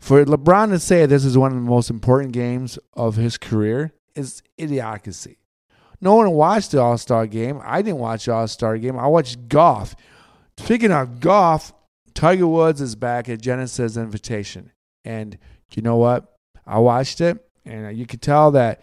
for 0.00 0.24
LeBron 0.24 0.70
to 0.70 0.78
say 0.78 1.04
this 1.04 1.26
is 1.26 1.36
one 1.36 1.52
of 1.52 1.58
the 1.62 1.70
most 1.70 1.90
important 1.90 2.32
games 2.32 2.78
of 2.94 3.16
his 3.16 3.36
career 3.36 3.92
is 4.14 4.42
idiocracy. 4.58 5.36
No 6.02 6.16
one 6.16 6.32
watched 6.32 6.72
the 6.72 6.82
All 6.82 6.98
Star 6.98 7.28
game. 7.28 7.60
I 7.64 7.80
didn't 7.80 8.00
watch 8.00 8.26
the 8.26 8.32
All 8.34 8.48
Star 8.48 8.76
game. 8.76 8.98
I 8.98 9.06
watched 9.06 9.48
golf. 9.48 9.94
Speaking 10.58 10.90
of 10.90 11.20
golf, 11.20 11.72
Tiger 12.12 12.48
Woods 12.48 12.80
is 12.80 12.96
back 12.96 13.28
at 13.28 13.40
Genesis 13.40 13.96
Invitation. 13.96 14.72
And 15.04 15.38
you 15.74 15.80
know 15.80 15.96
what? 15.96 16.36
I 16.66 16.80
watched 16.80 17.20
it, 17.20 17.38
and 17.64 17.96
you 17.96 18.04
could 18.06 18.20
tell 18.20 18.50
that 18.50 18.82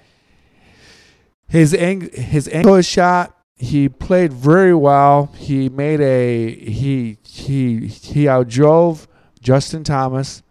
his 1.48 1.74
ang- 1.74 2.10
his 2.14 2.48
angle 2.48 2.82
shot. 2.82 3.36
He 3.56 3.90
played 3.90 4.32
very 4.32 4.74
well. 4.74 5.34
He 5.36 5.68
made 5.68 6.00
a 6.00 6.56
he 6.56 7.18
he 7.24 7.88
he 7.88 8.24
outdrove 8.26 9.08
Justin 9.42 9.84
Thomas 9.84 10.42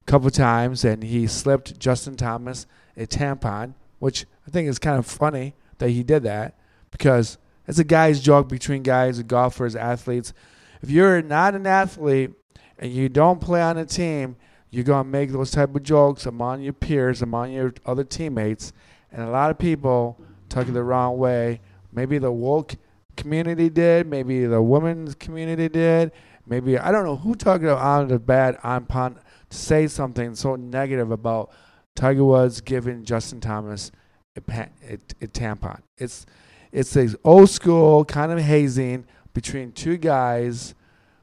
a 0.00 0.04
couple 0.10 0.30
times, 0.30 0.84
and 0.86 1.02
he 1.02 1.26
slipped 1.26 1.78
Justin 1.78 2.16
Thomas 2.16 2.66
a 2.96 3.06
tampon, 3.06 3.74
which 3.98 4.24
I 4.46 4.50
think 4.50 4.70
is 4.70 4.78
kind 4.78 4.98
of 4.98 5.04
funny 5.04 5.54
that 5.84 5.90
he 5.90 6.02
did 6.02 6.22
that 6.22 6.56
because 6.90 7.36
it's 7.66 7.78
a 7.78 7.84
guy's 7.84 8.20
joke 8.20 8.48
between 8.48 8.82
guys, 8.82 9.22
golfers, 9.22 9.76
athletes. 9.76 10.32
If 10.80 10.90
you're 10.90 11.20
not 11.20 11.54
an 11.54 11.66
athlete 11.66 12.32
and 12.78 12.90
you 12.90 13.10
don't 13.10 13.40
play 13.40 13.60
on 13.60 13.76
a 13.76 13.84
team, 13.84 14.36
you're 14.70 14.84
gonna 14.84 15.08
make 15.08 15.30
those 15.30 15.50
type 15.50 15.74
of 15.74 15.82
jokes 15.82 16.24
among 16.24 16.62
your 16.62 16.72
peers, 16.72 17.20
among 17.20 17.52
your 17.52 17.74
other 17.84 18.02
teammates, 18.02 18.72
and 19.12 19.22
a 19.22 19.30
lot 19.30 19.50
of 19.50 19.58
people 19.58 20.18
took 20.48 20.66
it 20.68 20.72
the 20.72 20.82
wrong 20.82 21.18
way. 21.18 21.60
Maybe 21.92 22.16
the 22.18 22.32
woke 22.32 22.74
community 23.16 23.68
did, 23.68 24.06
maybe 24.06 24.46
the 24.46 24.62
women's 24.62 25.14
community 25.14 25.68
did, 25.68 26.12
maybe 26.46 26.78
I 26.78 26.90
don't 26.92 27.04
know 27.04 27.16
who 27.16 27.34
took 27.34 27.62
it 27.62 27.68
on 27.68 28.08
the 28.08 28.18
bad 28.18 28.58
on 28.64 28.86
pun 28.86 29.18
to 29.50 29.56
say 29.56 29.86
something 29.86 30.34
so 30.34 30.56
negative 30.56 31.10
about 31.10 31.52
Tiger 31.94 32.24
Woods 32.24 32.62
giving 32.62 33.04
Justin 33.04 33.40
Thomas 33.40 33.92
a, 34.36 34.40
pa- 34.40 34.68
a, 34.88 34.94
a 35.20 35.26
tampon. 35.28 35.80
It's 35.98 36.26
it's 36.72 36.96
a 36.96 37.14
old 37.22 37.50
school 37.50 38.04
kind 38.04 38.32
of 38.32 38.40
hazing 38.40 39.06
between 39.32 39.72
two 39.72 39.96
guys 39.96 40.74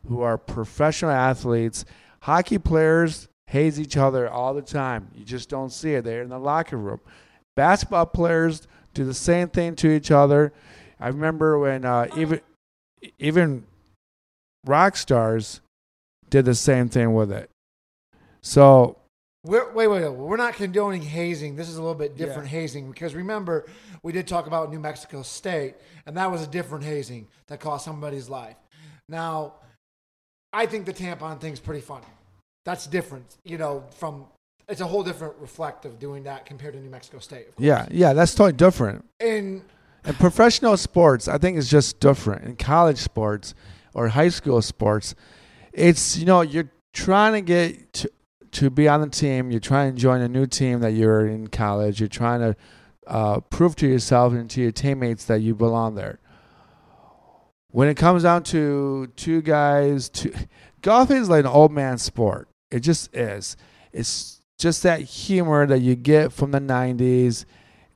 who 0.08 0.22
are 0.22 0.38
professional 0.38 1.12
athletes. 1.12 1.84
Hockey 2.22 2.58
players 2.58 3.28
haze 3.48 3.80
each 3.80 3.98
other 3.98 4.30
all 4.30 4.54
the 4.54 4.62
time. 4.62 5.10
You 5.14 5.26
just 5.26 5.50
don't 5.50 5.72
see 5.72 5.94
it. 5.94 6.06
They're 6.06 6.22
in 6.22 6.30
the 6.30 6.40
locker 6.40 6.78
room. 6.78 7.02
Basketball 7.56 8.06
players 8.06 8.68
do 8.94 9.04
the 9.04 9.14
same 9.14 9.50
thing 9.50 9.76
to 9.78 9.90
each 9.90 10.10
other. 10.10 10.54
I 11.00 11.08
remember 11.10 11.60
when 11.60 11.84
uh, 11.84 12.08
even 12.16 12.42
even 13.20 13.66
rock 14.66 14.96
stars 14.96 15.60
did 16.30 16.46
the 16.46 16.56
same 16.56 16.88
thing 16.88 17.14
with 17.14 17.32
it. 17.32 17.50
So 18.42 18.98
We're, 19.44 19.72
wait, 19.74 19.88
wait, 19.88 20.04
wait. 20.04 20.10
We're 20.10 20.38
not 20.38 20.54
condoning 20.54 21.02
hazing. 21.02 21.56
This 21.56 21.68
is 21.68 21.78
a 21.78 21.82
little 21.82 21.96
bit 21.96 22.16
different 22.16 22.48
hazing 22.48 22.92
because 22.92 23.16
remember, 23.16 23.66
we 24.04 24.12
did 24.12 24.28
talk 24.28 24.46
about 24.46 24.70
New 24.72 24.80
Mexico 24.80 25.24
State, 25.24 25.76
and 26.06 26.16
that 26.18 26.30
was 26.30 26.44
a 26.44 26.48
different 26.48 26.84
hazing 26.84 27.28
that 27.48 27.60
cost 27.60 27.86
somebody's 27.86 28.30
life. 28.30 28.56
Now, 29.10 29.56
I 30.54 30.68
think 30.68 30.86
the 30.86 30.94
tampon 30.94 31.40
thing's 31.40 31.60
pretty 31.60 31.82
funny. 31.82 32.06
That's 32.66 32.86
different, 32.86 33.38
you 33.44 33.58
know, 33.58 33.84
from 33.96 34.26
it's 34.70 34.82
a 34.82 34.86
whole 34.86 35.04
different 35.04 35.34
reflective 35.40 35.98
doing 36.00 36.24
that 36.24 36.46
compared 36.46 36.74
to 36.76 36.80
New 36.80 36.90
Mexico 36.92 37.18
State. 37.20 37.48
Of 37.50 37.56
course. 37.56 37.66
yeah, 37.66 37.88
yeah, 37.90 38.14
that's 38.14 38.36
totally 38.36 38.54
different. 38.54 39.04
And 39.20 39.64
In 40.06 40.14
professional 40.16 40.78
sports, 40.78 41.28
I 41.28 41.40
think 41.40 41.58
it's 41.58 41.70
just 41.70 42.00
different. 42.00 42.46
In 42.46 42.56
college 42.56 42.98
sports 43.00 43.56
or 43.96 44.08
high 44.10 44.30
school 44.30 44.62
sports, 44.62 45.16
it's 45.74 46.18
you 46.18 46.26
know 46.26 46.42
you're 46.42 46.70
trying 46.94 47.34
to 47.34 47.42
get 47.42 47.94
to, 47.94 48.12
to 48.52 48.70
be 48.70 48.88
on 48.88 49.02
the 49.02 49.10
team. 49.10 49.52
You're 49.52 49.60
trying 49.60 49.94
to 49.94 50.00
join 50.00 50.22
a 50.22 50.28
new 50.28 50.46
team 50.46 50.80
that 50.82 50.92
you're 50.92 51.26
in 51.28 51.48
college. 51.48 52.00
You're 52.00 52.10
trying 52.10 52.40
to 52.42 52.56
uh, 53.08 53.40
prove 53.42 53.76
to 53.78 53.88
yourself 53.88 54.34
and 54.34 54.50
to 54.52 54.62
your 54.62 54.72
teammates 54.72 55.26
that 55.26 55.42
you 55.42 55.56
belong 55.56 55.96
there. 55.96 56.20
When 57.70 57.88
it 57.88 57.96
comes 57.96 58.24
down 58.24 58.44
to 58.44 59.08
two 59.16 59.42
guys, 59.42 60.10
two, 60.10 60.34
golf 60.82 61.10
is 61.10 61.30
like 61.30 61.46
an 61.46 61.52
old 61.52 61.72
man 61.72 61.98
sport. 61.98 62.50
It 62.70 62.82
just 62.82 63.16
is. 63.16 63.56
It's 63.94 64.42
just 64.58 64.84
that 64.84 65.02
humor 65.02 65.66
that 65.66 65.80
you 65.80 65.96
get 65.96 66.34
from 66.34 66.52
the 66.52 66.60
'90s 66.60 67.46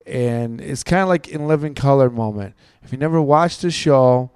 and 0.06 0.62
it's 0.62 0.84
kind 0.84 1.02
of 1.02 1.08
like 1.08 1.28
in 1.28 1.48
living 1.48 1.74
color 1.74 2.10
moment 2.10 2.56
if 2.84 2.92
you 2.92 2.98
never 2.98 3.22
watched 3.22 3.62
the 3.62 3.72
show 3.72 4.30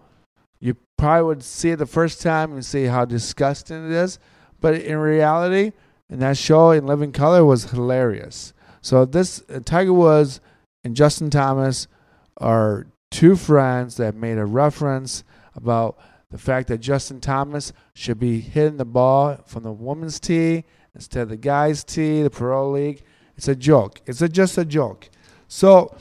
you 0.59 0.75
probably 0.97 1.23
would 1.23 1.43
see 1.43 1.71
it 1.71 1.75
the 1.77 1.85
first 1.85 2.21
time 2.21 2.53
and 2.53 2.65
see 2.65 2.85
how 2.85 3.05
disgusting 3.05 3.85
it 3.85 3.91
is 3.91 4.17
but 4.59 4.73
in 4.73 4.97
reality 4.97 5.71
in 6.09 6.19
that 6.19 6.37
show 6.37 6.71
in 6.71 6.85
living 6.85 7.11
color 7.11 7.43
was 7.45 7.71
hilarious 7.71 8.53
so 8.81 9.05
this 9.05 9.43
uh, 9.49 9.59
tiger 9.63 9.93
woods 9.93 10.39
and 10.83 10.95
justin 10.95 11.29
thomas 11.29 11.87
are 12.37 12.87
two 13.11 13.35
friends 13.35 13.97
that 13.97 14.15
made 14.15 14.37
a 14.37 14.45
reference 14.45 15.23
about 15.55 15.97
the 16.31 16.37
fact 16.37 16.67
that 16.67 16.79
justin 16.79 17.19
thomas 17.19 17.73
should 17.93 18.19
be 18.19 18.39
hitting 18.39 18.77
the 18.77 18.85
ball 18.85 19.37
from 19.45 19.63
the 19.63 19.71
women's 19.71 20.19
tee 20.19 20.63
instead 20.95 21.23
of 21.23 21.29
the 21.29 21.37
guys 21.37 21.83
tee 21.83 22.21
the 22.21 22.29
pro 22.29 22.69
league 22.71 23.01
it's 23.35 23.47
a 23.47 23.55
joke 23.55 24.01
it's 24.05 24.21
a, 24.21 24.29
just 24.29 24.57
a 24.57 24.65
joke 24.65 25.09
so, 25.49 25.97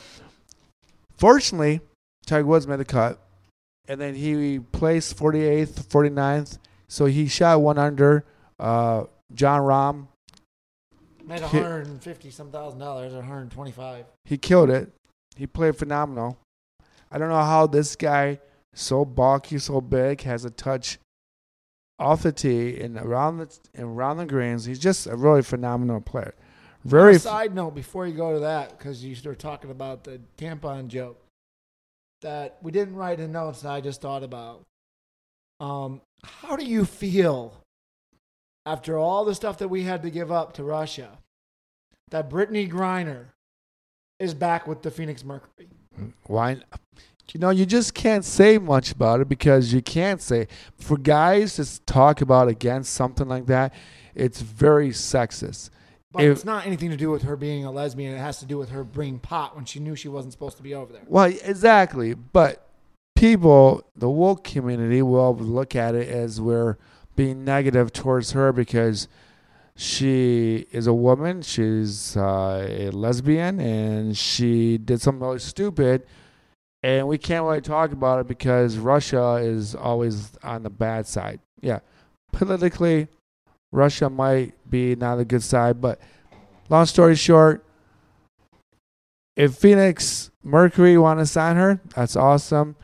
fortunately, 1.17 1.81
Tiger 2.27 2.47
Woods 2.47 2.69
made 2.69 2.79
the 2.79 2.85
cut, 2.85 3.19
and 3.89 3.99
then 3.99 4.15
he 4.15 4.61
placed 4.61 5.17
48th, 5.17 5.87
49th. 5.87 6.59
So 6.87 7.07
he 7.07 7.27
shot 7.27 7.61
one 7.63 7.79
under. 7.79 8.25
Uh, 8.61 9.05
Jon 9.33 9.61
Rahm, 9.61 10.07
made 11.25 11.43
150 11.43 12.31
some 12.31 12.51
thousand 12.51 12.79
dollars 12.81 13.13
or 13.13 13.19
125. 13.19 14.07
he 14.25 14.39
killed 14.39 14.71
it. 14.71 14.91
He 15.37 15.47
played 15.47 15.77
phenomenal. 15.77 16.39
I 17.11 17.19
don't 17.19 17.29
know 17.29 17.37
how 17.37 17.67
this 17.67 17.97
guy, 17.97 18.41
so 18.75 19.05
bulky, 19.05 19.59
so 19.59 19.81
big, 19.81 20.23
has 20.23 20.45
a 20.45 20.51
touch 20.51 20.99
off 21.99 22.23
the 22.23 22.33
tee 22.33 22.81
and 22.81 22.97
around 22.97 23.39
the 23.39 23.59
and 23.75 23.87
around 23.87 24.19
the 24.19 24.27
greens. 24.27 24.65
He's 24.65 24.79
just 24.79 25.07
a 25.07 25.17
really 25.17 25.43
phenomenal 25.43 26.01
player. 26.01 26.35
Very 26.85 27.19
side 27.19 27.55
note, 27.55 27.75
before 27.75 28.07
you 28.07 28.15
go 28.15 28.35
to 28.35 28.41
that, 28.41 28.79
because 28.79 29.05
you 29.05 29.15
started 29.15 29.41
talking 29.41 29.71
about 29.71 30.05
the 30.05 30.21
tampon 30.39 30.89
joke, 30.89 31.21
that 32.23 32.59
we 32.63 32.71
didn't 32.73 32.95
write 32.95 33.21
in 33.21 33.33
notes 33.33 33.63
that 33.63 33.71
I 33.73 33.81
just 33.81 34.01
thought 34.01 34.23
about. 34.23 34.63
Um, 35.61 36.01
how 36.23 36.57
do 36.57 36.65
you 36.65 36.85
feel 36.85 37.61
after 38.69 38.99
all 38.99 39.25
the 39.25 39.35
stuff 39.35 39.57
that 39.59 39.69
we 39.69 39.85
had 39.85 40.03
to 40.03 40.11
give 40.11 40.31
up 40.31 40.53
to 40.53 40.63
Russia 40.63 41.19
that 42.11 42.29
Brittney 42.29 42.71
Griner 42.71 43.27
is 44.19 44.35
back 44.35 44.67
with 44.67 44.83
the 44.83 44.91
Phoenix 44.91 45.25
Mercury? 45.25 45.69
Why? 46.27 46.59
You 47.33 47.41
know, 47.41 47.51
you 47.51 47.65
just 47.65 47.95
can't 47.95 48.25
say 48.25 48.59
much 48.59 48.93
about 48.93 49.21
it 49.21 49.29
because 49.29 49.73
you 49.73 49.81
can't 49.81 50.21
say. 50.21 50.49
For 50.77 50.99
guys 50.99 51.57
to 51.57 51.81
talk 51.85 52.21
about 52.21 52.49
against 52.49 52.93
something 52.93 53.27
like 53.27 53.47
that, 53.47 53.73
it's 54.15 54.43
very 54.43 54.91
sexist. 54.91 55.71
But 56.13 56.25
If- 56.25 56.33
it's 56.33 56.45
not 56.45 56.67
anything 56.67 56.91
to 56.91 56.97
do 56.97 57.11
with 57.11 57.23
her 57.23 57.37
being 57.37 57.65
a 57.65 57.71
lesbian. 57.71 58.15
It 58.15 58.19
has 58.19 58.39
to 58.41 58.47
do 58.47 58.59
with 58.59 58.71
her 58.71 58.85
bringing 58.85 59.19
pot 59.19 59.57
when 59.57 59.65
she 59.65 59.79
knew 59.81 59.95
she 59.95 60.09
wasn't 60.09 60.33
supposed 60.33 60.57
to 60.59 60.63
be 60.63 60.75
over 60.75 60.93
there. 60.93 61.03
Well, 61.07 61.27
exactly. 61.27 62.15
But 62.15 62.67
people, 63.17 63.83
the 63.97 64.09
woke 64.11 64.45
community, 64.45 65.03
will 65.03 65.35
look 65.35 65.75
at 65.75 65.95
it 65.95 66.09
as 66.09 66.41
we're 66.41 66.77
being 67.19 67.45
negative 67.45 67.93
towards 67.93 68.31
her 68.31 68.53
because 68.53 69.09
she 69.75 70.67
is 70.71 70.87
a 70.87 70.95
woman, 70.95 71.43
she's 71.43 72.17
uh, 72.17 72.65
a 72.71 72.91
lesbian, 72.91 73.59
and 73.59 74.17
she 74.17 74.79
did 74.79 75.01
something 75.01 75.27
really 75.27 75.41
stupid. 75.41 76.07
And 76.85 77.09
we 77.09 77.19
can't 77.19 77.45
really 77.45 77.61
talk 77.61 77.91
about 77.91 78.21
it 78.21 78.29
because 78.29 78.79
Russia 78.79 79.41
is 79.43 79.75
always 79.75 80.31
on 80.45 80.63
the 80.63 80.71
bad 80.71 81.09
side. 81.09 81.41
Yeah. 81.61 81.81
Politically, 82.31 83.09
Russia 83.73 84.09
might 84.09 84.53
be 84.71 84.95
not 84.95 85.19
a 85.19 85.25
good 85.25 85.43
side, 85.43 85.81
but 85.81 86.01
long 86.69 86.87
story 86.87 87.17
short, 87.17 87.65
if 89.35 89.57
Phoenix 89.57 90.31
Mercury 90.45 90.97
want 90.97 91.19
to 91.19 91.27
sign 91.27 91.57
her, 91.57 91.81
that's 91.97 92.15
awesome. 92.15 92.77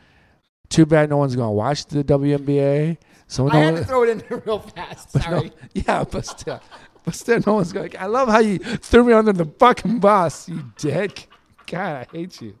Too 0.67 0.85
bad 0.85 1.09
no 1.09 1.15
one's 1.15 1.37
gonna 1.37 1.53
watch 1.53 1.85
the 1.85 2.03
WNBA. 2.03 2.97
So 3.27 3.49
I 3.49 3.53
no 3.53 3.59
had 3.59 3.73
one, 3.73 3.81
to 3.81 3.87
throw 3.87 4.03
it 4.03 4.09
in 4.09 4.17
there 4.29 4.43
real 4.45 4.59
fast. 4.59 5.13
but 5.13 5.29
no- 5.29 5.37
Sorry. 5.39 5.51
yeah, 5.73 6.03
but 6.03 6.25
still, 6.25 6.61
but 7.03 7.15
still, 7.15 7.39
no 7.45 7.55
one's 7.55 7.73
going. 7.73 7.91
I 7.97 8.05
love 8.05 8.27
how 8.29 8.39
you 8.39 8.59
threw 8.59 9.03
me 9.03 9.13
under 9.13 9.33
the 9.33 9.45
fucking 9.45 9.99
bus, 9.99 10.47
you 10.49 10.63
dick. 10.77 11.27
God, 11.67 12.07
I 12.07 12.15
hate 12.15 12.41
you. 12.41 12.55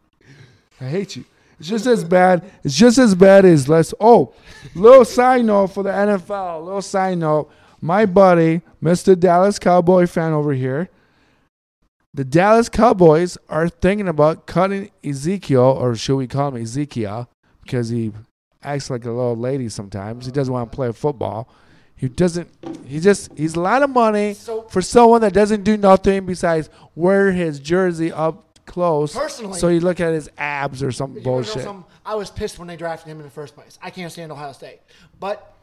I 0.81 0.85
hate 0.85 1.15
you. 1.15 1.25
It's 1.59 1.69
just 1.69 1.85
as 1.85 2.03
bad. 2.03 2.43
It's 2.63 2.75
just 2.75 2.97
as 2.97 3.15
bad 3.15 3.45
as 3.45 3.69
let's. 3.69 3.93
Oh, 3.99 4.33
little 4.73 5.05
side 5.05 5.45
note 5.45 5.67
for 5.67 5.83
the 5.83 5.89
NFL. 5.91 6.65
Little 6.65 6.81
side 6.81 7.17
note. 7.19 7.49
My 7.79 8.05
buddy, 8.05 8.61
Mr. 8.83 9.17
Dallas 9.17 9.59
Cowboy 9.59 10.07
fan 10.07 10.33
over 10.33 10.53
here. 10.53 10.89
The 12.13 12.25
Dallas 12.25 12.67
Cowboys 12.69 13.37
are 13.49 13.69
thinking 13.69 14.07
about 14.07 14.47
cutting 14.47 14.89
Ezekiel, 15.03 15.61
or 15.61 15.95
should 15.95 16.15
we 16.15 16.27
call 16.27 16.49
him 16.55 16.61
Ezekiel, 16.61 17.29
because 17.61 17.89
he 17.89 18.11
acts 18.65 18.89
like 18.89 19.05
a 19.05 19.11
little 19.11 19.35
lady 19.37 19.69
sometimes. 19.69 20.25
He 20.25 20.31
doesn't 20.31 20.53
want 20.53 20.71
to 20.71 20.75
play 20.75 20.91
football. 20.91 21.47
He 21.95 22.09
doesn't. 22.09 22.49
He 22.85 22.99
just. 22.99 23.31
He's 23.37 23.55
a 23.55 23.59
lot 23.61 23.81
of 23.83 23.89
money 23.89 24.33
So 24.33 24.63
for 24.63 24.81
someone 24.81 25.21
that 25.21 25.33
doesn't 25.33 25.63
do 25.63 25.77
nothing 25.77 26.25
besides 26.25 26.69
wear 26.95 27.31
his 27.31 27.59
jersey 27.59 28.11
up 28.11 28.59
close. 28.65 29.15
Personally- 29.15 29.59
so 29.59 29.67
you 29.69 29.79
look 29.79 29.99
at 29.99 30.11
his 30.13 30.29
abs 30.37 30.83
or 30.83 30.91
some 30.91 31.11
You 31.11 31.21
wanna 31.21 31.23
know 31.23 31.31
bullshit. 31.43 31.63
something? 31.63 31.85
I 32.05 32.15
was 32.15 32.29
pissed 32.29 32.59
when 32.59 32.67
they 32.67 32.75
drafted 32.75 33.09
him 33.09 33.17
in 33.19 33.23
the 33.23 33.31
first 33.31 33.55
place. 33.55 33.79
I 33.81 33.89
can't 33.91 34.11
stand 34.11 34.31
Ohio 34.31 34.51
State. 34.51 34.79
But 35.19 35.53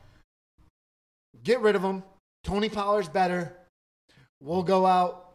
get 1.45 1.61
rid 1.61 1.77
of 1.77 1.83
him. 1.83 2.03
Tony 2.45 2.69
Pollard's 2.69 3.09
better. 3.09 3.55
We'll 4.41 4.62
go 4.62 4.87
out 4.87 5.35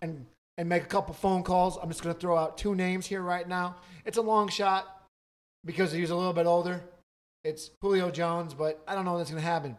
and 0.00 0.26
and 0.58 0.68
make 0.68 0.82
a 0.82 0.86
couple 0.86 1.14
phone 1.14 1.42
calls. 1.42 1.78
I'm 1.82 1.88
just 1.88 2.02
going 2.02 2.14
to 2.14 2.20
throw 2.20 2.36
out 2.36 2.58
two 2.58 2.74
names 2.74 3.06
here 3.06 3.22
right 3.22 3.48
now. 3.48 3.76
It's 4.04 4.18
a 4.18 4.22
long 4.22 4.48
shot 4.48 4.91
because 5.64 5.92
he's 5.92 6.10
a 6.10 6.16
little 6.16 6.32
bit 6.32 6.46
older. 6.46 6.82
It's 7.44 7.70
Julio 7.80 8.10
Jones, 8.10 8.54
but 8.54 8.82
I 8.86 8.94
don't 8.94 9.04
know 9.04 9.12
when 9.12 9.20
that's 9.20 9.30
going 9.30 9.42
to 9.42 9.48
happen. 9.48 9.76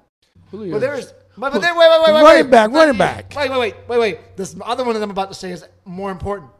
Julio. 0.51 0.73
But 0.73 0.79
there's, 0.79 1.13
but, 1.37 1.53
but 1.53 1.61
then, 1.61 1.77
wait, 1.77 1.89
wait, 1.89 2.01
wait, 2.05 2.13
wait, 2.13 2.21
Running 2.21 2.45
wait. 2.45 2.51
back, 2.51 2.71
running 2.71 2.97
back. 2.97 3.33
Wait, 3.35 3.49
wait, 3.49 3.59
wait, 3.59 3.75
wait, 3.87 3.99
wait. 3.99 4.37
This 4.37 4.55
other 4.63 4.83
one 4.83 4.95
that 4.95 5.03
I'm 5.03 5.11
about 5.11 5.29
to 5.29 5.35
say 5.35 5.51
is 5.51 5.65
more 5.85 6.11
important. 6.11 6.51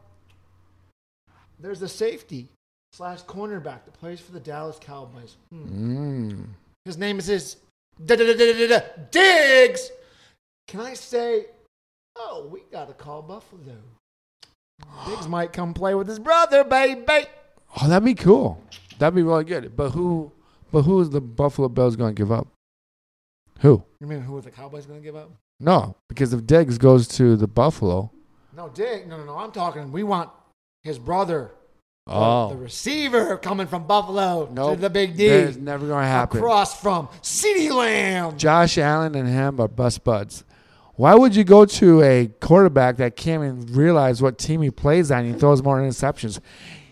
There's 1.60 1.82
a 1.82 1.88
safety 1.88 2.48
slash 2.92 3.22
cornerback 3.24 3.84
that 3.84 3.94
plays 3.94 4.20
for 4.20 4.32
the 4.32 4.40
Dallas 4.40 4.78
Cowboys. 4.80 5.36
Hmm. 5.50 6.28
Mm. 6.30 6.46
His 6.84 6.98
name 6.98 7.18
is 7.18 7.26
his 7.26 7.56
Diggs. 8.04 9.90
Can 10.68 10.80
I 10.80 10.94
say, 10.94 11.46
oh, 12.16 12.48
we 12.50 12.60
got 12.72 12.88
to 12.88 12.94
call 12.94 13.22
Buffalo. 13.22 13.76
Diggs 15.06 15.28
might 15.28 15.52
come 15.52 15.74
play 15.74 15.94
with 15.94 16.08
his 16.08 16.18
brother, 16.18 16.64
baby. 16.64 17.26
Oh, 17.80 17.88
that'd 17.88 18.04
be 18.04 18.14
cool. 18.14 18.60
That'd 18.98 19.14
be 19.14 19.22
really 19.22 19.44
good. 19.44 19.76
But 19.76 19.90
who? 19.90 20.32
But 20.72 20.82
who 20.82 21.00
is 21.00 21.10
the 21.10 21.20
Buffalo 21.20 21.68
Bills 21.68 21.96
going 21.96 22.14
to 22.14 22.20
give 22.20 22.32
up? 22.32 22.48
Who? 23.60 23.84
You 24.00 24.06
mean 24.06 24.20
who 24.22 24.36
are 24.36 24.40
the 24.40 24.50
Cowboys 24.50 24.86
going 24.86 25.00
to 25.00 25.04
give 25.04 25.16
up? 25.16 25.30
No, 25.60 25.96
because 26.08 26.32
if 26.32 26.46
Diggs 26.46 26.78
goes 26.78 27.06
to 27.08 27.36
the 27.36 27.46
Buffalo, 27.46 28.10
No, 28.56 28.68
Diggs. 28.68 29.06
No, 29.06 29.16
no, 29.18 29.24
no. 29.24 29.38
I'm 29.38 29.52
talking. 29.52 29.92
We 29.92 30.02
want 30.02 30.30
his 30.82 30.98
brother. 30.98 31.52
the- 32.06 32.12
oh, 32.12 32.48
the 32.50 32.56
receiver 32.56 33.36
coming 33.38 33.66
from 33.66 33.86
Buffalo 33.86 34.48
Nope. 34.52 34.74
to 34.74 34.80
the 34.80 34.90
Big 34.90 35.16
D. 35.16 35.28
that's 35.28 35.56
never 35.56 35.86
going 35.86 36.02
to 36.02 36.08
happen. 36.08 36.38
Across 36.38 36.80
from 36.82 37.08
CeeDee 37.22 37.70
Lamb. 37.72 38.36
Josh 38.36 38.76
Allen 38.78 39.14
and 39.14 39.28
him 39.28 39.60
are 39.60 39.68
best 39.68 40.02
buds. 40.04 40.44
Why 40.96 41.14
would 41.14 41.34
you 41.34 41.44
go 41.44 41.64
to 41.64 42.02
a 42.02 42.26
quarterback 42.40 42.98
that 42.98 43.16
can't 43.16 43.42
even 43.42 43.74
realize 43.74 44.20
what 44.22 44.38
team 44.38 44.60
he 44.62 44.70
plays 44.70 45.10
on? 45.10 45.24
He 45.24 45.32
throws 45.32 45.62
more 45.62 45.80
interceptions. 45.80 46.40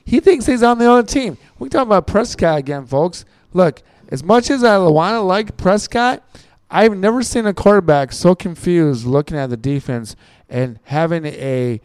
He 0.05 0.21
thinks 0.21 0.47
he's 0.47 0.63
on 0.63 0.79
the 0.79 0.91
other 0.91 1.07
team. 1.07 1.39
We 1.59 1.69
talking 1.69 1.89
about 1.89 2.07
Prescott 2.07 2.59
again, 2.59 2.87
folks. 2.87 3.25
Look, 3.53 3.83
as 4.09 4.23
much 4.23 4.51
as 4.51 4.65
I 4.65 4.79
want 4.79 5.15
to 5.15 5.21
like 5.21 5.57
Prescott, 5.57 6.23
I've 6.71 6.97
never 6.97 7.23
seen 7.23 7.47
a 7.47 7.55
quarterback 7.55 8.13
so 8.13 8.35
confused 8.35 9.05
looking 9.07 9.37
at 9.37 9.51
the 9.51 9.57
defense 9.57 10.17
and 10.49 10.79
having 10.85 11.27
a 11.27 11.81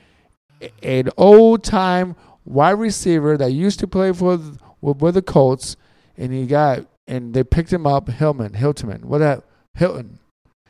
an 0.81 1.09
old 1.17 1.63
time 1.63 2.15
wide 2.45 2.71
receiver 2.71 3.37
that 3.37 3.51
used 3.51 3.79
to 3.79 3.87
play 3.87 4.11
for 4.11 4.37
with, 4.81 5.01
with 5.01 5.13
the 5.13 5.21
Colts, 5.21 5.75
and 6.17 6.33
he 6.33 6.47
got 6.47 6.85
and 7.07 7.33
they 7.33 7.43
picked 7.43 7.71
him 7.71 7.87
up, 7.87 8.09
Hillman, 8.09 8.53
Hilton, 8.53 9.07
what 9.07 9.19
that 9.19 9.43
Hilton. 9.75 10.19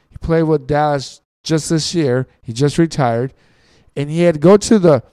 He 0.09 0.17
played 0.17 0.43
with 0.43 0.67
Dallas 0.67 1.21
just 1.43 1.69
this 1.69 1.95
year. 1.95 2.27
He 2.41 2.53
just 2.53 2.77
retired, 2.77 3.33
and 3.95 4.09
he 4.09 4.21
had 4.21 4.35
to 4.35 4.39
go 4.39 4.57
to 4.57 4.79
the 4.79 5.03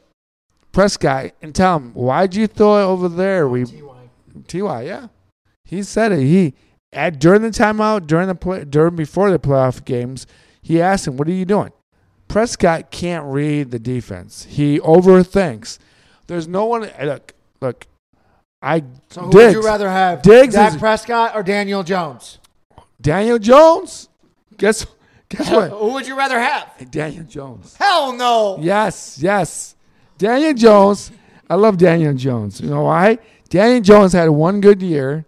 press 0.74 0.96
guy 0.98 1.32
and 1.40 1.54
tell 1.54 1.78
him, 1.78 1.92
"Why'd 1.94 2.34
you 2.34 2.46
throw 2.46 2.78
it 2.78 2.84
over 2.92 3.08
there?" 3.08 3.48
We 3.48 3.64
Ty, 4.46 4.82
yeah, 4.82 5.06
he 5.64 5.82
said 5.82 6.12
it. 6.12 6.20
He 6.20 6.54
at 6.92 7.18
during 7.18 7.42
the 7.42 7.48
timeout, 7.50 8.06
during 8.06 8.28
the 8.28 8.34
play, 8.34 8.64
during 8.64 8.96
before 8.96 9.30
the 9.30 9.38
playoff 9.38 9.84
games, 9.84 10.26
he 10.60 10.82
asked 10.82 11.06
him, 11.06 11.16
"What 11.16 11.28
are 11.28 11.32
you 11.32 11.44
doing?" 11.46 11.70
Prescott 12.28 12.90
can't 12.90 13.24
read 13.26 13.70
the 13.70 13.78
defense. 13.78 14.46
He 14.48 14.80
overthinks. 14.80 15.78
There's 16.26 16.48
no 16.48 16.64
one. 16.64 16.84
Eh, 16.84 17.04
look, 17.04 17.32
look. 17.60 17.86
I 18.60 18.82
So 19.10 19.22
who 19.22 19.30
Diggs. 19.30 19.54
would 19.56 19.62
you 19.62 19.66
rather 19.68 19.90
have, 19.90 20.22
Diggs 20.22 20.54
Dak 20.54 20.72
is- 20.72 20.78
Prescott 20.78 21.36
or 21.36 21.42
Daniel 21.42 21.82
Jones? 21.82 22.38
Daniel 23.00 23.38
Jones. 23.38 24.08
Guess 24.56 24.86
guess 25.28 25.50
what? 25.50 25.70
Who 25.70 25.92
would 25.92 26.06
you 26.06 26.16
rather 26.16 26.40
have? 26.40 26.90
Daniel 26.90 27.24
Jones. 27.24 27.76
Hell 27.78 28.12
no. 28.14 28.58
Yes, 28.60 29.18
yes. 29.20 29.74
Daniel 30.18 30.54
Jones. 30.54 31.10
I 31.48 31.56
love 31.56 31.76
Daniel 31.76 32.14
Jones. 32.14 32.60
You 32.60 32.70
know 32.70 32.82
why? 32.82 33.18
Daniel 33.48 33.80
Jones 33.80 34.12
had 34.12 34.30
one 34.30 34.60
good 34.60 34.82
year, 34.82 35.26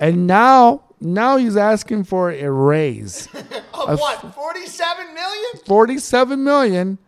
and 0.00 0.26
now 0.26 0.82
now 1.00 1.36
he's 1.36 1.56
asking 1.56 2.04
for 2.04 2.30
a 2.30 2.50
raise. 2.50 3.28
Of 3.74 3.98
what? 3.98 4.32
Forty-seven 4.32 5.12
million? 5.12 5.64
47 5.66 6.44
million 6.44 6.98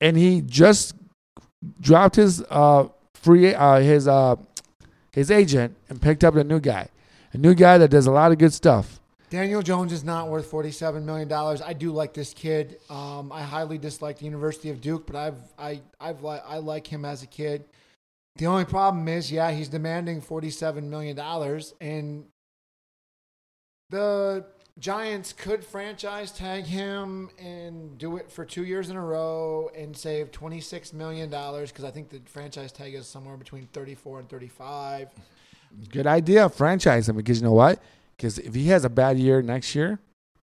and 0.00 0.16
he 0.16 0.40
just 0.40 0.94
dropped 1.80 2.16
his 2.16 2.42
uh 2.48 2.88
free 3.14 3.54
uh 3.54 3.80
his 3.80 4.08
uh 4.08 4.36
his 5.12 5.30
agent 5.30 5.76
and 5.90 6.00
picked 6.00 6.24
up 6.24 6.34
a 6.36 6.44
new 6.44 6.60
guy. 6.60 6.88
A 7.34 7.36
new 7.36 7.54
guy 7.54 7.76
that 7.78 7.90
does 7.90 8.06
a 8.06 8.10
lot 8.10 8.32
of 8.32 8.38
good 8.38 8.54
stuff. 8.54 9.00
Daniel 9.34 9.62
Jones 9.62 9.92
is 9.92 10.04
not 10.04 10.28
worth 10.28 10.46
forty-seven 10.46 11.04
million 11.04 11.26
dollars. 11.26 11.60
I 11.60 11.72
do 11.72 11.90
like 11.90 12.14
this 12.14 12.32
kid. 12.32 12.78
Um, 12.88 13.32
I 13.32 13.42
highly 13.42 13.78
dislike 13.78 14.16
the 14.20 14.26
University 14.26 14.70
of 14.70 14.80
Duke, 14.80 15.08
but 15.08 15.16
I've 15.16 15.40
I 15.58 15.80
I've 16.00 16.22
li- 16.22 16.38
I 16.46 16.58
like 16.58 16.86
him 16.86 17.04
as 17.04 17.24
a 17.24 17.26
kid. 17.26 17.64
The 18.36 18.46
only 18.46 18.64
problem 18.64 19.08
is, 19.08 19.32
yeah, 19.32 19.50
he's 19.50 19.66
demanding 19.66 20.20
forty-seven 20.20 20.88
million 20.88 21.16
dollars, 21.16 21.74
and 21.80 22.26
the 23.90 24.44
Giants 24.78 25.32
could 25.32 25.64
franchise 25.64 26.30
tag 26.30 26.62
him 26.62 27.28
and 27.36 27.98
do 27.98 28.16
it 28.18 28.30
for 28.30 28.44
two 28.44 28.64
years 28.64 28.88
in 28.88 28.94
a 28.94 29.04
row 29.04 29.68
and 29.76 29.96
save 29.96 30.30
twenty-six 30.30 30.92
million 30.92 31.28
dollars 31.28 31.72
because 31.72 31.84
I 31.84 31.90
think 31.90 32.08
the 32.08 32.20
franchise 32.26 32.70
tag 32.70 32.94
is 32.94 33.08
somewhere 33.08 33.36
between 33.36 33.66
thirty-four 33.72 34.20
and 34.20 34.28
thirty-five. 34.28 35.08
Good 35.90 36.06
idea, 36.06 36.48
franchise 36.48 37.08
him 37.08 37.16
because 37.16 37.40
you 37.40 37.44
know 37.44 37.52
what? 37.52 37.82
Because 38.16 38.38
if 38.38 38.54
he 38.54 38.68
has 38.68 38.84
a 38.84 38.90
bad 38.90 39.18
year 39.18 39.42
next 39.42 39.74
year, 39.74 39.98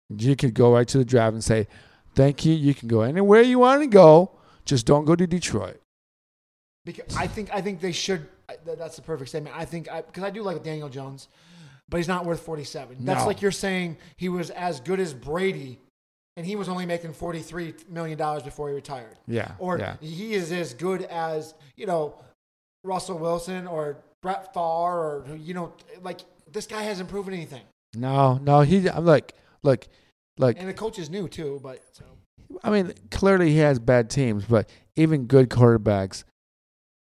you 0.08 0.36
could 0.36 0.54
go 0.54 0.74
right 0.74 0.86
to 0.88 0.98
the 0.98 1.04
draft 1.04 1.34
and 1.34 1.42
say, 1.42 1.66
"Thank 2.14 2.44
you. 2.44 2.54
You 2.54 2.74
can 2.74 2.88
go 2.88 3.02
anywhere 3.02 3.42
you 3.42 3.58
want 3.58 3.82
to 3.82 3.86
go. 3.86 4.30
Just 4.64 4.86
don't 4.86 5.04
go 5.04 5.16
to 5.16 5.26
Detroit." 5.26 5.80
Because 6.84 7.16
I 7.16 7.26
think 7.26 7.50
I 7.52 7.60
think 7.60 7.80
they 7.80 7.92
should. 7.92 8.28
That's 8.64 8.96
the 8.96 9.02
perfect 9.02 9.30
statement. 9.30 9.56
I 9.56 9.64
think 9.64 9.88
because 10.06 10.22
I, 10.22 10.30
do 10.30 10.42
like 10.42 10.62
Daniel 10.62 10.88
Jones, 10.88 11.28
but 11.88 11.96
he's 11.96 12.08
not 12.08 12.24
worth 12.24 12.40
forty 12.40 12.64
seven. 12.64 12.96
That's 13.00 13.22
No. 13.22 13.26
like 13.26 13.42
you're 13.42 13.50
saying 13.50 13.96
he 14.16 14.28
was 14.28 14.50
as 14.50 14.80
good 14.80 15.00
as 15.00 15.12
Brady, 15.12 15.80
and 16.36 16.46
he 16.46 16.54
was 16.54 16.68
only 16.68 16.86
making 16.86 17.12
forty 17.12 17.40
three 17.40 17.74
million 17.88 18.16
dollars 18.16 18.44
before 18.44 18.68
he 18.68 18.74
retired. 18.74 19.18
Yeah. 19.26 19.52
Or 19.58 19.78
yeah. 19.78 19.96
he 20.00 20.34
is 20.34 20.52
as 20.52 20.74
good 20.74 21.02
as 21.02 21.54
you 21.76 21.86
know 21.86 22.14
Russell 22.84 23.18
Wilson 23.18 23.66
or 23.66 23.96
Brett 24.22 24.54
Favre 24.54 25.24
or 25.28 25.36
you 25.36 25.54
know 25.54 25.72
like 26.02 26.20
this 26.50 26.66
guy 26.66 26.82
hasn't 26.82 27.08
proven 27.08 27.34
anything, 27.34 27.62
No, 27.94 28.38
no. 28.38 28.60
He. 28.60 28.88
I'm 28.88 29.04
like, 29.04 29.34
look, 29.62 29.86
look. 30.38 30.56
and 30.58 30.68
the 30.68 30.74
coach 30.74 30.98
is 30.98 31.10
new 31.10 31.28
too. 31.28 31.60
But 31.62 31.82
so. 31.92 32.04
I 32.62 32.70
mean, 32.70 32.92
clearly 33.10 33.50
he 33.50 33.58
has 33.58 33.78
bad 33.78 34.08
teams, 34.10 34.44
but 34.44 34.68
even 34.94 35.26
good 35.26 35.48
quarterbacks 35.50 36.24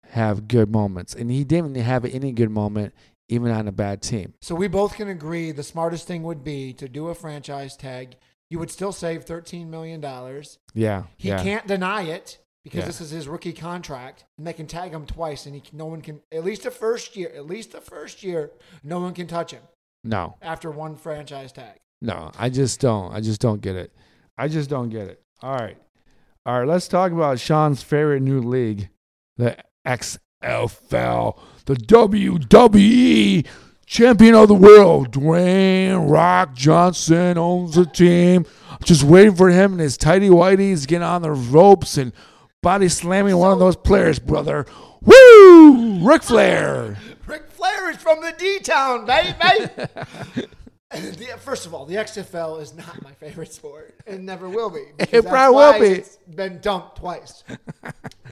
have 0.09 0.47
good 0.47 0.71
moments, 0.71 1.15
and 1.15 1.31
he 1.31 1.43
didn't 1.43 1.75
have 1.75 2.05
any 2.05 2.31
good 2.31 2.51
moment 2.51 2.93
even 3.29 3.49
on 3.51 3.67
a 3.67 3.71
bad 3.71 4.01
team. 4.01 4.33
So 4.41 4.53
we 4.55 4.67
both 4.67 4.95
can 4.95 5.07
agree 5.07 5.51
the 5.53 5.63
smartest 5.63 6.05
thing 6.05 6.23
would 6.23 6.43
be 6.43 6.73
to 6.73 6.89
do 6.89 7.07
a 7.07 7.15
franchise 7.15 7.77
tag. 7.77 8.17
You 8.49 8.59
would 8.59 8.69
still 8.69 8.91
save 8.91 9.23
thirteen 9.23 9.71
million 9.71 10.01
dollars. 10.01 10.57
Yeah, 10.73 11.03
He 11.17 11.29
yeah. 11.29 11.41
can't 11.41 11.65
deny 11.65 12.03
it 12.03 12.39
because 12.63 12.79
Yeah. 12.81 12.85
this 12.85 13.01
is 13.01 13.09
his 13.11 13.27
rookie 13.27 13.53
contract, 13.53 14.25
and 14.37 14.45
they 14.45 14.53
can 14.53 14.67
tag 14.67 14.91
him 14.91 15.05
twice, 15.05 15.45
and 15.45 15.55
he 15.55 15.63
no 15.73 15.85
one 15.85 16.01
can 16.01 16.21
at 16.31 16.43
least 16.43 16.63
the 16.63 16.71
first 16.71 17.15
year, 17.15 17.31
at 17.35 17.45
least 17.45 17.71
the 17.71 17.81
first 17.81 18.23
year, 18.23 18.51
no 18.83 18.99
one 18.99 19.13
can 19.13 19.27
touch 19.27 19.51
him 19.51 19.63
No, 20.03 20.35
after 20.41 20.69
one 20.71 20.95
franchise 20.95 21.51
tag. 21.51 21.79
no. 22.01 22.31
I 22.37 22.49
just 22.49 22.79
don't. 22.79 23.13
I 23.13 23.19
just 23.21 23.41
don't 23.41 23.61
get 23.61 23.75
it. 23.75 23.91
I 24.37 24.47
just 24.47 24.69
don't 24.69 24.89
get 24.89 25.07
it. 25.07 25.21
All 25.41 25.55
right, 25.55 25.77
all 26.45 26.59
right. 26.59 26.67
Let's 26.67 26.87
talk 26.87 27.11
about 27.11 27.39
Sean's 27.39 27.81
favorite 27.83 28.21
new 28.21 28.39
league, 28.41 28.89
the 29.37 29.57
XFL, 29.85 31.37
the 31.65 31.75
WWE 31.75 33.45
champion 33.85 34.35
of 34.35 34.47
the 34.47 34.55
world, 34.55 35.11
Dwayne 35.11 36.09
Rock 36.09 36.53
Johnson 36.53 37.37
owns 37.37 37.75
the 37.75 37.85
team. 37.85 38.45
Just 38.83 39.03
waiting 39.03 39.35
for 39.35 39.49
him 39.49 39.73
and 39.73 39.81
his 39.81 39.97
tighty 39.97 40.29
whities 40.29 40.87
getting 40.87 41.03
on 41.03 41.21
the 41.21 41.31
ropes 41.31 41.97
and 41.97 42.13
body 42.61 42.89
slamming 42.89 43.37
one 43.37 43.51
of 43.51 43.59
those 43.59 43.75
players, 43.75 44.19
brother. 44.19 44.65
Woo! 45.01 46.05
Ric 46.07 46.23
Flair. 46.23 46.97
Ric 47.25 47.49
Flair 47.49 47.89
is 47.91 47.97
from 47.97 48.21
the 48.21 48.33
D 48.37 48.59
Town, 48.59 49.05
baby. 49.05 49.35
The- 50.93 51.37
First 51.39 51.65
of 51.65 51.73
all, 51.73 51.85
the 51.85 51.95
XFL 51.95 52.61
is 52.61 52.73
not 52.73 53.01
my 53.01 53.13
favorite 53.13 53.53
sport. 53.53 53.95
It 54.05 54.19
never 54.19 54.49
will 54.49 54.69
be. 54.69 54.83
It 54.99 55.25
probably 55.25 55.55
will 55.55 55.79
be. 55.79 55.99
It's 55.99 56.17
been 56.27 56.59
dumped 56.59 56.97
twice. 56.97 57.45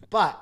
But 0.09 0.37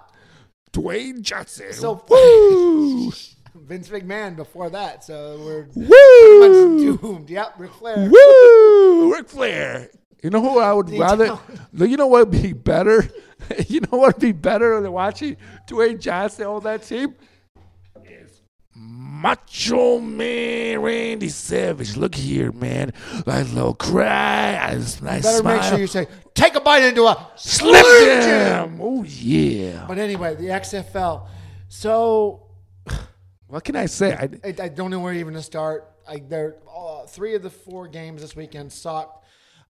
Dwayne 0.73 1.21
Johnson. 1.21 1.73
So- 1.73 2.03
Woo! 2.09 3.11
Vince 3.55 3.89
McMahon 3.89 4.35
before 4.35 4.71
that, 4.71 5.03
so 5.03 5.37
we're 5.45 5.67
Woo! 5.75 5.85
pretty 5.85 6.95
much 6.95 7.01
doomed. 7.01 7.29
Yep, 7.29 7.53
Ric 7.59 7.71
Flair. 7.73 8.09
Woo! 8.09 9.13
Ric 9.13 9.29
Flair. 9.29 9.91
You 10.27 10.31
know 10.31 10.41
who 10.41 10.59
I 10.59 10.73
would 10.73 10.87
The 10.87 10.99
rather? 10.99 11.23
Italian. 11.23 11.61
You 11.89 11.95
know 11.95 12.07
what 12.07 12.29
would 12.29 12.41
be 12.43 12.51
better? 12.51 13.09
You 13.69 13.79
know 13.79 13.97
what 13.99 14.15
would 14.15 14.21
be 14.21 14.33
better 14.33 14.81
than 14.81 14.91
watching 14.91 15.37
Dwayne 15.69 16.01
Johnson 16.01 16.43
hold 16.47 16.63
that 16.63 16.83
team? 16.83 17.15
Is 18.03 18.41
Macho 18.75 20.01
Man 20.01 20.81
Randy 20.81 21.29
Savage. 21.29 21.95
Look 21.95 22.13
here, 22.13 22.51
man. 22.51 22.91
Like 23.25 23.45
a 23.45 23.49
little 23.53 23.73
cry. 23.73 24.57
I, 24.61 24.73
just- 24.75 25.01
Better 25.01 25.21
smile. 25.21 25.55
make 25.55 25.63
sure 25.63 25.77
you 25.79 25.87
say, 25.87 26.07
take 26.33 26.55
a 26.55 26.59
bite 26.59 26.83
into 26.83 27.05
a 27.05 27.31
Slim 27.37 27.85
Jim. 28.21 28.79
Oh 28.81 29.03
yeah. 29.03 29.85
But 29.87 29.97
anyway, 29.97 30.35
the 30.35 30.47
XFL. 30.47 31.29
So 31.69 32.47
What 33.47 33.63
can 33.63 33.77
I 33.77 33.85
say? 33.85 34.11
I, 34.13 34.29
I, 34.45 34.53
I 34.63 34.67
don't 34.67 34.91
know 34.91 34.99
where 34.99 35.13
even 35.13 35.35
to 35.35 35.41
start. 35.41 35.89
I, 36.05 36.17
there, 36.17 36.57
uh, 36.75 37.05
three 37.05 37.33
of 37.35 37.43
the 37.43 37.49
four 37.49 37.87
games 37.87 38.21
this 38.21 38.35
weekend 38.35 38.73
sucked. 38.73 39.23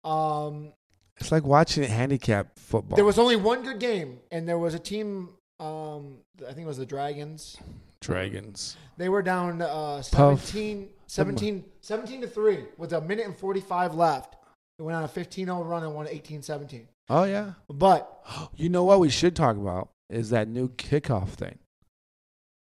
Um, 0.07 0.73
it's 1.19 1.33
like 1.33 1.45
watching 1.45 1.83
handicap 1.85 2.59
football. 2.59 2.97
there 2.97 3.05
was 3.05 3.19
only 3.19 3.37
one 3.37 3.63
good 3.63 3.81
game, 3.81 4.21
and 4.31 4.49
there 4.49 4.59
was 4.59 4.75
a 4.75 4.79
team. 4.79 5.31
Um, 5.59 6.19
I 6.43 6.53
think 6.53 6.65
it 6.65 6.67
was 6.67 6.77
the 6.79 6.87
Dragons. 6.87 7.57
Dragons. 8.01 8.77
They 8.99 9.09
were 9.09 9.23
down 9.23 9.63
uh, 9.63 10.03
17, 10.03 10.89
17, 11.07 11.65
17 11.81 12.21
to 12.21 12.29
3 12.29 12.65
with 12.77 12.93
a 12.93 13.01
minute 13.01 13.25
and 13.27 13.37
45 13.37 13.95
left. 13.95 14.37
They 14.79 14.85
went 14.85 14.97
on 14.97 15.05
a 15.05 15.09
15 15.09 15.47
0 15.47 15.63
run 15.65 15.83
and 15.83 15.95
won 15.95 16.07
18 16.07 16.43
17. 16.43 16.87
Oh 17.09 17.25
yeah. 17.25 17.53
But 17.69 18.23
You 18.57 18.69
know 18.69 18.85
what 18.85 19.01
we 19.01 19.09
should 19.09 19.35
talk 19.35 19.57
about 19.57 19.89
is 20.11 20.31
that 20.31 20.49
new 20.49 20.69
kickoff 20.69 21.31
thing. 21.31 21.59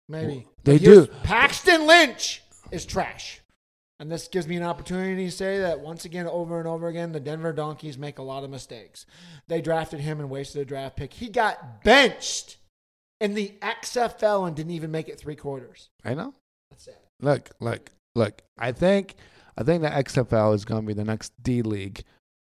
maybe. 0.09 0.47
They 0.65 0.79
do. 0.79 1.07
Paxton 1.23 1.87
Lynch 1.87 2.43
is 2.71 2.85
trash. 2.87 3.41
And 4.01 4.11
this 4.11 4.29
gives 4.29 4.49
me 4.49 4.57
an 4.57 4.63
opportunity 4.63 5.27
to 5.27 5.31
say 5.31 5.59
that 5.59 5.81
once 5.81 6.07
again, 6.07 6.27
over 6.27 6.59
and 6.59 6.67
over 6.67 6.89
again, 6.89 7.13
the 7.13 7.21
Denver 7.21 7.53
Donkeys 7.53 7.99
make 7.99 8.19
a 8.19 8.23
lot 8.23 8.45
of 8.45 8.51
mistakes. 8.51 9.05
They 9.47 9.61
drafted 9.61 10.01
him 10.01 10.21
and 10.21 10.31
wasted 10.31 10.63
a 10.63 10.65
draft 10.65 10.97
pick. 10.97 11.13
He 11.13 11.29
got 11.29 11.85
benched 11.85 12.57
in 13.21 13.35
the 13.35 13.53
XFL 13.61 14.47
and 14.47 14.57
didn't 14.57 14.73
even 14.73 14.91
make 14.91 15.11
it 15.11 15.21
three 15.21 15.37
quarters. 15.37 15.91
I 16.03 16.15
know. 16.15 16.33
That's 16.71 16.89
it. 16.89 16.99
Look, 17.21 17.51
look, 17.61 17.91
look. 18.15 18.41
I 18.59 18.73
think 18.73 19.17
I 19.59 19.65
think 19.65 19.83
the 19.83 19.91
XFL 19.91 20.55
is 20.55 20.65
going 20.65 20.81
to 20.81 20.87
be 20.87 20.95
the 20.95 21.05
next 21.05 21.35
D 21.43 21.61
League 21.61 22.03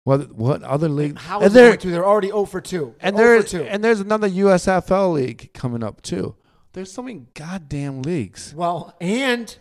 What 0.04 0.32
what 0.32 0.62
other 0.62 0.88
league? 0.88 1.18
How 1.18 1.38
and 1.38 1.46
is 1.46 1.52
it 1.52 1.54
there 1.54 1.68
going 1.70 1.78
to? 1.80 1.90
They're 1.90 2.06
already 2.06 2.28
0 2.28 2.44
for 2.44 2.60
2. 2.60 2.94
They're 3.02 3.10
0 3.10 3.16
there 3.16 3.42
for 3.42 3.48
2. 3.48 3.62
and 3.64 3.82
there's 3.82 3.98
another 3.98 4.30
USFL 4.30 5.14
league 5.14 5.52
coming 5.52 5.82
up 5.82 6.00
too. 6.00 6.36
There's 6.74 6.92
so 6.92 7.02
many 7.02 7.26
goddamn 7.34 8.02
leagues. 8.02 8.54
Well, 8.54 8.94
and 9.00 9.56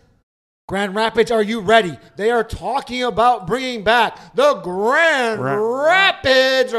Grand 0.70 0.94
Rapids, 0.94 1.32
are 1.32 1.42
you 1.42 1.58
ready? 1.58 1.98
They 2.14 2.30
are 2.30 2.44
talking 2.44 3.02
about 3.02 3.44
bringing 3.44 3.82
back 3.82 4.36
the 4.36 4.54
Grand 4.62 5.42
Ra- 5.42 5.56
Rapids 5.56 6.72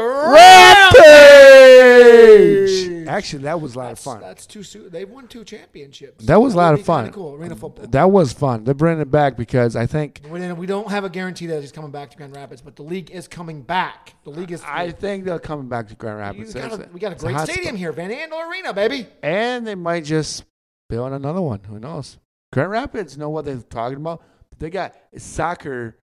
Rampage! 1.62 3.06
Actually, 3.06 3.42
that 3.42 3.60
was 3.60 3.74
a 3.74 3.78
lot 3.78 3.88
That's, 3.88 4.00
of 4.00 4.04
fun. 4.04 4.20
that's 4.22 4.46
too 4.46 4.62
soon. 4.62 4.88
They 4.88 5.04
won 5.04 5.28
two 5.28 5.44
championships. 5.44 6.24
That 6.24 6.40
was 6.40 6.54
a 6.54 6.56
lot 6.56 6.72
of 6.72 6.80
fun. 6.82 7.12
Cool 7.12 7.34
arena 7.34 7.54
football. 7.54 7.86
That 7.86 8.10
was 8.10 8.32
fun. 8.32 8.64
They're 8.64 8.72
bringing 8.72 9.02
it 9.02 9.10
back 9.10 9.36
because 9.36 9.76
I 9.76 9.84
think 9.84 10.22
We 10.26 10.64
don't 10.64 10.88
have 10.90 11.04
a 11.04 11.10
guarantee 11.10 11.44
that 11.48 11.60
he's 11.60 11.70
coming 11.70 11.90
back 11.90 12.12
to 12.12 12.16
Grand 12.16 12.34
Rapids, 12.34 12.62
but 12.62 12.76
the 12.76 12.84
league 12.84 13.10
is 13.10 13.28
coming 13.28 13.60
back. 13.60 14.14
The 14.24 14.30
league 14.30 14.52
is. 14.52 14.62
I 14.66 14.90
think 14.92 15.26
they're 15.26 15.38
coming 15.38 15.68
back 15.68 15.88
to 15.88 15.94
Grand 15.96 16.16
Rapids. 16.16 16.54
got 16.54 16.72
a, 16.72 16.88
we 16.94 16.98
got 16.98 17.12
a 17.12 17.16
great 17.16 17.34
hot 17.34 17.44
stadium 17.46 17.76
spot. 17.76 17.78
here, 17.78 17.92
Van 17.92 18.10
Andel 18.10 18.48
Arena, 18.50 18.72
baby. 18.72 19.06
and 19.22 19.66
they 19.66 19.74
might 19.74 20.04
just 20.06 20.44
build 20.88 21.12
another 21.12 21.42
one. 21.42 21.60
Who 21.64 21.78
knows? 21.78 22.16
Grand 22.52 22.70
Rapids 22.70 23.16
know 23.16 23.30
what 23.30 23.44
they're 23.44 23.56
talking 23.56 23.96
about. 23.96 24.22
They 24.58 24.70
got 24.70 24.94
soccer 25.16 25.98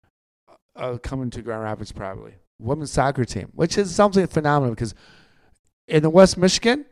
uh, 0.75 0.97
coming 0.97 1.29
to 1.31 1.41
Grand 1.41 1.63
Rapids 1.63 1.91
probably 1.91 2.33
women's 2.59 2.91
soccer 2.91 3.23
team, 3.25 3.49
which 3.55 3.77
is 3.77 3.93
something 3.93 4.25
phenomenal 4.27 4.75
because 4.75 4.93
in 5.87 6.03
the 6.03 6.09
West 6.09 6.37
Michigan, 6.37 6.85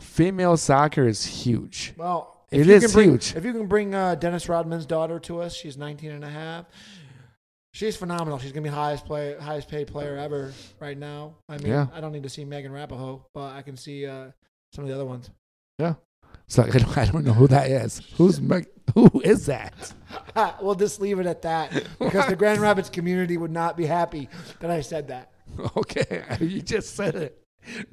female 0.00 0.56
soccer 0.56 1.06
is 1.06 1.24
huge. 1.24 1.92
Well, 1.96 2.44
It 2.50 2.60
if 2.60 2.66
you 2.66 2.80
can 2.80 2.90
bring, 2.90 3.10
huge. 3.10 3.36
If 3.36 3.44
you 3.44 3.52
can 3.52 3.66
bring 3.66 3.94
uh, 3.94 4.14
Dennis 4.14 4.48
Rodman's 4.48 4.86
daughter 4.86 5.18
to 5.20 5.40
us, 5.42 5.54
she's 5.54 5.76
19 5.76 6.10
and 6.10 6.24
a 6.24 6.28
half. 6.30 6.66
She's 7.74 7.96
phenomenal. 7.96 8.38
She's 8.38 8.52
gonna 8.52 8.62
be 8.64 8.68
highest 8.68 9.06
play, 9.06 9.34
highest 9.38 9.68
paid 9.68 9.86
player 9.88 10.16
ever 10.16 10.52
right 10.78 10.96
now. 10.96 11.36
I 11.48 11.56
mean, 11.58 11.68
Yeah. 11.68 11.86
I 11.94 12.00
don't 12.00 12.12
need 12.12 12.22
to 12.24 12.28
see 12.28 12.44
Megan 12.44 12.72
Rapinoe, 12.72 13.22
but 13.32 13.54
I 13.54 13.62
can 13.62 13.76
see 13.76 14.06
uh, 14.06 14.30
some 14.74 14.84
of 14.84 14.88
the 14.88 14.94
other 14.94 15.06
ones. 15.06 15.30
It's 15.78 15.96
like 16.58 16.74
I 16.74 16.78
don't, 16.78 16.98
I 16.98 17.04
don't 17.06 17.24
know 17.24 17.32
who 17.32 17.48
that 17.48 17.70
is. 17.70 18.00
Who's 18.16 18.38
who 18.94 19.20
is 19.24 19.46
that? 19.46 19.92
we'll 20.60 20.74
just 20.74 21.00
leave 21.00 21.18
it 21.18 21.26
at 21.26 21.42
that 21.42 21.72
because 21.98 22.26
the 22.26 22.36
Grand 22.36 22.60
Rapids 22.60 22.90
community 22.90 23.36
would 23.36 23.50
not 23.50 23.76
be 23.76 23.86
happy 23.86 24.28
that 24.60 24.70
I 24.70 24.80
said 24.80 25.08
that. 25.08 25.30
Okay, 25.76 26.24
you 26.40 26.62
just 26.62 26.94
said 26.96 27.14
it. 27.14 27.38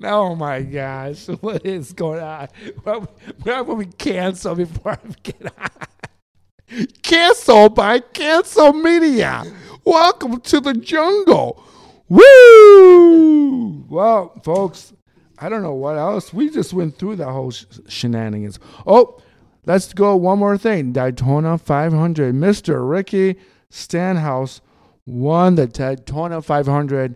Oh 0.03 0.35
my 0.35 0.61
gosh, 0.61 1.27
what 1.27 1.65
is 1.65 1.93
going 1.93 2.21
on? 2.21 2.47
Well, 2.83 3.07
Why 3.43 3.61
we 3.61 3.85
cancel 3.85 4.55
before 4.55 4.93
I 4.93 4.97
get 5.21 5.53
on? 5.59 6.87
Cancel 7.03 7.69
by 7.69 7.99
Cancel 7.99 8.73
Media. 8.73 9.43
Welcome 9.83 10.39
to 10.41 10.59
the 10.59 10.73
jungle. 10.73 11.63
Woo! 12.07 13.85
Well, 13.87 14.39
folks, 14.43 14.93
I 15.41 15.49
don't 15.49 15.63
know 15.63 15.73
what 15.73 15.97
else. 15.97 16.33
We 16.33 16.49
just 16.49 16.73
went 16.73 16.97
through 16.97 17.17
that 17.17 17.29
whole 17.31 17.51
sh- 17.51 17.65
shenanigans. 17.87 18.59
Oh, 18.85 19.21
let's 19.65 19.93
go 19.93 20.15
one 20.15 20.39
more 20.39 20.57
thing. 20.57 20.91
Daytona 20.91 21.57
500. 21.57 22.35
Mr. 22.35 22.87
Ricky 22.89 23.37
Stenhouse 23.69 24.61
won 25.05 25.55
the 25.55 25.67
Daytona 25.67 26.41
500 26.41 27.15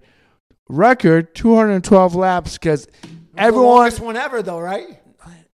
record 0.69 1.35
212 1.35 2.15
laps 2.15 2.53
because 2.57 2.85
The 2.85 3.09
everyone 3.37 3.67
longest 3.67 3.99
one 3.99 4.15
ever, 4.17 4.41
though, 4.41 4.59
right? 4.59 4.99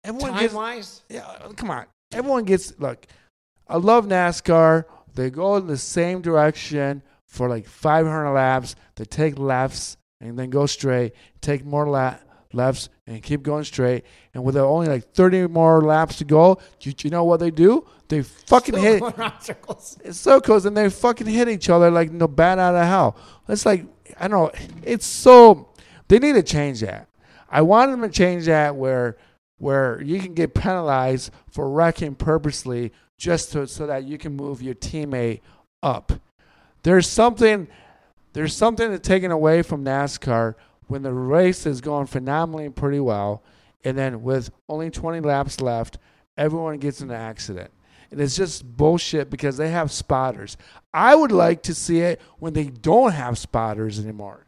everyone 0.03 0.31
Time 0.31 0.39
gets 0.39 0.53
wise, 0.53 1.01
yeah 1.09 1.25
come 1.57 1.69
on 1.69 1.85
everyone 2.13 2.45
gets 2.45 2.73
look 2.79 3.05
i 3.67 3.75
love 3.75 4.05
nascar 4.07 4.85
they 5.13 5.29
go 5.29 5.57
in 5.57 5.67
the 5.67 5.77
same 5.77 6.21
direction 6.21 7.03
for 7.25 7.49
like 7.49 7.67
500 7.67 8.31
laps 8.31 8.75
they 8.95 9.03
take 9.03 9.37
lefts 9.37 9.97
and 10.21 10.39
then 10.39 10.49
go 10.49 10.65
straight 10.67 11.11
take 11.41 11.65
more 11.65 11.85
la- 11.87 12.15
lefts 12.51 12.89
and 13.05 13.21
keep 13.21 13.43
going 13.43 13.63
straight 13.63 14.03
and 14.33 14.43
with 14.43 14.57
only 14.57 14.87
like 14.87 15.13
30 15.13 15.47
more 15.47 15.81
laps 15.81 16.17
to 16.17 16.25
go 16.25 16.57
you, 16.81 16.93
you 17.03 17.09
know 17.09 17.23
what 17.23 17.39
they 17.39 17.51
do 17.51 17.85
they 18.09 18.23
fucking 18.23 18.75
Still 18.75 18.83
hit 18.83 18.99
going 18.99 19.13
around 19.17 19.41
circles. 19.41 19.97
it's 20.03 20.19
so 20.19 20.41
close, 20.41 20.65
and 20.65 20.75
they 20.75 20.89
fucking 20.89 21.27
hit 21.27 21.47
each 21.47 21.69
other 21.69 21.89
like 21.89 22.11
no 22.11 22.27
bat 22.27 22.59
out 22.59 22.75
of 22.75 22.85
hell. 22.85 23.15
It's 23.47 23.65
like 23.65 23.85
I 24.19 24.27
don't 24.27 24.53
know. 24.53 24.69
It's 24.83 25.05
so 25.05 25.69
they 26.07 26.19
need 26.19 26.33
to 26.33 26.43
change 26.43 26.81
that. 26.81 27.07
I 27.49 27.61
want 27.61 27.91
them 27.91 28.01
to 28.01 28.09
change 28.09 28.47
that 28.47 28.75
where 28.75 29.17
where 29.59 30.01
you 30.01 30.19
can 30.19 30.33
get 30.33 30.53
penalized 30.53 31.31
for 31.49 31.69
wrecking 31.69 32.15
purposely 32.15 32.91
just 33.17 33.51
to, 33.51 33.67
so 33.67 33.85
that 33.85 34.05
you 34.05 34.17
can 34.17 34.35
move 34.35 34.61
your 34.61 34.75
teammate 34.75 35.41
up. 35.83 36.11
There's 36.83 37.07
something 37.07 37.67
there's 38.33 38.55
something 38.55 38.89
that's 38.89 39.07
taken 39.07 39.31
away 39.31 39.61
from 39.61 39.85
NASCAR 39.85 40.55
when 40.89 41.03
the 41.03 41.13
race 41.13 41.65
is 41.65 41.81
going 41.81 42.07
phenomenally 42.07 42.69
pretty 42.69 42.99
well, 42.99 43.43
and 43.83 43.97
then 43.97 44.23
with 44.23 44.49
only 44.67 44.89
20 44.89 45.21
laps 45.21 45.61
left, 45.61 45.97
everyone 46.35 46.77
gets 46.77 47.01
in 47.01 47.09
an 47.09 47.15
accident. 47.15 47.71
And 48.11 48.19
it's 48.19 48.35
just 48.35 48.65
bullshit 48.65 49.29
because 49.29 49.57
they 49.57 49.69
have 49.69 49.91
spotters. 49.91 50.57
I 50.93 51.15
would 51.15 51.31
like 51.31 51.61
to 51.63 51.75
see 51.75 51.99
it 51.99 52.19
when 52.39 52.53
they 52.53 52.65
don't 52.65 53.11
have 53.11 53.37
spotters 53.37 53.99
anymore. 53.99 54.47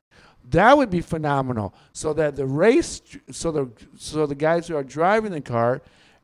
That 0.49 0.75
would 0.77 0.89
be 0.89 1.01
phenomenal. 1.01 1.75
So 1.93 2.13
that 2.13 2.35
the 2.35 2.47
race, 2.47 3.01
so 3.29 3.51
the 3.51 3.71
so 3.95 4.25
the 4.25 4.35
guys 4.35 4.67
who 4.67 4.75
are 4.75 4.83
driving 4.83 5.31
the 5.31 5.41
car, 5.41 5.81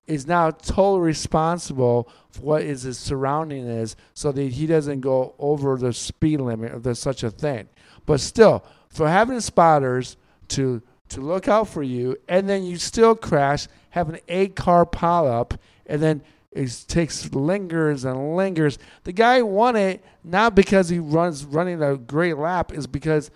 is 0.08 0.26
now 0.26 0.50
totally 0.50 1.02
responsible 1.02 2.10
for 2.32 2.42
what 2.42 2.62
is 2.64 2.82
his 2.82 2.98
surrounding 2.98 3.68
is, 3.68 3.96
so 4.16 4.32
that 4.32 4.54
he 4.54 4.66
doesn't 4.66 5.02
go 5.02 5.36
over 5.38 5.78
the 5.78 5.94
speed 5.94 6.42
limit 6.42 6.74
if 6.74 6.84
there's 6.84 7.00
such 7.00 7.24
a 7.24 7.30
thing. 7.30 7.70
But 8.06 8.20
still, 8.20 8.66
for 8.98 9.08
having 9.08 9.40
spotters 9.40 10.18
to 10.48 10.82
to 11.10 11.22
look 11.22 11.48
out 11.48 11.70
for 11.70 11.84
you, 11.84 12.18
and 12.28 12.50
then 12.50 12.64
you 12.64 12.78
still 12.78 13.16
crash, 13.16 13.68
have 13.92 14.10
an 14.10 14.20
eight 14.28 14.56
car 14.56 14.86
pileup, 14.86 15.58
and 15.86 16.02
then 16.02 16.22
it 16.52 16.86
takes 16.90 17.32
lingers 17.34 18.04
and 18.04 18.36
lingers. 18.36 18.78
The 19.06 19.14
guy 19.14 19.42
won 19.42 19.76
it 19.78 20.04
not 20.24 20.54
because 20.54 20.90
he 20.90 21.00
runs 21.00 21.46
running 21.46 21.82
a 21.82 21.96
great 21.96 22.38
lap, 22.38 22.74
is 22.74 22.88
because 22.88 23.30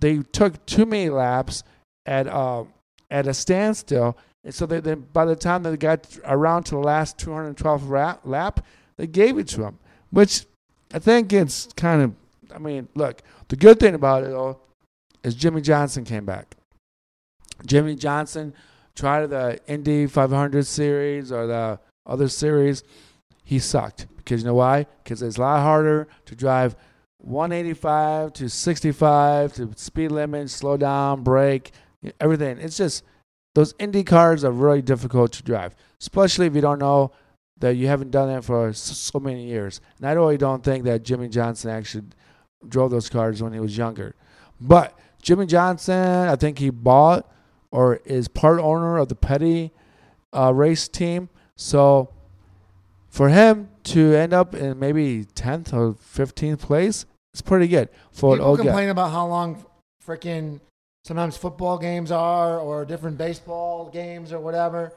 they 0.00 0.18
took 0.18 0.66
too 0.66 0.84
many 0.84 1.08
laps 1.08 1.62
at 2.04 2.26
uh, 2.26 2.64
at 3.10 3.28
a 3.28 3.32
standstill, 3.32 4.18
and 4.42 4.52
so 4.52 4.66
they, 4.66 4.80
then 4.80 5.06
by 5.12 5.24
the 5.24 5.36
time 5.36 5.62
they 5.62 5.76
got 5.76 6.18
around 6.24 6.64
to 6.64 6.72
the 6.72 6.80
last 6.80 7.18
212 7.18 7.88
lap, 7.88 8.20
lap, 8.24 8.66
they 8.96 9.06
gave 9.06 9.38
it 9.38 9.46
to 9.48 9.62
him, 9.62 9.78
which 10.10 10.44
I 10.92 10.98
think 10.98 11.32
it's 11.32 11.68
kind 11.76 12.02
of. 12.02 12.14
I 12.52 12.58
mean, 12.58 12.88
look, 12.94 13.22
the 13.46 13.56
good 13.56 13.78
thing 13.78 13.94
about 13.94 14.24
it 14.24 14.30
though 14.30 14.58
is 15.22 15.34
Jimmie 15.34 15.60
Johnson 15.60 16.04
came 16.04 16.24
back. 16.24 16.56
Jimmie 17.66 17.96
Johnson 17.96 18.54
tried 18.94 19.26
the 19.26 19.58
Indy 19.66 20.06
500 20.06 20.66
series 20.66 21.32
or 21.32 21.46
the 21.46 21.80
other 22.06 22.28
series, 22.28 22.82
he 23.44 23.58
sucked 23.58 24.06
because 24.16 24.42
you 24.42 24.48
know 24.48 24.54
why? 24.54 24.86
Because 25.02 25.22
it's 25.22 25.38
a 25.38 25.40
lot 25.40 25.62
harder 25.62 26.08
to 26.26 26.34
drive 26.34 26.76
185 27.18 28.32
to 28.34 28.48
65 28.48 29.52
to 29.54 29.70
speed 29.76 30.10
limit, 30.10 30.50
slow 30.50 30.76
down, 30.76 31.22
brake, 31.22 31.72
everything. 32.20 32.58
It's 32.58 32.76
just 32.76 33.04
those 33.54 33.74
Indy 33.78 34.04
cars 34.04 34.44
are 34.44 34.52
really 34.52 34.82
difficult 34.82 35.32
to 35.32 35.42
drive, 35.42 35.74
especially 36.00 36.46
if 36.46 36.54
you 36.54 36.60
don't 36.60 36.78
know 36.78 37.12
that 37.58 37.74
you 37.74 37.88
haven't 37.88 38.10
done 38.10 38.30
it 38.30 38.44
for 38.44 38.72
so 38.72 39.18
many 39.18 39.46
years. 39.46 39.80
And 39.98 40.08
I 40.08 40.12
really 40.12 40.36
don't 40.36 40.62
think 40.62 40.84
that 40.84 41.02
Jimmie 41.02 41.28
Johnson 41.28 41.70
actually 41.70 42.04
drove 42.68 42.90
those 42.90 43.08
cars 43.08 43.42
when 43.42 43.52
he 43.52 43.60
was 43.60 43.76
younger. 43.76 44.14
But 44.60 44.96
Jimmie 45.22 45.46
Johnson, 45.46 46.28
I 46.28 46.36
think 46.36 46.58
he 46.58 46.70
bought 46.70 47.30
or 47.70 47.96
is 48.04 48.28
part 48.28 48.60
owner 48.60 48.98
of 48.98 49.08
the 49.08 49.14
Petty 49.14 49.72
uh, 50.32 50.52
race 50.54 50.88
team. 50.88 51.28
So 51.56 52.10
for 53.08 53.28
him 53.28 53.68
to 53.84 54.14
end 54.14 54.32
up 54.32 54.54
in 54.54 54.78
maybe 54.78 55.24
10th 55.34 55.72
or 55.72 55.94
15th 55.94 56.60
place, 56.60 57.04
it's 57.32 57.42
pretty 57.42 57.68
good 57.68 57.88
for 58.10 58.36
People 58.36 58.56
complain 58.56 58.88
about 58.88 59.10
how 59.10 59.26
long 59.26 59.64
freaking 60.04 60.60
sometimes 61.04 61.36
football 61.36 61.78
games 61.78 62.10
are 62.10 62.58
or 62.58 62.84
different 62.84 63.18
baseball 63.18 63.90
games 63.90 64.32
or 64.32 64.40
whatever. 64.40 64.92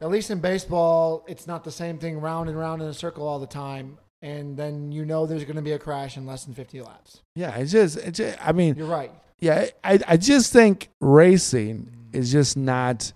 At 0.00 0.10
least 0.10 0.30
in 0.30 0.38
baseball, 0.38 1.24
it's 1.26 1.46
not 1.46 1.64
the 1.64 1.72
same 1.72 1.98
thing 1.98 2.20
round 2.20 2.48
and 2.48 2.58
round 2.58 2.82
in 2.82 2.88
a 2.88 2.94
circle 2.94 3.26
all 3.26 3.38
the 3.38 3.46
time. 3.46 3.98
And 4.22 4.56
then 4.56 4.92
you 4.92 5.04
know 5.04 5.26
there's 5.26 5.44
going 5.44 5.56
to 5.56 5.62
be 5.62 5.72
a 5.72 5.78
crash 5.78 6.16
in 6.16 6.26
less 6.26 6.44
than 6.44 6.54
50 6.54 6.82
laps. 6.82 7.20
Yeah, 7.34 7.56
it's 7.56 7.72
just, 7.72 7.96
it's 7.98 8.18
just, 8.18 8.38
I 8.46 8.52
mean, 8.52 8.76
You're 8.76 8.86
right. 8.86 9.12
Yeah, 9.40 9.66
I, 9.84 10.00
I 10.06 10.16
just 10.16 10.52
think 10.52 10.88
racing 11.00 12.08
is 12.12 12.32
just 12.32 12.56
not, 12.56 13.12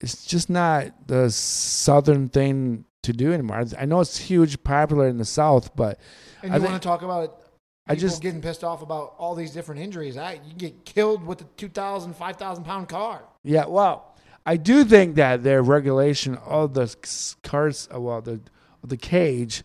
it's 0.00 0.26
just 0.26 0.50
not 0.50 1.08
the 1.08 1.30
southern 1.30 2.28
thing 2.28 2.84
to 3.02 3.12
do 3.12 3.32
anymore. 3.32 3.64
I 3.78 3.84
know 3.84 4.00
it's 4.00 4.16
huge, 4.16 4.62
popular 4.62 5.06
in 5.08 5.18
the 5.18 5.24
south, 5.24 5.74
but 5.76 6.00
And 6.42 6.52
I 6.52 6.56
you 6.56 6.62
want 6.62 6.74
to 6.74 6.86
talk 6.86 7.02
about 7.02 7.40
I 7.88 7.94
just, 7.94 8.20
getting 8.20 8.42
pissed 8.42 8.64
off 8.64 8.82
about 8.82 9.14
all 9.16 9.34
these 9.36 9.52
different 9.52 9.80
injuries. 9.80 10.16
I, 10.16 10.32
you 10.32 10.50
can 10.50 10.58
get 10.58 10.84
killed 10.84 11.24
with 11.24 11.40
a 11.42 11.44
2,000, 11.56 12.16
5,000 12.16 12.64
pound 12.64 12.88
car. 12.88 13.22
Yeah, 13.44 13.66
well, 13.66 14.16
I 14.44 14.56
do 14.56 14.84
think 14.84 15.14
that 15.16 15.44
their 15.44 15.62
regulation 15.62 16.36
of 16.36 16.74
the 16.74 16.94
cars, 17.42 17.88
well, 17.92 18.20
the 18.20 18.40
the 18.84 18.96
cage, 18.96 19.64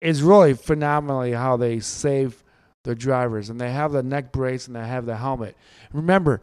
is 0.00 0.22
really 0.22 0.54
phenomenally 0.54 1.32
how 1.32 1.56
they 1.56 1.78
save 1.78 2.42
the 2.86 2.94
drivers, 2.94 3.50
and 3.50 3.60
they 3.60 3.72
have 3.72 3.92
the 3.92 4.02
neck 4.02 4.32
brace 4.32 4.66
and 4.66 4.74
they 4.74 4.86
have 4.86 5.04
the 5.04 5.16
helmet. 5.16 5.56
Remember, 5.92 6.40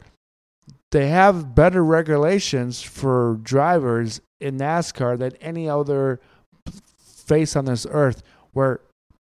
they 0.91 1.07
have 1.07 1.55
better 1.55 1.83
regulations 1.83 2.81
for 2.83 3.39
drivers 3.41 4.21
in 4.39 4.59
NASCAR 4.59 5.17
than 5.17 5.35
any 5.37 5.67
other 5.67 6.19
face 6.99 7.55
on 7.55 7.65
this 7.65 7.87
earth. 7.89 8.21
Where 8.51 8.81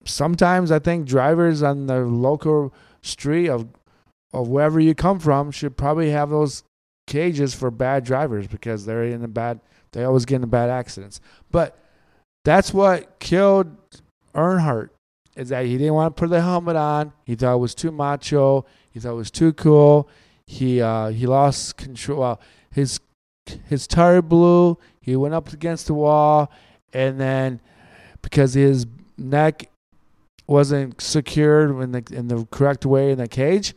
sometimes 0.03 0.71
I 0.71 0.79
think 0.79 1.07
drivers 1.07 1.63
on 1.63 1.87
the 1.87 2.01
local 2.01 2.73
street 3.01 3.47
of 3.47 3.67
of 4.33 4.49
wherever 4.49 4.79
you 4.79 4.95
come 4.95 5.19
from 5.19 5.51
should 5.51 5.77
probably 5.77 6.09
have 6.09 6.31
those 6.31 6.63
cages 7.05 7.53
for 7.53 7.69
bad 7.69 8.03
drivers 8.03 8.47
because 8.47 8.85
they're 8.85 9.03
in 9.03 9.23
a 9.23 9.27
bad 9.27 9.59
they 9.91 10.03
always 10.03 10.25
get 10.25 10.41
in 10.41 10.49
bad 10.49 10.69
accidents. 10.69 11.21
But 11.51 11.77
that's 12.43 12.73
what 12.73 13.19
killed 13.19 13.77
Earnhardt 14.33 14.89
is 15.35 15.49
that 15.49 15.65
he 15.65 15.77
didn't 15.77 15.93
want 15.93 16.15
to 16.15 16.19
put 16.19 16.29
the 16.29 16.41
helmet 16.41 16.75
on. 16.75 17.13
He 17.25 17.35
thought 17.35 17.55
it 17.55 17.59
was 17.59 17.75
too 17.75 17.91
macho. 17.91 18.65
He 18.91 18.99
thought 18.99 19.13
it 19.13 19.15
was 19.15 19.31
too 19.31 19.53
cool. 19.53 20.09
He 20.45 20.81
uh, 20.81 21.09
he 21.09 21.25
lost 21.25 21.77
control. 21.77 22.19
Well, 22.19 22.41
his 22.71 22.99
his 23.67 23.87
tire 23.87 24.21
blew. 24.21 24.77
He 25.01 25.15
went 25.15 25.33
up 25.33 25.51
against 25.51 25.87
the 25.87 25.93
wall, 25.93 26.51
and 26.93 27.19
then 27.19 27.59
because 28.21 28.53
his 28.53 28.85
neck 29.17 29.69
wasn't 30.47 31.01
secured 31.01 31.71
in 31.71 31.91
the 31.91 32.03
in 32.11 32.27
the 32.27 32.45
correct 32.51 32.85
way 32.85 33.11
in 33.11 33.17
the 33.17 33.27
cage, 33.27 33.73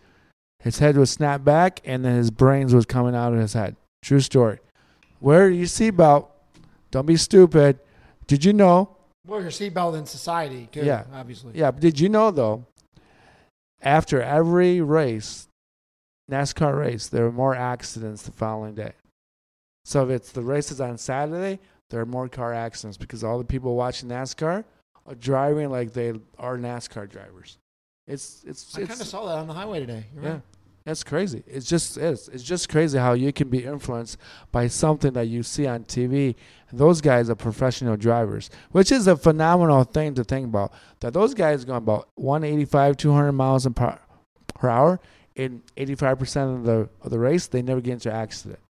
his 0.58 0.78
head 0.78 0.96
was 0.96 1.10
snapped 1.10 1.44
back, 1.44 1.80
and 1.84 2.04
then 2.04 2.16
his 2.16 2.30
brains 2.30 2.74
was 2.74 2.86
coming 2.86 3.14
out 3.14 3.32
of 3.32 3.38
his 3.38 3.52
head. 3.52 3.76
True 4.02 4.20
story. 4.20 4.58
Wear 5.20 5.48
your 5.48 5.66
seatbelt. 5.66 6.28
Don't 6.90 7.06
be 7.06 7.16
stupid. 7.16 7.78
Did 8.26 8.44
you 8.44 8.52
know? 8.52 8.95
Well, 9.26 9.40
your 9.40 9.50
seatbelt 9.50 9.98
in 9.98 10.06
society 10.06 10.68
too. 10.70 10.84
Yeah. 10.84 11.04
obviously. 11.12 11.52
Yeah, 11.54 11.70
but 11.70 11.80
did 11.80 11.98
you 11.98 12.08
know 12.08 12.30
though? 12.30 12.66
After 13.82 14.22
every 14.22 14.80
race, 14.80 15.48
NASCAR 16.30 16.78
race, 16.78 17.08
there 17.08 17.26
are 17.26 17.32
more 17.32 17.54
accidents 17.54 18.22
the 18.22 18.32
following 18.32 18.74
day. 18.74 18.92
So 19.84 20.04
if 20.04 20.10
it's 20.10 20.32
the 20.32 20.42
races 20.42 20.80
on 20.80 20.98
Saturday, 20.98 21.60
there 21.90 22.00
are 22.00 22.06
more 22.06 22.28
car 22.28 22.52
accidents 22.52 22.96
because 22.96 23.22
all 23.22 23.38
the 23.38 23.44
people 23.44 23.76
watching 23.76 24.08
NASCAR 24.08 24.64
are 25.06 25.14
driving 25.14 25.70
like 25.70 25.92
they 25.92 26.14
are 26.38 26.56
NASCAR 26.56 27.08
drivers. 27.08 27.58
It's 28.06 28.44
it's 28.46 28.76
I 28.76 28.86
kind 28.86 29.00
of 29.00 29.06
saw 29.06 29.26
that 29.26 29.38
on 29.38 29.46
the 29.46 29.54
highway 29.54 29.80
today. 29.80 30.04
You're 30.14 30.24
yeah. 30.24 30.30
right. 30.30 30.42
That's 30.86 31.02
crazy. 31.02 31.42
It's 31.48 31.66
just 31.66 31.98
it's 31.98 32.28
it's 32.28 32.44
just 32.44 32.68
crazy 32.68 32.96
how 32.96 33.14
you 33.14 33.32
can 33.32 33.48
be 33.48 33.64
influenced 33.64 34.18
by 34.52 34.68
something 34.68 35.12
that 35.14 35.26
you 35.26 35.42
see 35.42 35.66
on 35.66 35.82
TV. 35.82 36.36
And 36.70 36.78
those 36.78 37.00
guys 37.00 37.28
are 37.28 37.34
professional 37.34 37.96
drivers, 37.96 38.50
which 38.70 38.92
is 38.92 39.08
a 39.08 39.16
phenomenal 39.16 39.82
thing 39.82 40.14
to 40.14 40.22
think 40.22 40.46
about. 40.46 40.72
That 41.00 41.12
those 41.12 41.34
guys 41.34 41.64
going 41.64 41.78
about 41.78 42.08
185, 42.14 42.96
200 42.98 43.32
miles 43.32 43.66
per, 43.74 43.98
per 44.54 44.68
hour 44.68 45.00
in 45.34 45.60
85% 45.76 46.54
of 46.58 46.62
the 46.64 46.88
of 47.02 47.10
the 47.10 47.18
race, 47.18 47.48
they 47.48 47.62
never 47.62 47.80
get 47.80 47.94
into 47.94 48.10
an 48.10 48.16
accident. 48.16 48.60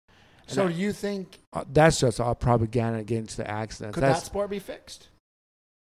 And 0.47 0.55
So 0.55 0.65
I- 0.65 0.71
do 0.71 0.73
you 0.73 0.93
think 0.93 1.37
uh, 1.53 1.65
that's 1.71 1.99
just 1.99 2.19
all 2.19 2.33
propaganda 2.33 3.13
into 3.13 3.37
the 3.37 3.47
accidents. 3.47 3.93
could 3.93 4.01
That's, 4.01 4.21
that 4.21 4.25
sport 4.25 4.49
be 4.49 4.57
fixed? 4.57 5.09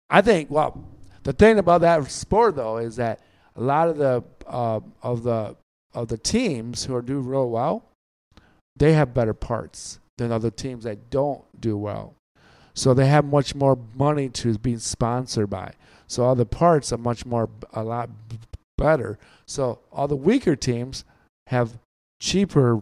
I 0.09 0.21
think. 0.21 0.49
Well, 0.49 0.85
the 1.23 1.33
thing 1.33 1.59
about 1.59 1.81
that 1.81 2.09
sport 2.09 2.55
though 2.55 2.77
is 2.77 2.95
that 2.95 3.19
a 3.57 3.61
lot 3.61 3.89
of 3.89 3.97
the 3.97 4.23
uh, 4.47 4.79
of 5.01 5.23
the 5.23 5.57
of 5.93 6.07
the 6.07 6.17
teams 6.17 6.85
who 6.85 6.95
are 6.95 7.01
doing 7.01 7.25
real 7.25 7.49
well, 7.49 7.83
they 8.75 8.93
have 8.93 9.13
better 9.13 9.33
parts 9.33 9.99
than 10.17 10.31
other 10.31 10.51
teams 10.51 10.83
that 10.83 11.09
don't 11.09 11.43
do 11.59 11.77
well. 11.77 12.15
So 12.73 12.93
they 12.93 13.05
have 13.07 13.25
much 13.25 13.53
more 13.53 13.77
money 13.95 14.29
to 14.29 14.57
be 14.57 14.77
sponsored 14.77 15.49
by. 15.49 15.73
So 16.07 16.23
all 16.23 16.35
the 16.35 16.45
parts 16.45 16.91
are 16.91 16.97
much 16.97 17.25
more 17.25 17.49
a 17.73 17.83
lot 17.83 18.09
better. 18.77 19.17
So 19.47 19.79
all 19.91 20.07
the 20.07 20.15
weaker 20.15 20.55
teams 20.55 21.05
have 21.47 21.77
cheaper 22.19 22.81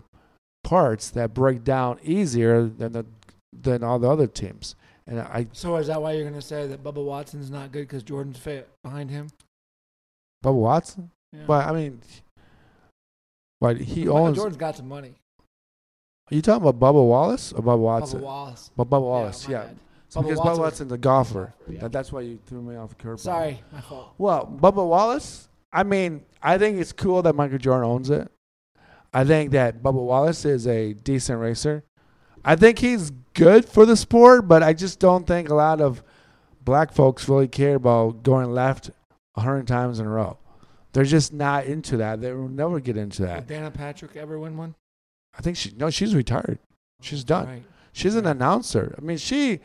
parts 0.64 1.10
that 1.10 1.34
break 1.34 1.64
down 1.64 2.00
easier 2.04 2.64
than 2.64 2.94
the 2.94 3.06
than 3.54 3.84
all 3.84 4.00
the 4.00 4.10
other 4.10 4.28
teams. 4.28 4.76
And 5.08 5.20
I 5.20 5.48
So 5.52 5.76
is 5.76 5.88
that 5.88 6.02
why 6.02 6.14
you're 6.14 6.24
going 6.24 6.40
to 6.40 6.46
say 6.46 6.68
that 6.68 6.84
Bubba 6.84 7.04
Watson's 7.04 7.52
not 7.52 7.72
good 7.72 7.82
because 7.88 8.04
Jordan's 8.04 8.38
fit 8.38 8.70
behind 8.84 9.10
him? 9.10 9.28
Bubba 10.44 10.56
Watson. 10.56 11.12
Yeah. 11.34 11.44
But 11.48 11.68
I 11.68 11.74
mean, 11.74 12.02
but 13.62 13.78
he 13.78 14.02
Michael 14.02 14.18
owns. 14.18 14.38
Jordan's 14.38 14.58
got 14.58 14.76
some 14.76 14.90
money. 14.90 15.14
Are 16.30 16.36
you 16.36 16.42
talking 16.42 16.68
about 16.68 16.80
Bubba 16.80 17.08
Wallace 17.08 17.54
or 17.54 17.62
Bubba 17.62 17.78
Bubba 17.78 17.80
Watson? 17.80 18.22
Wallace. 18.22 18.72
But 18.76 18.90
Bubba 18.90 19.02
Wallace, 19.02 19.48
yeah. 19.48 19.68
So 20.10 20.20
Bubba 20.20 20.24
because 20.24 20.38
Watson 20.40 20.54
Bubba 20.54 20.60
Watson's 20.60 20.92
a 20.92 20.98
golfer. 20.98 21.54
Yeah. 21.70 21.82
That, 21.82 21.92
that's 21.94 22.12
why 22.12 22.22
you 22.22 22.40
threw 22.46 22.62
me 22.62 22.76
off 22.76 22.90
the 22.90 22.96
curve. 22.96 23.20
Sorry, 23.22 23.62
my 23.72 23.80
fault. 23.80 24.14
Well, 24.18 24.58
Bubba 24.60 24.86
Wallace. 24.86 25.48
I 25.72 25.84
mean, 25.84 26.26
I 26.42 26.58
think 26.58 26.80
it's 26.80 26.92
cool 26.92 27.22
that 27.22 27.36
Michael 27.36 27.58
Jordan 27.58 27.90
owns 27.90 28.10
it. 28.10 28.30
I 29.14 29.24
think 29.24 29.52
that 29.52 29.84
Bubba 29.84 30.04
Wallace 30.04 30.44
is 30.44 30.68
a 30.68 30.94
decent 30.94 31.40
racer. 31.40 31.84
I 32.44 32.56
think 32.56 32.80
he's 32.80 33.12
good 33.34 33.66
for 33.66 33.86
the 33.86 33.96
sport, 33.96 34.48
but 34.48 34.64
I 34.64 34.74
just 34.74 35.00
don't 35.00 35.28
think 35.28 35.50
a 35.50 35.56
lot 35.56 35.80
of 35.80 36.04
black 36.64 36.94
folks 36.94 37.30
really 37.30 37.48
care 37.48 37.76
about 37.76 38.24
going 38.24 38.52
left 38.52 38.90
a 39.36 39.42
hundred 39.42 39.68
times 39.68 40.00
in 40.00 40.08
a 40.08 40.10
row. 40.10 40.38
They're 40.94 41.04
just 41.04 41.32
not 41.32 41.66
into 41.66 41.98
that. 41.98 42.22
They 42.22 42.34
will 42.34 42.50
never 42.50 42.80
get 42.80 42.98
into 42.98 43.22
that. 43.24 43.48
Did 43.48 43.56
Dana 43.56 43.72
Patrick 43.72 44.16
ever 44.16 44.38
win 44.40 44.58
one? 44.58 44.76
I 45.38 45.42
think 45.42 45.58
she 45.58 45.72
no, 45.78 45.90
she's 45.90 46.14
retired. 46.14 46.60
She's 47.02 47.24
done. 47.24 47.48
Right. 47.48 47.64
She's 47.94 48.16
an 48.16 48.26
announcer. 48.26 48.96
I 48.98 49.02
mean, 49.02 49.18
she 49.18 49.60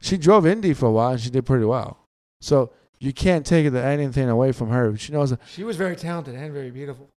she 0.00 0.16
drove 0.16 0.46
Indy 0.46 0.74
for 0.74 0.86
a 0.86 0.92
while 0.92 1.12
and 1.12 1.20
she 1.20 1.30
did 1.30 1.44
pretty 1.44 1.64
well. 1.64 1.98
So 2.40 2.70
you 3.00 3.12
can't 3.12 3.44
take 3.44 3.66
anything 3.72 4.28
away 4.28 4.52
from 4.52 4.70
her. 4.70 4.96
She 4.96 5.12
knows 5.12 5.36
She 5.46 5.64
was 5.64 5.76
very 5.76 5.96
talented 5.96 6.34
and 6.34 6.52
very 6.52 6.70
beautiful. 6.70 7.08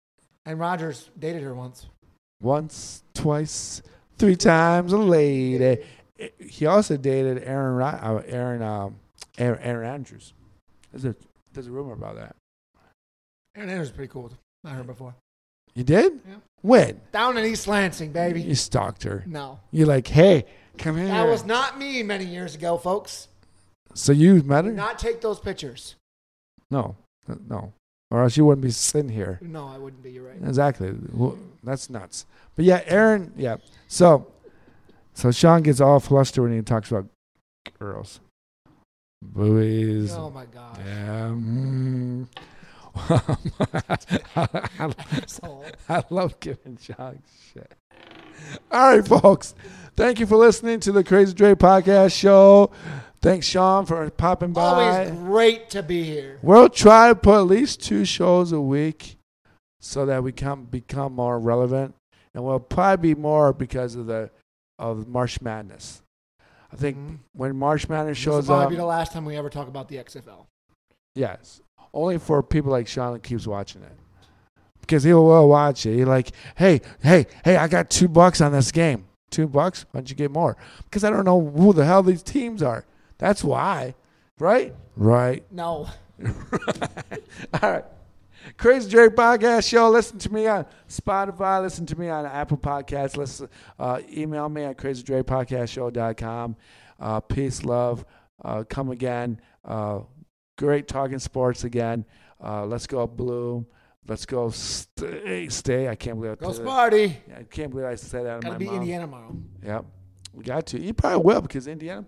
And 0.46 0.58
Rodgers 0.58 1.10
dated 1.18 1.42
her 1.42 1.54
once. 1.54 1.86
once, 2.40 3.02
twice, 3.14 3.82
three 4.16 4.36
times 4.36 4.92
a 4.92 4.98
lady. 4.98 5.82
He 6.38 6.66
also 6.66 6.96
dated 6.96 7.42
Erin 7.44 7.80
uh, 7.82 8.22
Erin 8.26 8.62
um, 8.62 8.96
Erin, 9.38 9.58
Erin 9.62 9.88
Andrews. 9.88 10.32
There's 10.92 11.04
a 11.04 11.14
there's 11.52 11.66
a 11.66 11.70
rumor 11.70 11.92
about 11.92 12.16
that. 12.16 12.36
Erin 13.60 13.68
Andrews 13.68 13.88
is 13.88 13.94
pretty 13.94 14.10
cool. 14.10 14.32
I 14.64 14.70
heard 14.70 14.86
before. 14.86 15.14
You 15.74 15.84
did? 15.84 16.20
Yeah. 16.26 16.36
When? 16.62 17.00
Down 17.12 17.36
in 17.36 17.44
East 17.44 17.68
Lansing, 17.68 18.10
baby. 18.10 18.40
You 18.40 18.54
stalked 18.54 19.02
her. 19.02 19.22
No. 19.26 19.60
You're 19.70 19.86
like, 19.86 20.06
hey, 20.06 20.46
come 20.78 20.96
here. 20.96 21.08
That 21.08 21.28
was 21.28 21.44
not 21.44 21.78
me 21.78 22.02
many 22.02 22.24
years 22.24 22.54
ago, 22.54 22.78
folks. 22.78 23.28
so 23.92 24.12
you 24.12 24.42
met 24.44 24.64
her? 24.64 24.72
Not 24.72 24.98
take 24.98 25.20
those 25.20 25.38
pictures. 25.38 25.96
No, 26.70 26.96
no, 27.48 27.74
or 28.10 28.22
else 28.22 28.36
you 28.36 28.46
wouldn't 28.46 28.62
be 28.62 28.70
sitting 28.70 29.10
here. 29.10 29.38
No, 29.42 29.68
I 29.68 29.76
wouldn't 29.76 30.02
be. 30.02 30.12
You're 30.12 30.28
right. 30.28 30.36
Exactly. 30.42 30.94
Well, 31.12 31.36
that's 31.62 31.90
nuts. 31.90 32.24
But 32.56 32.64
yeah, 32.64 32.80
Erin. 32.86 33.32
Yeah. 33.36 33.56
So, 33.88 34.26
so 35.12 35.30
Shawn 35.32 35.62
gets 35.62 35.80
all 35.82 36.00
flustered 36.00 36.44
when 36.44 36.54
he 36.54 36.62
talks 36.62 36.90
about 36.90 37.06
girls, 37.78 38.20
boobies. 39.22 40.14
Oh 40.14 40.30
my 40.30 40.46
gosh. 40.46 40.78
Yeah. 40.78 41.28
mm. 41.34 42.26
I, 42.94 44.48
Asshole. 45.12 45.64
I 45.88 46.02
love 46.10 46.38
giving 46.40 46.76
Shawn 46.80 47.22
shit. 47.52 47.72
All 48.70 48.96
right, 48.96 49.06
folks. 49.06 49.54
Thank 49.96 50.20
you 50.20 50.26
for 50.26 50.36
listening 50.36 50.80
to 50.80 50.92
the 50.92 51.04
Crazy 51.04 51.34
Dre 51.34 51.54
podcast 51.54 52.14
show. 52.16 52.70
Thanks, 53.20 53.46
Shawn, 53.46 53.84
for 53.86 54.08
popping 54.10 54.52
by. 54.52 54.62
Always 54.62 55.10
great 55.18 55.70
to 55.70 55.82
be 55.82 56.02
here. 56.04 56.38
We'll 56.42 56.70
try 56.70 57.08
to 57.08 57.14
put 57.14 57.36
at 57.40 57.46
least 57.46 57.82
two 57.82 58.04
shows 58.06 58.50
a 58.52 58.60
week 58.60 59.16
so 59.80 60.06
that 60.06 60.22
we 60.22 60.32
can 60.32 60.64
become 60.64 61.14
more 61.14 61.38
relevant. 61.38 61.94
And 62.34 62.44
we'll 62.44 62.60
probably 62.60 63.14
be 63.14 63.20
more 63.20 63.52
because 63.52 63.94
of 63.94 64.06
the 64.06 64.30
of 64.78 65.06
March 65.06 65.42
Madness. 65.42 66.00
I 66.72 66.76
think 66.76 66.96
Mhm. 66.96 67.18
when 67.34 67.56
March 67.56 67.88
Madness 67.88 68.16
This 68.16 68.26
will 68.26 68.36
shows 68.38 68.46
probably 68.46 68.64
up, 68.64 68.70
be 68.70 68.76
the 68.76 68.84
last 68.86 69.12
time 69.12 69.24
we 69.26 69.36
ever 69.36 69.50
talk 69.50 69.68
about 69.68 69.88
the 69.88 69.98
XFL. 69.98 70.46
yes, 71.14 71.60
only 71.92 72.18
for 72.18 72.42
people 72.42 72.70
like 72.70 72.86
Shawn 72.88 73.12
that 73.12 73.22
keeps 73.22 73.46
watching 73.46 73.82
it. 73.82 73.92
Because 74.80 75.04
he 75.04 75.12
will 75.12 75.48
watch 75.48 75.86
it. 75.86 75.96
He's 75.96 76.06
like, 76.06 76.32
hey, 76.56 76.80
hey, 77.02 77.26
hey, 77.44 77.56
I 77.56 77.68
got 77.68 77.90
two 77.90 78.08
bucks 78.08 78.40
on 78.40 78.52
this 78.52 78.72
game. 78.72 79.06
Two 79.30 79.46
bucks? 79.46 79.86
Why 79.90 80.00
don't 80.00 80.10
you 80.10 80.16
get 80.16 80.30
more? 80.30 80.56
Because 80.84 81.04
I 81.04 81.10
don't 81.10 81.24
know 81.24 81.40
who 81.40 81.72
the 81.72 81.84
hell 81.84 82.02
these 82.02 82.22
teams 82.22 82.62
are. 82.62 82.84
That's 83.18 83.44
why. 83.44 83.94
Right? 84.38 84.74
Right. 84.96 85.44
No. 85.52 85.88
All 86.22 87.60
right. 87.62 87.84
Crazy 88.56 88.88
Jerry 88.88 89.10
Podcast 89.10 89.68
Show. 89.68 89.90
Listen 89.90 90.18
to 90.18 90.32
me 90.32 90.46
on 90.46 90.66
Spotify. 90.88 91.62
Listen 91.62 91.86
to 91.86 91.98
me 91.98 92.08
on 92.08 92.26
Apple 92.26 92.56
Podcasts. 92.56 93.16
Listen, 93.16 93.48
uh, 93.78 94.00
email 94.10 94.48
me 94.48 94.64
at 94.64 94.78
crazydrepodcastshow.com. 94.78 96.56
Uh, 96.98 97.20
peace, 97.20 97.64
love. 97.64 98.04
Uh, 98.42 98.64
come 98.68 98.90
again. 98.90 99.40
Uh, 99.64 100.00
great 100.60 100.86
talking 100.86 101.18
sports 101.18 101.64
again. 101.64 102.04
Uh, 102.42 102.66
let's 102.66 102.86
go 102.86 103.06
blue. 103.06 103.66
Let's 104.06 104.26
go 104.26 104.50
stay. 104.50 105.48
Stay. 105.48 105.88
I 105.88 105.94
can't 105.94 106.20
believe 106.20 106.32
I 106.32 106.34
Go 106.44 106.52
said 106.52 106.66
that. 106.66 106.70
Sparty. 106.70 107.16
I 107.34 107.42
can't 107.44 107.70
believe 107.70 107.86
I 107.86 107.94
said 107.94 108.26
that. 108.26 108.34
in 108.36 108.40
Gotta 108.40 108.58
be 108.58 108.66
mouth. 108.66 108.74
Indiana 108.74 109.04
tomorrow. 109.04 109.36
Yep. 109.64 109.84
We 110.34 110.44
got 110.44 110.66
to. 110.66 110.80
You 110.80 110.92
probably 110.92 111.24
will 111.24 111.40
because 111.40 111.66
Indiana, 111.66 112.04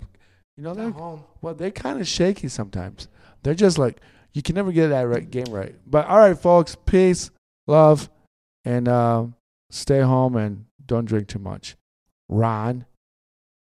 you 0.56 0.62
know, 0.62 0.74
they're 0.74 0.90
home. 0.90 1.24
well, 1.40 1.54
they're 1.54 1.70
kind 1.70 1.98
of 2.00 2.06
shaky 2.06 2.48
sometimes. 2.48 3.08
They're 3.42 3.54
just 3.54 3.78
like, 3.78 4.00
you 4.32 4.42
can 4.42 4.54
never 4.54 4.70
get 4.70 4.88
that 4.88 5.02
right, 5.02 5.28
game 5.28 5.46
right. 5.50 5.74
But 5.86 6.06
all 6.06 6.18
right, 6.18 6.38
folks, 6.38 6.76
peace, 6.86 7.30
love, 7.66 8.10
and 8.64 8.86
uh, 8.86 9.26
stay 9.70 10.00
home 10.00 10.36
and 10.36 10.66
don't 10.84 11.06
drink 11.06 11.28
too 11.28 11.38
much. 11.38 11.76
Ron. 12.28 12.84